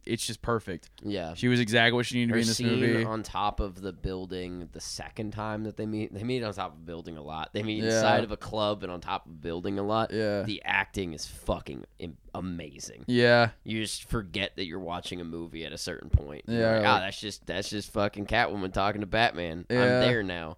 it's 0.06 0.26
just 0.26 0.42
perfect. 0.44 0.90
Yeah. 1.04 1.34
She 1.34 1.48
was 1.48 1.60
exactly 1.60 1.94
what 1.96 2.06
she 2.06 2.16
needed 2.16 2.28
to 2.28 2.34
Her 2.34 2.38
be 2.38 2.42
in 2.42 2.48
this 2.48 2.58
scene 2.58 2.80
movie. 2.80 3.04
on 3.04 3.24
top 3.24 3.60
of 3.60 3.82
the 3.82 3.92
building 3.92 4.70
the 4.74 4.80
second 4.80 5.32
time 5.32 5.64
that 5.64 5.76
they 5.76 5.88
meet. 5.88 6.14
They 6.14 6.24
meet 6.24 6.44
on 6.44 6.54
top 6.54 6.74
of 6.74 6.78
a 6.80 6.86
building 6.86 7.18
a 7.18 7.22
lot. 7.24 7.50
They 7.54 7.64
meet 7.64 7.80
Yeah. 7.84 7.96
inside 7.96 8.24
of 8.24 8.32
a 8.32 8.38
club 8.38 8.84
and 8.84 8.92
on 8.92 9.02
top 9.02 9.26
of 9.26 9.32
a 9.32 9.36
building 9.36 9.80
a 9.80 9.84
lot. 9.84 10.12
Yeah. 10.14 10.44
The 10.44 10.62
acting 10.66 11.14
is 11.14 11.26
fucking 11.26 11.86
im- 11.98 12.18
amazing. 12.36 13.06
yeah, 13.08 13.50
You 13.64 13.82
just 13.82 14.04
forget 14.06 14.56
that 14.56 14.66
you're 14.66 14.80
watching 14.80 15.20
a 15.20 15.26
movie 15.26 15.66
at 15.66 15.74
a 15.74 15.78
certain 15.80 16.10
point. 16.12 16.44
You're 16.48 16.60
Yeah, 16.62 16.78
like, 16.78 16.86
ah, 16.88 16.92
like- 16.94 17.02
that's 17.04 17.20
just 17.22 17.46
that's 17.48 17.70
just 17.70 17.92
fucking 17.92 18.28
Catwoman 18.28 18.74
talking 18.74 19.02
to 19.02 19.08
Batman. 19.08 19.66
Yeah. 19.70 19.82
I'm 19.84 19.90
there 20.02 20.24
now. 20.24 20.58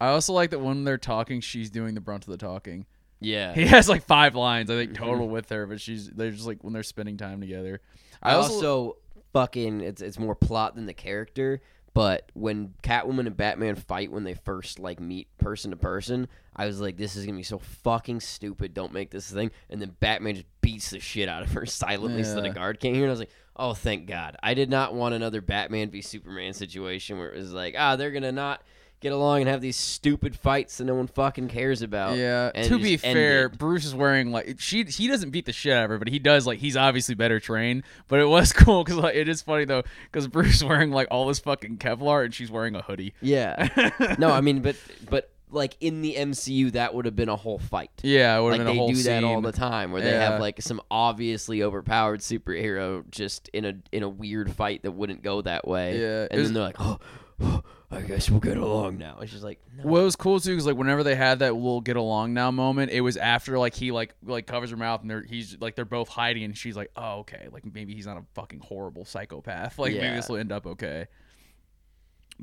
I 0.00 0.08
also 0.08 0.32
like 0.32 0.50
that 0.50 0.60
when 0.60 0.84
they're 0.84 0.98
talking, 0.98 1.40
she's 1.40 1.70
doing 1.70 1.94
the 1.94 2.00
brunt 2.00 2.24
of 2.24 2.30
the 2.30 2.36
talking. 2.36 2.86
Yeah. 3.20 3.52
He 3.54 3.66
has 3.66 3.88
like 3.88 4.04
five 4.04 4.34
lines, 4.34 4.70
I 4.70 4.74
think, 4.74 4.94
total 4.96 5.28
with 5.28 5.48
her, 5.50 5.66
but 5.66 5.80
she's 5.80 6.08
they're 6.10 6.30
just 6.30 6.46
like 6.46 6.62
when 6.62 6.72
they're 6.72 6.82
spending 6.82 7.16
time 7.16 7.40
together. 7.40 7.80
I 8.22 8.34
also, 8.34 8.96
fucking 9.32 9.80
it's 9.80 10.00
it's 10.02 10.18
more 10.18 10.34
plot 10.34 10.74
than 10.74 10.86
the 10.86 10.94
character. 10.94 11.60
But 11.94 12.30
when 12.34 12.74
Catwoman 12.82 13.26
and 13.26 13.36
Batman 13.36 13.74
fight 13.74 14.12
when 14.12 14.22
they 14.22 14.34
first 14.34 14.78
like 14.78 15.00
meet 15.00 15.26
person 15.38 15.72
to 15.72 15.76
person, 15.76 16.28
I 16.54 16.66
was 16.66 16.80
like, 16.80 16.96
this 16.96 17.16
is 17.16 17.24
gonna 17.26 17.36
be 17.38 17.42
so 17.42 17.58
fucking 17.58 18.20
stupid. 18.20 18.72
Don't 18.72 18.92
make 18.92 19.10
this 19.10 19.28
thing. 19.30 19.50
And 19.68 19.80
then 19.80 19.96
Batman 19.98 20.34
just 20.34 20.46
beats 20.60 20.90
the 20.90 21.00
shit 21.00 21.28
out 21.28 21.42
of 21.42 21.52
her 21.52 21.66
silently 21.66 22.22
so 22.22 22.36
the 22.40 22.48
Yeah. 22.48 22.52
guard 22.52 22.78
can't 22.78 22.94
hear. 22.94 23.04
And 23.04 23.10
I 23.10 23.12
was 23.12 23.18
like, 23.20 23.32
oh, 23.56 23.74
thank 23.74 24.06
God. 24.06 24.36
I 24.42 24.54
did 24.54 24.70
not 24.70 24.94
want 24.94 25.14
another 25.14 25.40
Batman 25.40 25.90
v 25.90 26.00
Superman 26.02 26.52
situation 26.52 27.18
where 27.18 27.32
it 27.32 27.38
was 27.38 27.52
like, 27.52 27.74
ah, 27.76 27.96
they're 27.96 28.12
gonna 28.12 28.30
not 28.32 28.62
get 29.00 29.12
along 29.12 29.40
and 29.40 29.48
have 29.48 29.60
these 29.60 29.76
stupid 29.76 30.36
fights 30.36 30.78
that 30.78 30.84
no 30.84 30.94
one 30.94 31.06
fucking 31.06 31.48
cares 31.48 31.82
about. 31.82 32.16
Yeah. 32.16 32.50
To 32.64 32.78
be 32.78 32.96
fair, 32.96 33.44
ended. 33.44 33.58
Bruce 33.58 33.84
is 33.84 33.94
wearing 33.94 34.32
like 34.32 34.56
she. 34.58 34.84
He 34.84 35.08
doesn't 35.08 35.30
beat 35.30 35.46
the 35.46 35.52
shit 35.52 35.72
out 35.72 35.84
of 35.84 35.90
her, 35.90 35.98
but 35.98 36.08
he 36.08 36.18
does 36.18 36.46
like 36.46 36.58
he's 36.58 36.76
obviously 36.76 37.14
better 37.14 37.40
trained. 37.40 37.84
But 38.08 38.20
it 38.20 38.26
was 38.26 38.52
cool 38.54 38.84
because 38.84 38.98
like, 38.98 39.14
it 39.14 39.28
is 39.28 39.42
funny 39.42 39.64
though 39.64 39.82
because 40.10 40.26
Bruce 40.26 40.62
wearing 40.62 40.90
like 40.90 41.08
all 41.10 41.26
this 41.26 41.38
fucking 41.38 41.78
Kevlar 41.78 42.24
and 42.24 42.34
she's 42.34 42.50
wearing 42.50 42.74
a 42.74 42.82
hoodie. 42.82 43.14
Yeah. 43.20 44.16
no, 44.18 44.30
I 44.30 44.40
mean, 44.40 44.60
but 44.60 44.76
but 45.08 45.30
like 45.50 45.76
in 45.80 46.02
the 46.02 46.14
MCU, 46.14 46.72
that 46.72 46.94
would 46.94 47.04
have 47.04 47.16
been 47.16 47.28
a 47.28 47.36
whole 47.36 47.58
fight. 47.58 47.90
Yeah, 48.02 48.38
it 48.38 48.42
would 48.42 48.50
like 48.50 48.58
have 48.60 48.66
been 48.66 48.74
they 48.76 48.78
a 48.78 48.82
whole 48.82 48.92
do 48.92 49.02
that 49.04 49.24
all 49.24 49.40
the 49.40 49.52
time 49.52 49.92
where 49.92 50.02
they 50.02 50.10
Yeah. 50.10 50.30
have 50.32 50.40
like 50.40 50.60
some 50.60 50.80
obviously 50.90 51.62
overpowered 51.62 52.20
superhero 52.20 53.08
just 53.10 53.48
in 53.52 53.64
a 53.64 53.74
in 53.92 54.02
a 54.02 54.08
weird 54.08 54.52
fight 54.52 54.82
that 54.82 54.92
wouldn't 54.92 55.22
go 55.22 55.40
that 55.42 55.66
way. 55.66 56.00
Yeah, 56.00 56.26
and 56.30 56.38
was- 56.40 56.48
then 56.48 56.54
they're 56.54 56.62
like, 56.64 56.80
oh, 56.80 56.98
oh, 57.40 57.62
I 57.90 58.02
guess 58.02 58.28
we'll 58.28 58.40
get 58.40 58.58
along 58.58 58.98
now. 58.98 59.18
It's 59.22 59.32
just 59.32 59.42
like, 59.42 59.60
no. 59.76 59.84
What 59.84 60.02
was 60.02 60.14
cool 60.14 60.40
too 60.40 60.52
is 60.54 60.66
like 60.66 60.76
whenever 60.76 61.02
they 61.02 61.14
had 61.14 61.38
that 61.38 61.56
"we'll 61.56 61.80
get 61.80 61.96
along 61.96 62.34
now" 62.34 62.50
moment, 62.50 62.90
it 62.92 63.00
was 63.00 63.16
after 63.16 63.58
like 63.58 63.74
he 63.74 63.92
like 63.92 64.14
like 64.22 64.46
covers 64.46 64.70
her 64.70 64.76
mouth 64.76 65.00
and 65.00 65.10
they're 65.10 65.22
he's 65.22 65.56
like 65.58 65.74
they're 65.74 65.86
both 65.86 66.08
hiding 66.08 66.44
and 66.44 66.56
she's 66.56 66.76
like, 66.76 66.90
oh 66.96 67.20
okay, 67.20 67.48
like 67.50 67.64
maybe 67.64 67.94
he's 67.94 68.06
not 68.06 68.18
a 68.18 68.24
fucking 68.34 68.60
horrible 68.60 69.04
psychopath. 69.06 69.78
Like 69.78 69.92
maybe 69.92 70.04
Yeah. 70.04 70.16
this 70.16 70.28
will 70.28 70.36
end 70.36 70.52
up 70.52 70.66
okay. 70.66 71.06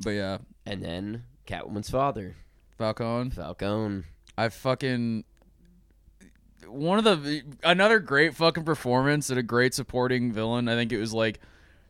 But 0.02 0.10
yeah, 0.10 0.38
and 0.66 0.82
then 0.82 1.22
Catwoman's 1.46 1.90
father, 1.90 2.34
Falcone. 2.76 3.30
Falcone. 3.30 4.02
I 4.36 4.48
fucking 4.48 5.24
one 6.66 6.98
of 6.98 7.04
the 7.22 7.42
another 7.62 8.00
great 8.00 8.34
fucking 8.34 8.64
performance 8.64 9.30
and 9.30 9.38
a 9.38 9.42
great 9.44 9.74
supporting 9.74 10.32
villain. 10.32 10.68
I 10.68 10.74
think 10.74 10.92
it 10.92 10.98
was 10.98 11.14
like 11.14 11.38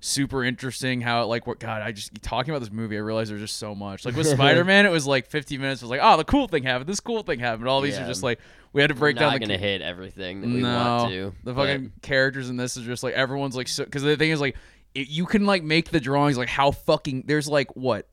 super 0.07 0.45
interesting 0.45 1.01
how 1.01 1.23
it 1.23 1.27
like 1.27 1.47
what 1.47 1.59
God 1.59 1.83
I 1.83 1.91
just 1.93 2.13
talking 2.23 2.53
about 2.53 2.61
this 2.61 2.71
movie 2.73 2.97
I 2.97 3.01
realized 3.01 3.31
there's 3.31 3.41
just 3.41 3.57
so 3.57 3.75
much 3.75 4.05
like 4.05 4.15
with 4.15 4.27
Spider 4.31 4.65
Man 4.65 4.87
it 4.87 4.91
was 4.91 5.07
like 5.07 5.27
15 5.27 5.61
minutes 5.61 5.83
it 5.83 5.85
was 5.87 5.91
like 5.91 6.01
oh 6.03 6.17
the 6.17 6.25
cool 6.25 6.47
thing 6.49 6.63
happened 6.63 6.89
this 6.89 7.01
cool 7.01 7.23
thing 7.23 7.41
happened 7.41 7.69
all 7.69 7.81
these 7.81 7.95
Yeah. 7.97 8.05
are 8.05 8.07
just 8.09 8.23
like 8.23 8.39
we 8.73 8.81
had 8.81 8.89
to 8.89 8.95
break 8.95 9.17
We're 9.17 9.21
down 9.21 9.33
not 9.33 9.41
the 9.41 9.47
gonna 9.47 9.59
hit 9.59 9.83
everything 9.83 10.41
that 10.43 10.47
we 10.47 10.61
no, 10.61 10.69
want 10.77 11.13
to. 11.13 11.33
the 11.45 11.53
but- 11.53 11.67
fucking 11.67 11.93
characters 12.03 12.49
in 12.51 12.57
this 12.57 12.77
is 12.77 12.85
just 12.85 13.03
like 13.03 13.15
everyone's 13.15 13.57
like 13.57 13.69
so. 13.69 13.85
because 13.85 14.03
the 14.03 14.17
thing 14.17 14.31
is 14.31 14.41
like 14.41 14.57
it, 14.95 15.09
you 15.09 15.27
can 15.27 15.45
like 15.45 15.63
make 15.63 15.91
the 15.91 16.01
drawings 16.01 16.39
like 16.39 16.49
how 16.49 16.71
fucking 16.71 17.25
there's 17.27 17.49
like 17.49 17.75
what 17.77 18.09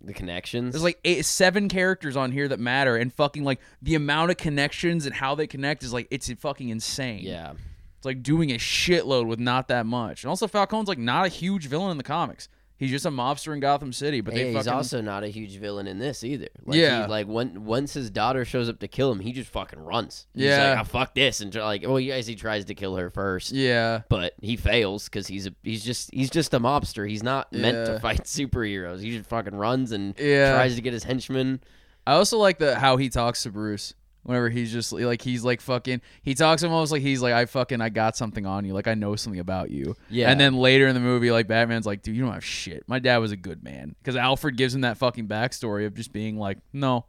the 0.00 0.12
connections. 0.14 0.72
there's 0.74 0.82
like 0.84 0.98
eight, 1.04 1.24
seven 1.24 1.68
characters 1.68 2.16
on 2.16 2.30
here 2.30 2.46
that 2.48 2.60
matter, 2.60 2.96
and 2.96 3.12
fucking 3.12 3.42
like 3.44 3.58
the 3.82 3.94
amount 3.96 4.30
of 4.30 4.36
connections 4.36 5.06
and 5.06 5.14
how 5.14 5.34
they 5.34 5.46
connect 5.46 5.82
is 5.82 5.92
like 5.92 6.06
it's 6.10 6.32
fucking 6.34 6.68
insane. 6.68 7.20
yeah, 7.24 7.54
it's 7.98 8.06
like 8.06 8.22
doing 8.22 8.50
a 8.50 8.56
shitload 8.58 9.26
with 9.26 9.38
not 9.38 9.68
that 9.68 9.84
much. 9.86 10.24
And 10.24 10.30
also, 10.30 10.46
Falcone's 10.48 10.88
like 10.88 10.98
not 10.98 11.26
a 11.26 11.28
huge 11.28 11.66
villain 11.66 11.90
in 11.90 11.98
the 11.98 12.04
comics. 12.04 12.48
He's 12.76 12.92
just 12.92 13.04
a 13.06 13.10
mobster 13.10 13.52
in 13.52 13.58
Gotham 13.58 13.92
City. 13.92 14.20
But 14.20 14.34
they 14.34 14.46
he's 14.52 14.54
fucking 14.54 14.72
also 14.72 15.00
not 15.00 15.24
a 15.24 15.26
huge 15.26 15.56
villain 15.58 15.88
in 15.88 15.98
this 15.98 16.22
either. 16.22 16.46
Like, 16.64 16.78
Yeah. 16.78 17.02
he, 17.06 17.10
like 17.10 17.26
when 17.26 17.64
once 17.64 17.92
his 17.92 18.08
daughter 18.08 18.44
shows 18.44 18.68
up 18.68 18.78
to 18.78 18.86
kill 18.86 19.10
him, 19.10 19.18
he 19.18 19.32
just 19.32 19.50
fucking 19.50 19.80
runs. 19.80 20.28
He's 20.32 20.44
Yeah. 20.44 20.70
like, 20.70 20.80
oh, 20.82 20.84
fuck 20.84 21.12
this, 21.16 21.40
and 21.40 21.52
like, 21.56 21.82
well, 21.84 21.98
yes, 21.98 22.28
he 22.28 22.36
tries 22.36 22.66
to 22.66 22.76
kill 22.76 22.94
her 22.94 23.10
first, 23.10 23.50
yeah. 23.50 24.02
but 24.08 24.34
he 24.40 24.54
fails 24.54 25.06
because 25.06 25.26
he's 25.26 25.48
a 25.48 25.54
he's 25.64 25.82
just 25.84 26.14
he's 26.14 26.30
just 26.30 26.54
a 26.54 26.60
mobster. 26.60 27.08
He's 27.08 27.24
not 27.24 27.52
meant 27.52 27.76
Yeah. 27.78 27.94
to 27.94 27.98
fight 27.98 28.22
superheroes. 28.26 29.00
He 29.00 29.10
just 29.16 29.28
fucking 29.28 29.56
runs 29.56 29.90
and 29.90 30.14
Yeah. 30.16 30.52
tries 30.52 30.76
to 30.76 30.80
get 30.80 30.92
his 30.92 31.02
henchmen. 31.02 31.60
I 32.06 32.12
also 32.12 32.38
like 32.38 32.58
the 32.58 32.76
how 32.78 32.96
he 32.96 33.08
talks 33.08 33.42
to 33.42 33.50
Bruce. 33.50 33.92
Whenever 34.24 34.50
he's 34.50 34.70
just 34.70 34.92
like 34.92 35.22
he's 35.22 35.42
like 35.42 35.60
fucking, 35.60 36.02
he 36.22 36.34
talks 36.34 36.62
almost 36.62 36.92
like 36.92 37.00
he's 37.00 37.22
like 37.22 37.32
I 37.32 37.46
fucking 37.46 37.80
I 37.80 37.88
got 37.88 38.16
something 38.16 38.44
on 38.44 38.64
you, 38.66 38.74
like 38.74 38.86
I 38.86 38.94
know 38.94 39.16
something 39.16 39.40
about 39.40 39.70
you. 39.70 39.96
Yeah. 40.10 40.30
And 40.30 40.38
then 40.38 40.54
later 40.54 40.86
in 40.86 40.94
the 40.94 41.00
movie, 41.00 41.30
like 41.30 41.46
Batman's 41.46 41.86
like, 41.86 42.02
dude, 42.02 42.14
you 42.14 42.22
don't 42.24 42.34
have 42.34 42.44
shit. 42.44 42.84
My 42.86 42.98
dad 42.98 43.18
was 43.18 43.32
a 43.32 43.36
good 43.36 43.64
man 43.64 43.94
because 43.98 44.16
Alfred 44.16 44.56
gives 44.56 44.74
him 44.74 44.82
that 44.82 44.98
fucking 44.98 45.28
backstory 45.28 45.86
of 45.86 45.94
just 45.94 46.12
being 46.12 46.36
like, 46.38 46.58
no, 46.74 47.06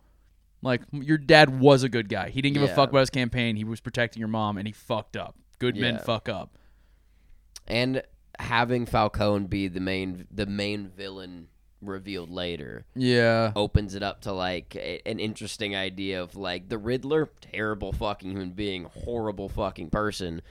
like 0.62 0.82
your 0.94 1.18
dad 1.18 1.60
was 1.60 1.84
a 1.84 1.90
good 1.90 2.08
guy. 2.08 2.30
He 2.30 2.42
didn't 2.42 2.54
give 2.54 2.64
a 2.64 2.74
fuck 2.74 2.90
about 2.90 3.00
his 3.00 3.10
campaign. 3.10 3.58
He 3.58 3.66
was 3.66 3.82
protecting 3.82 4.20
your 4.20 4.30
mom, 4.30 4.58
and 4.58 4.66
he 4.66 4.72
fucked 4.72 5.18
up. 5.18 5.36
Good 5.58 5.76
men 5.76 6.00
fuck 6.00 6.30
up. 6.30 6.58
and 7.68 8.02
having 8.40 8.86
Falcone 8.86 9.48
be 9.48 9.68
the 9.68 9.82
main 9.82 10.26
the 10.32 10.46
main 10.46 10.88
villain 10.88 11.48
revealed 11.82 12.30
later 12.30 12.86
Yeah. 12.96 13.52
opens 13.56 13.96
it 13.96 14.04
up 14.04 14.22
to 14.22 14.34
like 14.34 14.76
a, 14.76 15.02
an 15.08 15.20
interesting 15.20 15.76
idea 15.76 16.22
of 16.22 16.36
like 16.36 16.70
the 16.70 16.78
Riddler, 16.78 17.30
terrible 17.42 17.92
fucking 17.94 18.32
human 18.32 18.52
being, 18.52 18.84
horrible 18.86 19.50
fucking 19.50 19.90
person. 19.90 20.42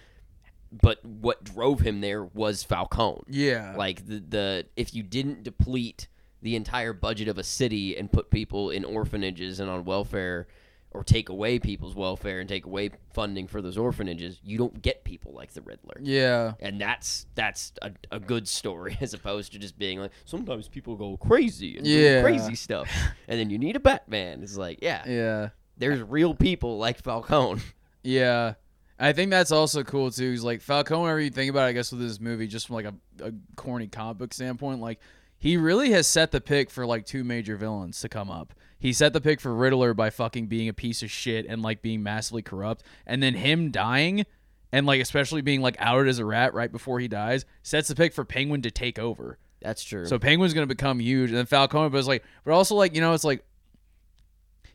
But 0.71 1.05
what 1.05 1.45
drove 1.45 1.81
him 1.81 2.01
there 2.01 2.23
was 2.25 2.63
Falcone. 2.63 3.23
Yeah. 3.29 3.75
Like 3.77 4.07
the, 4.07 4.19
the 4.21 4.67
if 4.77 4.95
you 4.95 5.03
didn't 5.03 5.43
deplete 5.43 6.09
the 6.43 6.55
entire 6.57 6.93
budget 6.93 7.27
of 7.29 7.37
a 7.39 7.43
city 7.43 7.97
and 7.97 8.13
put 8.13 8.31
people 8.31 8.71
in 8.71 8.85
orphanages 8.85 9.61
and 9.61 9.69
on 9.71 9.85
welfare 9.85 10.47
or 10.93 11.05
take 11.05 11.29
away 11.29 11.59
people's 11.59 11.95
welfare 11.95 12.41
and 12.41 12.49
take 12.49 12.65
away 12.67 12.91
funding 13.13 13.47
for 13.47 13.61
those 13.61 13.77
orphanages, 13.77 14.41
you 14.43 14.57
don't 14.59 14.81
get 14.81 15.05
people 15.05 15.33
like 15.33 15.53
the 15.53 15.61
Riddler 15.61 15.97
yeah. 16.01 16.53
and 16.61 16.81
that's 16.81 17.27
that's 17.35 17.73
a, 17.83 17.93
a 18.11 18.19
good 18.21 18.49
story 18.49 18.97
as 19.03 19.13
opposed 19.15 19.53
to 19.53 19.59
just 19.59 19.79
being 19.79 20.01
like 20.01 20.13
sometimes 20.25 20.69
people 20.69 20.97
go 20.97 21.17
crazy 21.17 21.77
and 21.77 21.87
Yeah. 21.87 22.17
do 22.17 22.23
crazy 22.23 22.55
stuff 22.55 22.89
and 23.29 23.39
then 23.39 23.51
you 23.51 23.59
need 23.59 23.77
a 23.77 23.81
batman 23.81 24.43
it's 24.43 24.57
like 24.57 24.79
yeah, 24.83 25.03
Yeah. 25.07 25.49
there's 25.77 26.01
real 26.01 26.35
people 26.35 26.79
like 26.79 27.03
falcone 27.03 27.61
Yeah. 28.03 28.55
I 29.01 29.13
think 29.13 29.31
that's 29.31 29.53
also 29.53 29.85
cool 29.85 30.11
too. 30.11 30.33
Is 30.33 30.43
like 30.43 30.61
Falcone, 30.61 31.03
whenever 31.03 31.21
you 31.21 31.31
think 31.31 31.51
about 31.51 31.67
it, 31.67 31.69
I 31.69 31.73
guess 31.73 31.93
with 31.93 32.01
this 32.01 32.19
movie, 32.19 32.49
just 32.49 32.67
from 32.67 32.75
like 32.77 32.87
a, 32.87 32.95
a 33.23 33.33
corny 33.55 33.87
comic 33.87 34.19
book 34.19 34.35
standpoint, 34.35 34.81
like 34.81 34.99
he 35.39 35.57
really 35.57 35.93
has 35.93 36.07
set 36.07 36.33
the 36.33 36.41
pick 36.41 36.71
for 36.71 36.85
like 36.85 37.07
two 37.07 37.25
major 37.25 37.57
villains 37.57 38.01
to 38.01 38.09
come 38.09 38.31
up. 38.31 38.55
He 38.79 38.93
set 38.93 39.13
the 39.13 39.21
pick 39.21 39.41
for 39.41 39.55
Riddler 39.55 39.95
by 39.95 40.11
fucking 40.11 40.47
being 40.47 40.69
a 40.69 40.73
piece 40.73 41.03
of 41.03 41.11
shit 41.11 41.47
and 41.49 41.63
like 41.63 41.83
being 41.83 42.03
massively 42.03 42.43
corrupt, 42.43 42.83
and 43.07 43.23
then 43.23 43.35
him 43.35 43.71
dying 43.71 44.25
and 44.73 44.87
like 44.87 45.01
especially 45.01 45.41
being 45.41 45.61
like 45.63 45.77
outed 45.79 46.09
as 46.09 46.19
a 46.19 46.25
rat 46.25 46.53
right 46.55 46.71
before 46.71 47.01
he 47.01 47.09
dies 47.09 47.47
sets 47.63 47.89
the 47.89 47.95
pick 47.95 48.13
for 48.13 48.25
Penguin 48.25 48.61
to 48.63 48.71
take 48.71 48.99
over. 48.99 49.39
that's 49.63 49.83
true 49.83 50.05
So 50.07 50.19
Penguin's 50.19 50.53
gonna 50.55 50.67
become 50.67 51.01
huge, 51.01 51.31
and 51.31 51.39
then 51.39 51.47
Falcone, 51.47 51.89
but 51.91 51.99
it's 51.99 52.09
like, 52.09 52.25
but 52.45 52.53
also 52.53 52.75
like 52.75 52.95
you 52.95 53.01
know, 53.01 53.15
it's 53.15 53.25
like 53.25 53.45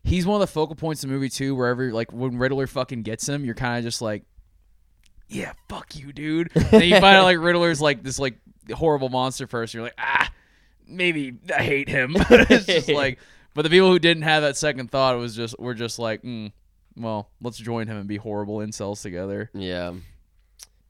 he's 0.04 0.26
one 0.26 0.36
of 0.36 0.42
the 0.48 0.52
focal 0.52 0.76
points 0.76 1.04
of 1.04 1.10
the 1.10 1.14
movie 1.14 1.30
too. 1.30 1.56
Wherever 1.56 1.92
like 1.92 2.12
when 2.12 2.38
Riddler 2.38 2.68
fucking 2.68 3.04
gets 3.04 3.28
him, 3.28 3.46
you're 3.46 3.56
kind 3.56 3.78
of 3.78 3.84
just 3.84 4.02
like, 4.02 4.24
yeah, 5.30 5.54
fuck 5.70 5.96
you, 5.96 6.12
dude. 6.12 6.52
And 6.56 6.66
then 6.66 6.84
you 6.84 7.00
find 7.00 7.18
out 7.18 7.24
like 7.24 7.38
Riddler's 7.40 7.82
like 7.82 8.04
this 8.04 8.20
like 8.20 8.36
horrible 8.74 9.10
monster 9.10 9.48
person. 9.48 9.78
You're 9.78 9.86
like, 9.88 9.96
ah, 9.98 10.30
maybe 10.94 11.36
I 11.56 11.64
hate 11.64 11.90
him. 11.90 12.16
it's 12.30 12.66
just 12.66 12.90
like, 12.90 13.20
but 13.54 13.64
the 13.64 13.70
people 13.70 13.90
who 13.92 14.00
didn't 14.00 14.24
have 14.24 14.44
that 14.44 14.58
second 14.58 14.92
thought 14.92 15.18
was 15.18 15.36
just 15.36 15.58
were 15.60 15.74
just 15.74 16.00
like, 16.00 16.22
mm, 16.24 16.52
well, 16.96 17.30
let's 17.42 17.58
join 17.58 17.88
him 17.88 17.98
and 17.98 18.08
be 18.08 18.18
horrible 18.18 18.58
incels 18.58 19.02
together. 19.02 19.50
yeah 19.54 19.94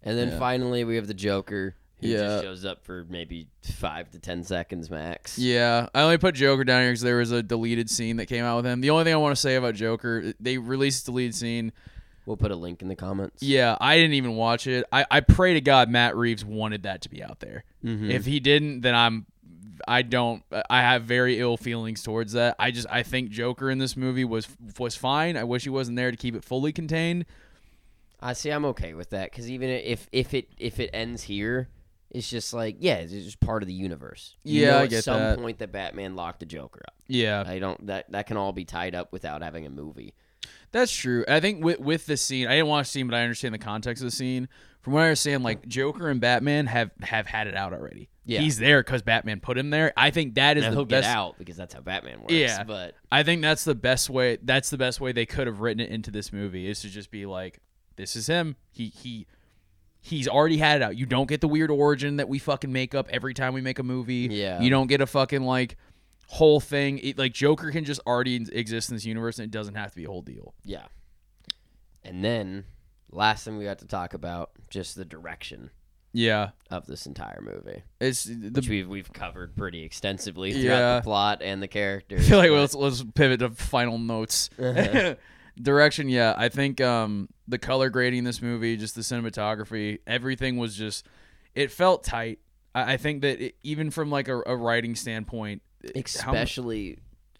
and 0.05 0.17
then 0.17 0.29
Yeah. 0.29 0.39
finally 0.39 0.83
we 0.83 0.97
have 0.97 1.07
the 1.07 1.13
joker 1.13 1.75
who 2.01 2.07
Yeah. 2.09 2.17
just 2.19 2.43
shows 2.43 2.65
up 2.65 2.83
for 2.83 3.05
maybe 3.09 3.47
five 3.61 4.11
to 4.11 4.19
ten 4.19 4.43
seconds 4.43 4.89
max 4.91 5.37
Yeah, 5.39 5.87
I 5.95 6.01
only 6.01 6.17
put 6.17 6.35
Joker 6.35 6.65
down 6.65 6.81
here 6.81 6.91
because 6.91 7.01
there 7.01 7.15
was 7.17 7.31
a 7.31 7.41
deleted 7.41 7.89
scene 7.89 8.17
that 8.17 8.25
came 8.25 8.43
out 8.43 8.57
with 8.57 8.65
him. 8.65 8.81
The 8.81 8.89
only 8.89 9.05
thing 9.05 9.13
I 9.13 9.17
want 9.17 9.33
to 9.33 9.39
say 9.41 9.55
about 9.55 9.75
Joker, 9.75 10.33
they 10.41 10.57
released 10.57 11.03
a 11.03 11.11
deleted 11.11 11.35
scene. 11.35 11.71
we'll 12.25 12.35
put 12.35 12.51
a 12.51 12.55
link 12.57 12.81
in 12.81 12.89
the 12.89 12.95
comments 12.97 13.41
Yeah, 13.41 13.77
I 13.79 13.95
didn't 13.95 14.15
even 14.15 14.35
watch 14.35 14.67
it. 14.67 14.83
I, 14.91 15.05
I 15.09 15.21
pray 15.21 15.53
to 15.53 15.61
God 15.61 15.89
Matt 15.89 16.17
Reeves 16.17 16.43
wanted 16.43 16.83
that 16.83 17.01
to 17.03 17.09
be 17.09 17.23
out 17.23 17.39
there. 17.39 17.63
Mhm. 17.85 18.09
If 18.09 18.25
he 18.25 18.41
didn't, 18.41 18.81
then 18.81 18.95
I'm 18.95 19.25
I 19.87 20.01
don't 20.01 20.43
I 20.69 20.81
have 20.81 21.03
very 21.03 21.39
ill 21.39 21.57
feelings 21.57 22.03
towards 22.03 22.33
that. 22.33 22.55
I 22.59 22.71
just 22.71 22.87
I 22.89 23.03
think 23.03 23.29
Joker 23.31 23.69
in 23.69 23.77
this 23.79 23.95
movie 23.97 24.25
was 24.25 24.47
was 24.77 24.95
fine. 24.95 25.37
I 25.37 25.43
wish 25.43 25.63
he 25.63 25.69
wasn't 25.69 25.97
there 25.97 26.11
to 26.11 26.17
keep 26.17 26.35
it 26.35 26.43
fully 26.43 26.71
contained. 26.71 27.25
I 28.19 28.33
see. 28.33 28.49
I'm 28.51 28.65
okay 28.65 28.93
with 28.93 29.09
that 29.09 29.31
because 29.31 29.49
even 29.49 29.69
if 29.69 30.07
if 30.11 30.33
it 30.33 30.49
if 30.57 30.79
it 30.79 30.89
ends 30.93 31.23
here, 31.23 31.69
It's 32.09 32.29
just 32.29 32.53
like, 32.53 32.77
yeah, 32.79 32.95
it's 32.95 33.11
just 33.11 33.39
part 33.39 33.63
of 33.63 33.67
the 33.67 33.73
universe. 33.73 34.35
You 34.43 34.61
Yeah, 34.61 34.71
know 34.71 34.77
I 34.79 34.83
at 34.83 35.03
some 35.03 35.19
that. 35.19 35.39
point 35.39 35.57
that 35.59 35.71
Batman 35.71 36.15
locked 36.15 36.39
the 36.39 36.45
Joker 36.45 36.81
up. 36.87 36.93
Yeah, 37.07 37.43
I 37.45 37.59
don't 37.59 37.87
that 37.87 38.11
that 38.11 38.27
can 38.27 38.37
all 38.37 38.53
be 38.53 38.65
tied 38.65 38.95
up 38.95 39.11
without 39.11 39.41
having 39.41 39.65
a 39.65 39.69
movie. 39.69 40.13
That's 40.71 40.91
true. 40.93 41.25
I 41.27 41.39
think 41.39 41.63
with 41.63 41.79
with 41.79 42.05
the 42.05 42.15
scene, 42.17 42.47
I 42.47 42.51
didn't 42.51 42.67
watch 42.67 42.87
the 42.87 42.91
scene, 42.91 43.07
but 43.07 43.15
I 43.15 43.23
understand 43.23 43.53
the 43.53 43.59
context 43.59 44.01
of 44.03 44.07
the 44.07 44.15
scene. 44.15 44.47
From 44.81 44.93
what 44.93 45.01
I 45.01 45.05
understand, 45.05 45.43
like 45.43 45.67
Joker 45.67 46.09
and 46.09 46.21
Batman 46.21 46.67
have 46.67 46.91
have 47.01 47.27
had 47.27 47.47
it 47.47 47.55
out 47.55 47.73
already. 47.73 48.09
Yeah. 48.25 48.39
He's 48.39 48.57
there 48.57 48.81
because 48.81 49.01
Batman 49.01 49.39
put 49.41 49.57
him 49.57 49.69
there. 49.69 49.91
I 49.97 50.09
think 50.11 50.35
that 50.35 50.57
is 50.57 50.63
Now 50.63 50.69
the 50.69 50.75
he'll 50.77 50.85
best. 50.85 51.07
get 51.07 51.15
out 51.15 51.37
because 51.37 51.57
that's 51.57 51.73
how 51.73 51.81
Batman 51.81 52.21
works. 52.21 52.33
Yeah. 52.33 52.63
But 52.63 52.95
I 53.11 53.23
think 53.23 53.41
that's 53.41 53.65
the 53.65 53.75
best 53.75 54.09
way. 54.09 54.37
That's 54.41 54.69
the 54.69 54.77
best 54.77 55.01
way 55.01 55.11
they 55.11 55.25
could 55.25 55.47
have 55.47 55.59
written 55.59 55.81
it 55.81 55.89
into 55.89 56.09
this 56.09 56.31
movie 56.31 56.67
is 56.69 56.79
to 56.81 56.89
just 56.89 57.11
be 57.11 57.25
like, 57.25 57.59
this 57.97 58.15
is 58.15 58.27
him. 58.27 58.55
He 58.71 58.87
he. 58.87 59.27
He's 60.05 60.27
already 60.27 60.57
had 60.57 60.81
it 60.81 60.83
out. 60.83 60.97
You 60.97 61.05
don't 61.05 61.29
get 61.29 61.39
the 61.39 61.47
weird 61.47 61.71
origin 61.71 62.17
that 62.17 62.27
we 62.27 62.37
fucking 62.37 62.71
make 62.73 62.93
up 62.93 63.07
every 63.09 63.33
time 63.33 63.53
we 63.53 63.61
make 63.61 63.79
a 63.79 63.83
movie. 63.83 64.27
Yeah. 64.29 64.59
You 64.61 64.69
don't 64.69 64.87
get 64.87 64.99
a 64.99 65.07
fucking 65.07 65.43
like 65.43 65.77
whole 66.27 66.59
thing. 66.59 66.97
It, 66.99 67.17
like 67.17 67.31
Joker 67.33 67.71
can 67.71 67.85
just 67.85 68.01
already 68.05 68.35
exist 68.51 68.89
in 68.89 68.97
this 68.97 69.05
universe 69.05 69.39
and 69.39 69.45
it 69.45 69.51
doesn't 69.51 69.75
have 69.75 69.91
to 69.91 69.95
be 69.95 70.03
a 70.03 70.09
whole 70.09 70.21
deal. 70.21 70.53
yeah. 70.65 70.87
And 72.03 72.21
then 72.23 72.65
last 73.11 73.45
thing 73.45 73.57
we 73.57 73.63
got 73.63 73.79
to 73.79 73.87
talk 73.87 74.13
about, 74.13 74.51
just 74.69 74.95
the 74.97 75.05
direction 75.05 75.69
Yeah. 76.13 76.51
of 76.69 76.85
this 76.85 77.05
entire 77.05 77.41
movie. 77.41 77.83
It's 77.99 78.23
the 78.23 78.49
Which 78.51 78.69
we've 78.69 78.87
we've 78.87 79.11
covered 79.11 79.55
pretty 79.55 79.83
extensively 79.83 80.53
throughout 80.53 80.63
Yeah. 80.79 80.95
the 80.97 81.01
plot 81.01 81.41
and 81.41 81.61
the 81.61 81.67
characters. 81.67 82.25
I 82.25 82.29
feel 82.29 82.37
like 82.37 82.51
let's 82.51 82.75
let's 82.75 83.03
pivot 83.15 83.39
to 83.41 83.49
final 83.49 83.97
notes. 83.97 84.49
Uh-huh. 84.59 85.15
Direction, 85.61 86.09
yeah. 86.09 86.33
I 86.35 86.49
think 86.49 86.81
um, 86.81 87.29
the 87.47 87.59
color 87.59 87.89
grading 87.91 88.19
in 88.19 88.25
this 88.25 88.41
movie, 88.41 88.75
just 88.75 88.95
the 88.95 89.01
cinematography, 89.01 89.99
everything 90.07 90.57
was 90.57 90.75
just. 90.75 91.05
It 91.53 91.71
felt 91.71 92.03
tight. 92.03 92.39
I, 92.73 92.93
I 92.93 92.97
think 92.97 93.21
that 93.21 93.39
it, 93.39 93.55
even 93.61 93.91
from 93.91 94.09
like 94.09 94.27
a, 94.27 94.41
a 94.47 94.55
writing 94.55 94.95
standpoint, 94.95 95.61
it- 95.83 95.95
how 96.19 96.31
especially 96.33 96.97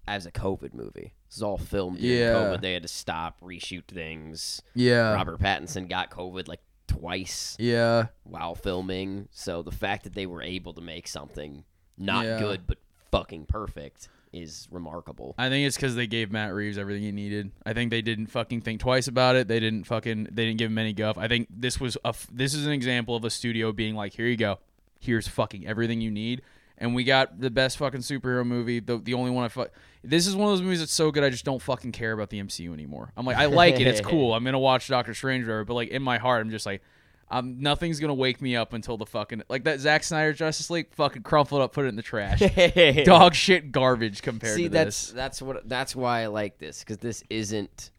as 0.08 0.26
a 0.28 0.32
COVID 0.32 0.74
movie. 0.76 1.14
This 1.28 1.38
is 1.38 1.42
all 1.44 1.58
filmed 1.58 1.98
during 2.00 2.20
Yeah. 2.20 2.34
COVID. 2.34 2.62
They 2.62 2.74
had 2.74 2.84
to 2.84 2.88
stop, 2.88 3.40
reshoot 3.42 3.86
things. 3.88 4.62
yeah, 4.76 5.14
Robert 5.14 5.40
Pattinson 5.40 5.90
got 5.90 6.12
COVID 6.12 6.48
like 6.48 6.60
twice 7.00 7.56
yeah, 7.60 8.08
while 8.24 8.56
filming. 8.56 9.28
So 9.32 9.62
the 9.64 9.72
fact 9.72 10.04
that 10.04 10.14
they 10.14 10.26
were 10.26 10.42
able 10.42 10.74
to 10.74 10.82
make 10.82 11.08
something 11.08 11.64
not 11.98 12.26
Yeah. 12.26 12.40
good 12.40 12.68
but 12.68 12.78
fucking 13.12 13.46
perfect 13.46 14.10
is 14.32 14.68
remarkable. 14.72 15.36
I 15.38 15.50
think 15.50 15.68
it's 15.68 15.76
because 15.76 15.96
they 15.96 16.08
gave 16.08 16.32
Matt 16.32 16.54
Reeves 16.54 16.78
everything 16.78 17.04
he 17.04 17.12
needed. 17.12 17.52
I 17.66 17.74
think 17.74 17.92
they 17.92 18.02
didn't 18.02 18.28
fucking 18.28 18.62
think 18.62 18.80
twice 18.80 19.08
about 19.08 19.36
it. 19.36 19.48
They 19.48 19.60
didn't 19.60 19.84
fucking. 19.86 20.30
They 20.32 20.46
didn't 20.46 20.58
give 20.58 20.72
him 20.72 20.78
any 20.80 20.94
guff. 20.94 21.18
I 21.20 21.28
think 21.28 21.48
this 21.52 21.80
was 21.80 21.98
a. 22.04 22.08
f- 22.10 22.28
This 22.32 22.54
is 22.56 22.66
an 22.66 22.72
example 22.74 23.16
of 23.16 23.24
a 23.26 23.30
studio 23.30 23.72
being 23.72 23.94
like, 23.96 24.14
here 24.14 24.26
you 24.26 24.36
go, 24.38 24.58
here's 25.00 25.28
fucking 25.28 25.68
everything 25.68 26.02
you 26.02 26.10
need, 26.10 26.42
and 26.84 26.94
we 26.94 27.06
got 27.06 27.40
the 27.40 27.50
best 27.50 27.78
fucking 27.78 28.02
superhero 28.02 28.46
movie. 28.46 28.82
The 28.82 28.98
the 28.98 29.14
only 29.14 29.32
one 29.32 29.46
I 29.46 29.48
fuck. 29.48 29.72
This 30.04 30.28
is 30.28 30.36
one 30.36 30.50
of 30.50 30.52
those 30.52 30.62
movies 30.62 30.80
that's 30.80 30.92
so 30.92 31.12
good 31.12 31.24
I 31.24 31.30
just 31.30 31.46
don't 31.46 31.62
fucking 31.62 31.94
care 31.94 32.12
about 32.12 32.30
the 32.30 32.44
MCU 32.44 32.74
anymore. 32.74 33.14
I'm 33.16 33.26
like, 33.26 33.38
I 33.38 33.46
like 33.46 33.80
it. 33.80 33.88
It's 33.88 34.02
cool. 34.06 34.34
I'm 34.34 34.44
gonna 34.44 34.60
watch 34.60 34.90
Doctor 34.90 35.14
Strange, 35.14 35.46
or 35.46 35.48
whatever, 35.48 35.64
but 35.64 35.74
like 35.76 35.90
in 35.90 36.04
my 36.04 36.18
heart, 36.20 36.42
I'm 36.42 36.52
just 36.52 36.66
like. 36.66 36.84
Um, 37.32 37.62
nothing's 37.62 38.00
gonna 38.00 38.14
wake 38.14 38.42
me 38.44 38.56
up 38.56 38.74
until 38.74 38.96
the 38.96 39.08
fucking 39.08 39.42
like 39.50 39.64
that 39.64 39.80
Zack 39.80 40.04
Snyder 40.04 40.34
Justice 40.34 40.70
League 40.70 40.94
fucking 40.94 41.24
crumpled 41.24 41.62
up, 41.62 41.74
put 41.74 41.86
it 41.86 41.88
in 41.88 41.96
the 41.96 42.04
trash. 42.04 42.42
Dog 43.06 43.34
shit 43.34 43.72
garbage 43.72 44.22
compared 44.22 44.56
See, 44.56 44.64
to 44.64 44.70
that's 44.70 45.08
this. 45.08 45.16
that's 45.16 45.42
what 45.42 45.68
that's 45.68 45.96
why 45.96 46.24
I 46.24 46.28
like 46.28 46.60
this 46.60 46.82
because 46.82 46.98
this 46.98 47.24
isn't. 47.32 47.90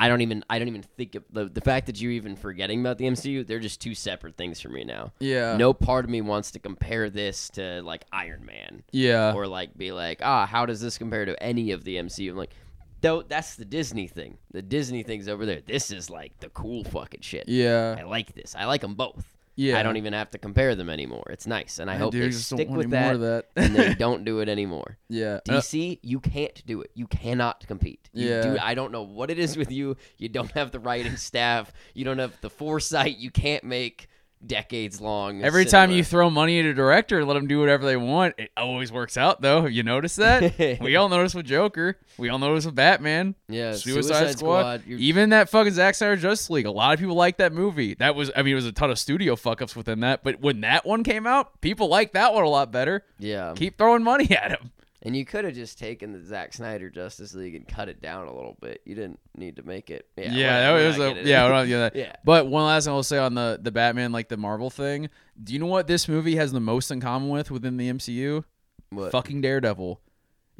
I 0.00 0.08
don't 0.08 0.22
even 0.22 0.42
I 0.48 0.58
don't 0.58 0.68
even 0.68 0.82
think 0.82 1.14
of 1.14 1.24
the 1.30 1.44
the 1.44 1.60
fact 1.60 1.86
that 1.86 2.00
you're 2.00 2.12
even 2.12 2.34
forgetting 2.34 2.80
about 2.80 2.96
the 2.98 3.04
MCU. 3.04 3.46
They're 3.46 3.58
just 3.60 3.80
two 3.80 3.94
separate 3.94 4.36
things 4.36 4.60
for 4.60 4.70
me 4.70 4.82
now. 4.82 5.12
Yeah. 5.20 5.56
No 5.58 5.74
part 5.74 6.04
of 6.06 6.10
me 6.10 6.22
wants 6.22 6.50
to 6.52 6.58
compare 6.58 7.10
this 7.10 7.50
to 7.50 7.82
like 7.82 8.04
Iron 8.10 8.44
Man 8.46 8.82
Yeah. 8.92 9.34
or 9.34 9.46
like 9.46 9.76
be 9.76 9.92
like, 9.92 10.20
ah, 10.22 10.46
how 10.46 10.64
does 10.64 10.80
this 10.80 10.96
compare 10.96 11.26
to 11.26 11.40
any 11.42 11.72
of 11.72 11.84
the 11.84 11.96
MCU? 11.96 12.30
I'm 12.30 12.36
like, 12.38 12.54
though 13.02 13.20
that's 13.22 13.56
the 13.56 13.64
Disney 13.66 14.06
thing. 14.08 14.38
The 14.52 14.62
Disney 14.62 15.02
thing's 15.02 15.28
over 15.28 15.44
there. 15.44 15.60
This 15.60 15.90
is 15.90 16.08
like 16.08 16.32
the 16.40 16.48
cool 16.48 16.82
fucking 16.84 17.20
shit. 17.20 17.44
yeah. 17.48 17.96
I 17.98 18.04
like 18.04 18.34
this. 18.34 18.54
I 18.58 18.64
like 18.64 18.80
them 18.80 18.94
both. 18.94 19.36
Yeah. 19.56 19.78
I 19.78 19.82
don't 19.82 19.96
even 19.96 20.12
have 20.12 20.30
to 20.30 20.38
compare 20.38 20.74
them 20.74 20.88
anymore. 20.88 21.24
It's 21.30 21.46
nice, 21.46 21.78
and 21.78 21.90
I, 21.90 21.96
hope 21.96 22.12
do, 22.12 22.20
they 22.20 22.30
stick 22.30 22.68
with 22.70 22.90
that, 22.90 23.20
that. 23.20 23.46
and 23.56 23.74
they 23.74 23.94
don't 23.98 24.24
do 24.24 24.40
it 24.40 24.48
anymore. 24.48 24.96
Yeah. 25.08 25.40
Uh, 25.48 25.54
DC, 25.60 25.98
you 26.02 26.20
can't 26.20 26.64
do 26.66 26.80
it. 26.82 26.90
You 26.94 27.06
cannot 27.06 27.66
compete. 27.66 28.08
You 28.12 28.28
Yeah. 28.28 28.42
do, 28.42 28.58
I 28.60 28.74
don't 28.74 28.92
know 28.92 29.02
what 29.02 29.30
it 29.30 29.38
is 29.38 29.56
with 29.56 29.70
you. 29.70 29.96
You 30.16 30.28
don't 30.28 30.50
have 30.52 30.70
the 30.70 30.80
writing 30.80 31.16
staff. 31.16 31.72
You 31.94 32.04
don't 32.04 32.18
have 32.18 32.40
the 32.40 32.50
foresight. 32.50 33.18
You 33.18 33.30
can't 33.30 33.64
make 33.64 34.08
decades 34.46 35.00
long. 35.00 35.42
every 35.44 35.64
time 35.64 35.90
you 35.90 36.02
throw 36.02 36.30
money 36.30 36.58
at 36.60 36.64
a 36.64 36.72
director 36.74 37.18
and 37.18 37.28
let 37.28 37.34
them 37.34 37.46
do 37.46 37.60
whatever 37.60 37.84
they 37.84 37.96
want, 37.96 38.34
it 38.38 38.50
always 38.56 38.90
works 38.90 39.16
out 39.16 39.40
though. 39.40 39.62
Have 39.62 39.72
you 39.72 39.82
noticed 39.82 40.16
that? 40.16 40.78
we 40.80 40.96
all 40.96 41.08
noticed 41.08 41.34
with 41.34 41.46
Joker. 41.46 41.98
We 42.18 42.28
all 42.30 42.38
noticed 42.38 42.66
with 42.66 42.74
Batman. 42.74 43.34
yeah, 43.48 43.74
Suicide, 43.74 44.38
Squad. 44.38 44.82
you're- 44.86 45.00
Even 45.02 45.30
that 45.30 45.48
fucking 45.50 45.72
Zack 45.72 45.94
Snyder 45.94 46.16
Justice 46.16 46.50
League. 46.50 46.66
A 46.66 46.70
lot 46.70 46.94
of 46.94 47.00
people 47.00 47.14
like 47.16 47.36
that 47.38 47.52
movie. 47.52 47.94
That 47.94 48.14
was, 48.14 48.30
I 48.34 48.42
mean, 48.42 48.52
it 48.52 48.56
was 48.56 48.66
a 48.66 48.72
ton 48.72 48.90
of 48.90 48.98
studio 48.98 49.36
fuck 49.36 49.60
ups 49.62 49.76
within 49.76 50.00
that. 50.00 50.22
But 50.24 50.40
when 50.40 50.62
that 50.62 50.84
one 50.86 51.04
came 51.04 51.26
out, 51.26 51.60
people 51.60 51.88
liked 51.88 52.14
that 52.14 52.32
one 52.34 52.44
a 52.44 52.48
lot 52.48 52.72
better. 52.72 53.04
yeah, 53.18 53.52
Keep 53.56 53.78
throwing 53.78 54.02
money 54.02 54.30
at 54.36 54.50
him. 54.52 54.70
And 55.02 55.16
you 55.16 55.24
could 55.24 55.44
have 55.44 55.54
just 55.54 55.78
taken 55.78 56.12
the 56.12 56.22
Zack 56.22 56.52
Snyder 56.52 56.90
Justice 56.90 57.34
League 57.34 57.54
and 57.54 57.66
cut 57.66 57.88
it 57.88 58.02
down 58.02 58.26
a 58.26 58.34
little 58.34 58.56
bit. 58.60 58.82
You 58.84 58.94
didn't 58.94 59.18
need 59.34 59.56
to 59.56 59.62
make 59.62 59.90
it. 59.90 60.06
Yeah, 60.16 60.32
Yeah, 60.32 60.72
we're 60.72 60.92
that 60.92 61.16
was 61.16 61.26
a 61.26 61.28
yeah. 61.28 61.44
We're 61.44 61.52
not 61.52 61.68
that. 61.68 61.96
Yeah. 62.00 62.12
But 62.24 62.46
one 62.46 62.64
last 62.64 62.84
thing 62.84 62.92
I'll 62.92 63.02
say 63.02 63.18
on 63.18 63.34
the 63.34 63.58
the 63.60 63.70
Batman, 63.70 64.12
like 64.12 64.28
the 64.28 64.36
Marvel 64.36 64.70
thing. 64.70 65.08
Do 65.42 65.52
you 65.52 65.58
know 65.58 65.66
what 65.66 65.86
this 65.86 66.08
movie 66.08 66.36
has 66.36 66.52
the 66.52 66.60
most 66.60 66.90
in 66.90 67.00
common 67.00 67.30
with 67.30 67.50
within 67.50 67.76
the 67.76 67.90
MCU? 67.90 68.44
What? 68.90 69.12
Fucking 69.12 69.40
Daredevil. 69.40 70.00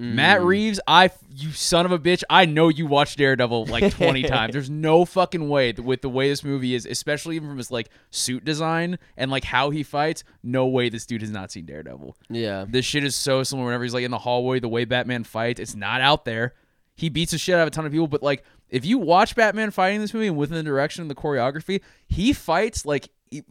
Mm. 0.01 0.15
Matt 0.15 0.43
Reeves, 0.43 0.81
I 0.87 1.11
you 1.37 1.53
son 1.53 1.85
of 1.85 1.93
a 1.93 1.99
bitch, 1.99 2.23
I 2.31 2.47
know 2.47 2.69
you 2.69 2.87
watched 2.87 3.19
Daredevil 3.19 3.67
like 3.67 3.95
20 3.97 4.23
times. 4.23 4.53
There's 4.53 4.71
no 4.71 5.05
fucking 5.05 5.47
way 5.49 5.73
that 5.73 5.83
with 5.83 6.01
the 6.01 6.09
way 6.09 6.31
this 6.31 6.43
movie 6.43 6.75
is, 6.75 6.87
especially 6.87 7.37
even 7.37 7.49
from 7.49 7.59
his 7.59 7.71
like 7.71 7.91
suit 8.11 8.43
design 8.45 8.99
and 9.19 9.31
like 9.31 9.45
how 9.45 9.69
he 9.69 9.83
fights, 9.83 10.25
no 10.43 10.67
way 10.67 10.89
this 10.89 11.05
dude 11.05 11.21
has 11.21 11.31
not 11.31 11.53
seen 11.53 11.67
Daredevil. 11.67 12.17
Yeah, 12.31 12.65
This 12.67 12.87
shit 12.87 13.05
is 13.05 13.15
so 13.15 13.43
similar 13.43 13.67
whenever 13.67 13.85
he's 13.85 13.93
like 13.95 14.05
in 14.05 14.11
the 14.11 14.19
hallway, 14.19 14.59
the 14.59 14.69
way 14.69 14.87
Batman 14.87 15.25
fights, 15.25 15.61
it's 15.61 15.75
not 15.75 16.01
out 16.01 16.25
there. 16.25 16.55
He 16.97 17.11
beats 17.11 17.33
the 17.33 17.39
shit 17.39 17.55
out 17.55 17.63
of 17.63 17.69
a 17.69 17.71
ton 17.71 17.85
of 17.85 17.93
people, 17.93 18.09
but 18.09 18.23
like 18.23 18.43
if 18.71 18.87
you 18.87 18.99
watch 18.99 19.37
Batman 19.37 19.71
fighting 19.71 20.01
this 20.01 20.15
movie 20.15 20.29
and 20.29 20.37
within 20.37 20.57
the 20.57 20.63
direction 20.63 21.03
of 21.03 21.09
the 21.09 21.15
choreography, 21.15 21.83
he 22.09 22.33
fights 22.33 22.87
like 22.87 23.11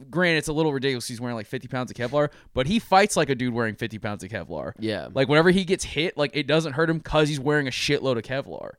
granted 0.09 0.39
it's 0.39 0.47
a 0.47 0.53
little 0.53 0.73
ridiculous 0.73 1.07
he's 1.07 1.21
wearing 1.21 1.35
like 1.35 1.47
50 1.47 1.67
pounds 1.67 1.91
of 1.91 1.97
Kevlar, 1.97 2.29
but 2.53 2.67
he 2.67 2.79
fights 2.79 3.15
like 3.15 3.29
a 3.29 3.35
dude 3.35 3.53
wearing 3.53 3.75
50 3.75 3.97
pounds 3.99 4.23
of 4.23 4.29
Kevlar. 4.29 4.73
yeah, 4.79 5.07
Like 5.13 5.27
whenever 5.27 5.51
he 5.51 5.63
gets 5.63 5.83
hit, 5.83 6.17
like 6.17 6.31
it 6.33 6.47
doesn't 6.47 6.73
hurt 6.73 6.89
him 6.89 6.97
because 6.97 7.29
he's 7.29 7.39
wearing 7.39 7.67
a 7.67 7.71
shitload 7.71 8.17
of 8.17 8.23
Kevlar. 8.23 8.71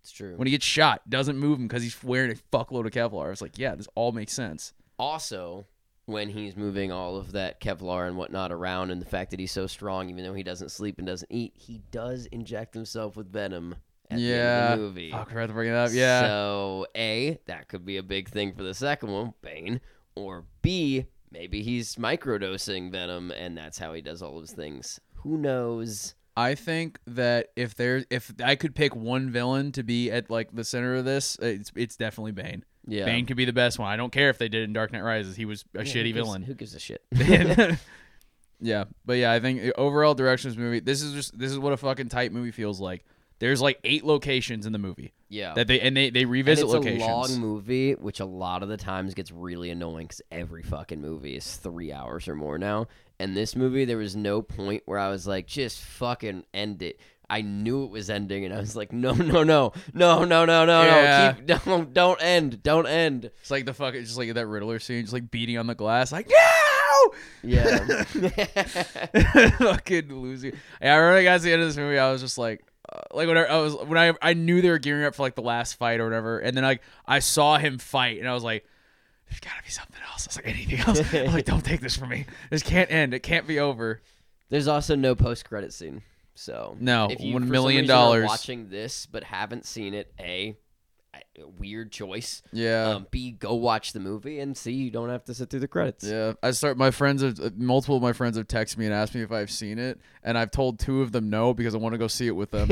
it's 0.00 0.12
true. 0.12 0.34
When 0.36 0.46
he 0.46 0.52
gets 0.52 0.64
shot, 0.64 1.08
doesn't 1.08 1.38
move 1.38 1.58
him 1.58 1.66
because 1.66 1.82
he's 1.82 2.02
wearing 2.02 2.30
a 2.30 2.56
fuckload 2.56 2.86
of 2.86 2.92
Kevlar. 2.92 3.32
It's 3.32 3.42
like, 3.42 3.58
yeah, 3.58 3.74
this 3.74 3.88
all 3.94 4.12
makes 4.12 4.32
sense. 4.32 4.72
also 4.98 5.66
when 6.06 6.28
he's 6.28 6.54
moving 6.54 6.92
all 6.92 7.16
of 7.16 7.32
that 7.32 7.60
Kevlar 7.60 8.06
and 8.06 8.16
whatnot 8.16 8.52
around, 8.52 8.90
and 8.90 9.00
the 9.00 9.06
fact 9.06 9.30
that 9.30 9.40
he's 9.40 9.52
so 9.52 9.66
strong, 9.66 10.10
even 10.10 10.22
though 10.22 10.34
he 10.34 10.42
doesn't 10.42 10.70
sleep 10.70 10.98
and 10.98 11.06
doesn't 11.06 11.32
eat, 11.32 11.54
he 11.56 11.80
does 11.90 12.26
inject 12.26 12.74
himself 12.74 13.16
with 13.16 13.32
venom 13.32 13.74
at 14.10 14.18
the 14.18 14.22
end 14.22 14.36
yeah. 14.36 14.72
of 14.74 14.78
the 14.78 14.84
movie. 14.84 15.10
Fuck, 15.10 15.28
I 15.28 15.32
forgot 15.32 15.46
to 15.46 15.52
bring 15.54 15.70
it 15.70 15.74
up. 15.74 15.90
Yeah. 15.92 16.20
So 16.20 16.86
a 16.94 17.40
that 17.46 17.68
could 17.68 17.86
be 17.86 17.96
a 17.96 18.02
big 18.02 18.28
thing 18.28 18.52
for 18.52 18.62
the 18.62 18.74
second 18.74 19.10
one, 19.12 19.32
Bane, 19.40 19.80
or 20.16 20.44
B 20.62 21.06
maybe 21.30 21.62
he's 21.62 21.96
microdosing 21.96 22.92
venom, 22.92 23.30
and 23.32 23.56
that's 23.58 23.76
how 23.78 23.92
he 23.92 24.00
does 24.00 24.22
all 24.22 24.38
those 24.38 24.52
things. 24.52 25.00
Who 25.16 25.36
knows? 25.36 26.14
I 26.36 26.54
think 26.54 26.98
that 27.06 27.48
if 27.56 27.74
there 27.74 28.04
if 28.10 28.32
I 28.42 28.56
could 28.56 28.74
pick 28.74 28.94
one 28.96 29.30
villain 29.30 29.72
to 29.72 29.82
be 29.82 30.10
at 30.10 30.30
like 30.30 30.54
the 30.54 30.64
center 30.64 30.94
of 30.96 31.04
this, 31.04 31.36
it's 31.40 31.70
it's 31.76 31.96
definitely 31.96 32.32
Bane. 32.32 32.64
Yeah. 32.86 33.04
Bane 33.06 33.24
could 33.26 33.36
be 33.36 33.44
the 33.44 33.52
best 33.52 33.78
one. 33.78 33.88
I 33.88 33.96
don't 33.96 34.12
care 34.12 34.30
if 34.30 34.38
they 34.38 34.48
did 34.48 34.60
it 34.62 34.64
in 34.64 34.72
Dark 34.72 34.92
Knight 34.92 35.02
Rises. 35.02 35.36
He 35.36 35.44
was 35.44 35.64
a 35.74 35.78
Yeah, 35.78 35.84
who 35.84 35.98
shitty 35.98 36.04
gives- 36.12 36.16
villain. 36.26 36.42
Who 36.42 36.54
gives 36.54 36.74
a 36.74 36.80
shit? 36.80 37.02
yeah, 38.60 38.84
but 39.04 39.14
yeah, 39.14 39.32
I 39.32 39.40
think 39.40 39.64
uh, 39.64 39.72
overall 39.80 40.14
direction 40.14 40.50
of 40.50 40.56
this 40.56 40.60
movie. 40.62 40.80
This 40.80 41.02
is 41.02 41.12
just 41.12 41.38
this 41.38 41.50
is 41.50 41.58
what 41.58 41.72
a 41.72 41.76
fucking 41.76 42.08
tight 42.08 42.32
movie 42.32 42.50
feels 42.50 42.80
like. 42.80 43.04
There's 43.40 43.60
like 43.60 43.78
eight 43.84 44.04
locations 44.04 44.64
in 44.66 44.72
the 44.72 44.78
movie 44.78 45.12
yeah. 45.34 45.54
that 45.54 45.66
they 45.66 45.80
and 45.80 45.96
they 45.96 46.10
they 46.10 46.22
And 46.22 46.30
revisit 46.30 46.64
it's 46.64 46.72
locations. 46.72 47.02
a 47.02 47.06
long 47.06 47.38
movie, 47.38 47.92
which 47.92 48.20
a 48.20 48.24
lot 48.24 48.62
of 48.62 48.68
the 48.68 48.76
times 48.76 49.14
gets 49.14 49.30
really 49.32 49.70
annoying 49.70 50.06
because 50.06 50.22
every 50.30 50.62
fucking 50.62 51.00
movie 51.00 51.36
is 51.36 51.56
three 51.56 51.92
hours 51.92 52.28
or 52.28 52.34
more 52.34 52.58
now. 52.58 52.86
And 53.18 53.36
this 53.36 53.54
movie, 53.54 53.84
there 53.84 53.96
was 53.98 54.16
no 54.16 54.42
point 54.42 54.82
where 54.86 54.98
I 54.98 55.08
was 55.10 55.26
like, 55.26 55.46
just 55.46 55.80
fucking 55.80 56.44
end 56.52 56.82
it. 56.82 56.98
I 57.30 57.40
knew 57.40 57.84
it 57.84 57.90
was 57.90 58.10
ending, 58.10 58.44
and 58.44 58.52
I 58.52 58.58
was 58.58 58.76
like, 58.76 58.92
no, 58.92 59.12
no, 59.14 59.44
no, 59.44 59.72
no, 59.94 60.24
no, 60.24 60.44
no, 60.44 60.64
no, 60.66 60.82
Yeah. 60.82 61.34
no, 61.38 61.54
keep, 61.54 61.62
don't, 61.64 61.94
don't 61.94 62.22
end, 62.22 62.62
don't 62.62 62.86
end. 62.86 63.26
It's 63.40 63.50
like 63.50 63.64
the 63.66 63.72
fucking 63.72 64.02
just 64.02 64.18
like 64.18 64.34
that 64.34 64.46
Riddler 64.46 64.78
scene, 64.78 65.02
just 65.02 65.12
like 65.14 65.30
beating 65.30 65.56
on 65.58 65.66
the 65.66 65.74
glass, 65.74 66.12
like 66.12 66.28
no. 66.28 67.14
Yeah. 67.42 68.02
fucking 69.58 70.08
losing. 70.20 70.52
Yeah, 70.80 70.94
I 70.94 70.96
remember 70.96 71.18
I 71.18 71.24
got 71.24 71.36
to 71.38 71.42
the 71.44 71.52
end 71.52 71.62
of 71.62 71.68
this 71.68 71.76
movie. 71.76 71.98
I 71.98 72.10
was 72.12 72.20
just 72.20 72.38
like, 72.38 72.64
uh, 72.92 73.00
like 73.12 73.28
when 73.28 73.38
I, 73.38 73.56
was 73.58 73.74
when 73.76 73.98
I 73.98 74.12
I 74.20 74.34
knew 74.34 74.60
they 74.62 74.70
were 74.70 74.78
gearing 74.78 75.04
up 75.04 75.14
for 75.14 75.22
like 75.22 75.34
the 75.34 75.42
last 75.42 75.74
fight 75.74 76.00
or 76.00 76.04
whatever, 76.04 76.38
and 76.38 76.56
then 76.56 76.64
like 76.64 76.82
I 77.06 77.18
saw 77.20 77.58
him 77.58 77.78
fight, 77.78 78.18
and 78.18 78.28
I 78.28 78.34
was 78.34 78.42
like, 78.44 78.64
there's 79.28 79.40
gotta 79.40 79.62
be 79.64 79.70
something 79.70 80.00
else. 80.10 80.26
I 80.26 80.30
was 80.30 80.36
like, 80.36 80.48
anything 80.48 80.80
else? 80.80 81.00
I 81.14 81.22
was 81.24 81.34
like, 81.34 81.44
don't 81.44 81.64
take 81.64 81.80
this 81.80 81.96
from 81.96 82.10
me. 82.10 82.26
This 82.50 82.62
can't 82.62 82.90
end. 82.90 83.14
It 83.14 83.20
can't 83.22 83.46
be 83.46 83.58
over. 83.58 84.02
There's 84.50 84.68
also 84.68 84.94
no 84.94 85.14
post 85.14 85.46
credit 85.48 85.72
scene. 85.72 86.02
So 86.34 86.76
No, 86.80 87.08
if 87.10 87.20
you, 87.20 87.32
$1 87.34 87.38
for 87.38 87.40
some 87.40 87.50
million 87.50 87.86
dollars. 87.86 88.26
watching 88.26 88.68
this 88.68 89.06
but 89.06 89.24
haven't 89.24 89.66
seen 89.66 89.94
it, 89.94 90.12
a 90.18 90.56
weird 91.58 91.90
choice. 91.92 92.42
Yeah. 92.52 92.90
Um, 92.90 93.06
B, 93.10 93.32
go 93.32 93.54
watch 93.54 93.92
the 93.92 94.00
movie, 94.00 94.40
and 94.40 94.56
C, 94.56 94.72
you 94.72 94.90
don't 94.90 95.08
have 95.08 95.24
to 95.24 95.34
sit 95.34 95.50
through 95.50 95.60
the 95.60 95.68
credits. 95.68 96.04
Yeah, 96.04 96.34
I 96.42 96.50
start. 96.52 96.76
My 96.76 96.90
friends 96.90 97.22
have 97.22 97.40
uh, 97.40 97.50
multiple 97.56 97.96
of 97.96 98.02
my 98.02 98.12
friends 98.12 98.36
have 98.36 98.48
texted 98.48 98.78
me 98.78 98.86
and 98.86 98.94
asked 98.94 99.14
me 99.14 99.22
if 99.22 99.32
I've 99.32 99.50
seen 99.50 99.78
it, 99.78 99.98
and 100.22 100.38
I've 100.38 100.50
told 100.50 100.78
two 100.78 101.02
of 101.02 101.12
them 101.12 101.30
no 101.30 101.54
because 101.54 101.74
I 101.74 101.78
want 101.78 101.94
to 101.94 101.98
go 101.98 102.08
see 102.08 102.26
it 102.26 102.36
with 102.36 102.50
them. 102.50 102.68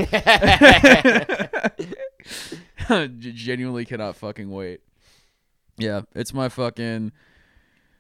Genuinely 3.21 3.85
cannot 3.85 4.17
fucking 4.17 4.51
wait. 4.51 4.81
Yeah, 5.77 6.03
it's 6.15 6.35
my 6.35 6.49
fucking. 6.49 7.13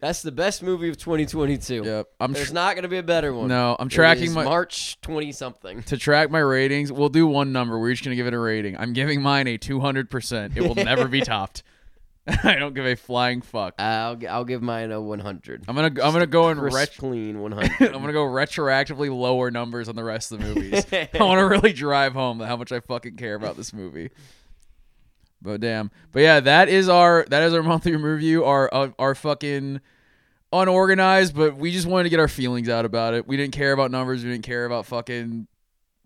That's 0.02 0.20
the 0.22 0.32
best 0.32 0.64
movie 0.64 0.88
of 0.88 0.96
2022. 0.96 1.84
Yep, 1.84 2.08
I'm. 2.18 2.32
There's 2.32 2.48
Tr- 2.48 2.54
not 2.54 2.74
going 2.74 2.82
to 2.82 2.88
be 2.88 2.98
a 2.98 3.04
better 3.04 3.32
one. 3.32 3.46
no, 3.46 3.76
I'm 3.78 3.88
tracking 3.88 4.24
is 4.24 4.34
my 4.34 4.42
March 4.42 5.00
20 5.00 5.30
something. 5.30 5.84
to 5.84 5.96
track 5.96 6.28
my 6.28 6.40
ratings. 6.40 6.90
We'll 6.90 7.08
do 7.08 7.24
one 7.24 7.52
number. 7.52 7.78
We're 7.78 7.90
each 7.90 8.02
gonna 8.02 8.16
give 8.16 8.26
it 8.26 8.34
a 8.34 8.38
rating. 8.38 8.76
I'm 8.76 8.94
giving 8.94 9.22
mine 9.22 9.46
a 9.46 9.56
200. 9.58 10.10
percent 10.10 10.56
It 10.56 10.62
will 10.62 10.74
never 10.74 11.06
be 11.06 11.20
topped. 11.20 11.62
I 12.26 12.56
don't 12.56 12.74
give 12.74 12.84
a 12.84 12.96
flying 12.96 13.42
fuck. 13.42 13.80
I'll 13.80 14.18
I'll 14.28 14.44
give 14.44 14.60
mine 14.60 14.90
a 14.90 15.00
100. 15.00 15.66
I'm 15.68 15.76
gonna 15.76 15.86
I'm 15.86 16.12
gonna 16.12 16.26
go 16.26 16.48
and 16.48 16.60
ret- 16.60 16.96
clean 16.98 17.36
I'm 17.40 17.48
gonna 17.50 18.12
go 18.12 18.24
retroactively 18.24 19.16
lower 19.16 19.52
numbers 19.52 19.88
on 19.88 19.94
the 19.94 20.02
rest 20.04 20.32
of 20.32 20.40
the 20.40 20.46
movies. 20.46 20.84
I 20.92 21.08
want 21.22 21.38
to 21.38 21.46
really 21.46 21.72
drive 21.72 22.12
home 22.12 22.40
how 22.40 22.56
much 22.56 22.72
I 22.72 22.80
fucking 22.80 23.14
care 23.18 23.36
about 23.36 23.56
this 23.56 23.72
movie. 23.72 24.10
But 25.40 25.60
damn. 25.60 25.92
But 26.10 26.20
yeah, 26.20 26.40
that 26.40 26.68
is 26.68 26.88
our 26.88 27.24
that 27.28 27.44
is 27.44 27.54
our 27.54 27.62
monthly 27.62 27.94
review. 27.94 28.44
Our 28.44 28.68
uh, 28.72 28.90
our 28.98 29.14
fucking 29.14 29.80
unorganized, 30.52 31.34
but 31.34 31.56
we 31.56 31.70
just 31.70 31.86
wanted 31.86 32.04
to 32.04 32.10
get 32.10 32.20
our 32.20 32.28
feelings 32.28 32.68
out 32.68 32.84
about 32.84 33.14
it. 33.14 33.26
We 33.26 33.36
didn't 33.36 33.54
care 33.54 33.72
about 33.72 33.90
numbers. 33.90 34.24
We 34.24 34.30
didn't 34.30 34.44
care 34.44 34.64
about 34.64 34.86
fucking 34.86 35.46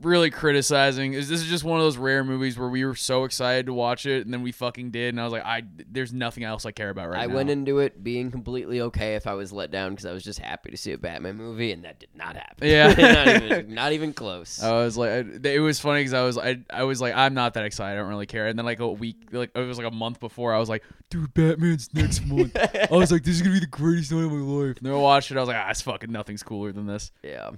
really 0.03 0.31
criticizing. 0.31 1.15
Is 1.15 1.29
this 1.29 1.41
is 1.41 1.49
just 1.49 1.65
one 1.65 1.79
of 1.79 1.85
those 1.85 1.97
rare 1.97 2.25
movies 2.25 2.59
where 2.59 2.69
we 2.69 2.85
were 2.85 2.95
so 2.95 3.25
excited 3.25 3.67
to 3.67 3.73
watch 3.73 4.07
it 4.07 4.25
and 4.25 4.33
then 4.33 4.43
we 4.43 4.53
fucking 4.53 4.91
did, 4.91 5.15
and 5.15 5.21
I 5.21 5.25
was 5.25 5.33
like, 5.33 5.45
I 5.45 5.63
there's 5.91 6.13
nothing 6.13 6.45
else 6.45 6.67
I 6.67 6.73
care 6.73 6.91
about 6.91 7.11
right 7.11 7.23
I 7.23 7.27
now. 7.27 7.35
went 7.35 7.51
into 7.51 7.79
it 7.79 8.03
being 8.03 8.31
completely 8.31 8.81
okay 8.83 9.15
if 9.15 9.27
I 9.27 9.35
was 9.35 9.53
let 9.53 9.71
down 9.71 9.91
because 9.91 10.07
I 10.07 10.13
was 10.13 10.23
just 10.23 10.39
happy 10.39 10.71
to 10.71 10.77
see 10.77 10.93
a 10.93 10.99
Batman 10.99 11.37
movie, 11.37 11.73
and 11.73 11.85
that 11.85 12.01
did 12.01 12.11
not 12.15 12.37
happen. 12.37 12.69
Yeah. 12.69 12.89
not, 12.99 13.43
even, 13.43 13.75
not 13.75 13.93
even 13.93 14.13
close. 14.13 14.63
I 14.63 14.73
was 14.73 14.97
like, 14.97 15.11
I, 15.11 15.49
it 15.49 15.61
was 15.61 15.81
funny 15.81 16.01
because 16.01 16.15
I 16.15 16.23
was, 16.23 16.39
I, 16.39 16.59
I 16.71 16.85
was 16.85 17.01
like, 17.01 17.15
I'm 17.15 17.35
not 17.35 17.55
that 17.55 17.65
excited. 17.65 17.95
I 17.95 18.01
don't 18.01 18.09
really 18.09 18.27
care. 18.27 18.47
And 18.49 18.59
then 18.59 18.67
like 18.67 18.81
a 18.81 18.89
week, 18.89 19.29
like 19.33 19.51
it 19.55 19.61
was 19.61 19.79
like 19.79 19.87
a 19.87 19.91
month 19.95 20.21
before, 20.21 20.53
I 20.55 20.59
was 20.59 20.69
like, 20.69 20.83
dude, 21.11 21.33
Batman's 21.35 21.89
next 21.95 22.25
month. 22.27 22.57
I 22.57 22.89
was 22.91 23.13
like, 23.13 23.23
this 23.23 23.37
is 23.37 23.43
gonna 23.43 23.55
be 23.55 23.61
the 23.61 23.67
greatest 23.67 24.13
night 24.13 24.25
of 24.25 24.33
my 24.33 24.39
life. 24.39 24.77
And 24.77 24.87
then 24.87 24.93
I 24.93 24.97
watched 24.97 25.31
it. 25.31 25.37
I 25.37 25.41
was 25.41 25.49
like, 25.49 25.57
ah, 25.57 25.71
it's 25.71 25.83
fucking 25.83 26.11
nothing's 26.13 26.43
cooler 26.43 26.73
than 26.73 26.87
this. 26.87 27.13
Yeah. 27.23 27.51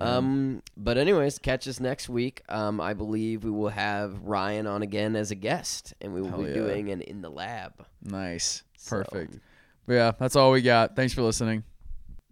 Um, 0.00 0.62
but 0.76 0.98
anyways, 0.98 1.38
catch 1.38 1.68
us 1.68 1.78
next 1.78 2.08
week. 2.08 2.42
Um, 2.48 2.80
I 2.80 2.92
believe 2.94 3.44
we 3.44 3.50
will 3.50 3.68
have 3.68 4.20
Ryan 4.22 4.66
on 4.66 4.82
again 4.82 5.14
as 5.16 5.30
a 5.30 5.34
guest, 5.36 5.94
and 6.00 6.12
we 6.12 6.20
will 6.20 6.30
Hell 6.30 6.42
be 6.42 6.48
yeah. 6.48 6.54
doing 6.54 6.90
an 6.90 7.02
in 7.02 7.22
the 7.22 7.30
lab. 7.30 7.86
Nice, 8.02 8.62
So- 8.76 8.96
perfect. 9.02 9.38
But 9.86 9.94
yeah, 9.94 10.12
that's 10.18 10.36
all 10.36 10.52
we 10.52 10.62
got. 10.62 10.94
Thanks 10.96 11.12
for 11.12 11.22
listening. 11.22 11.64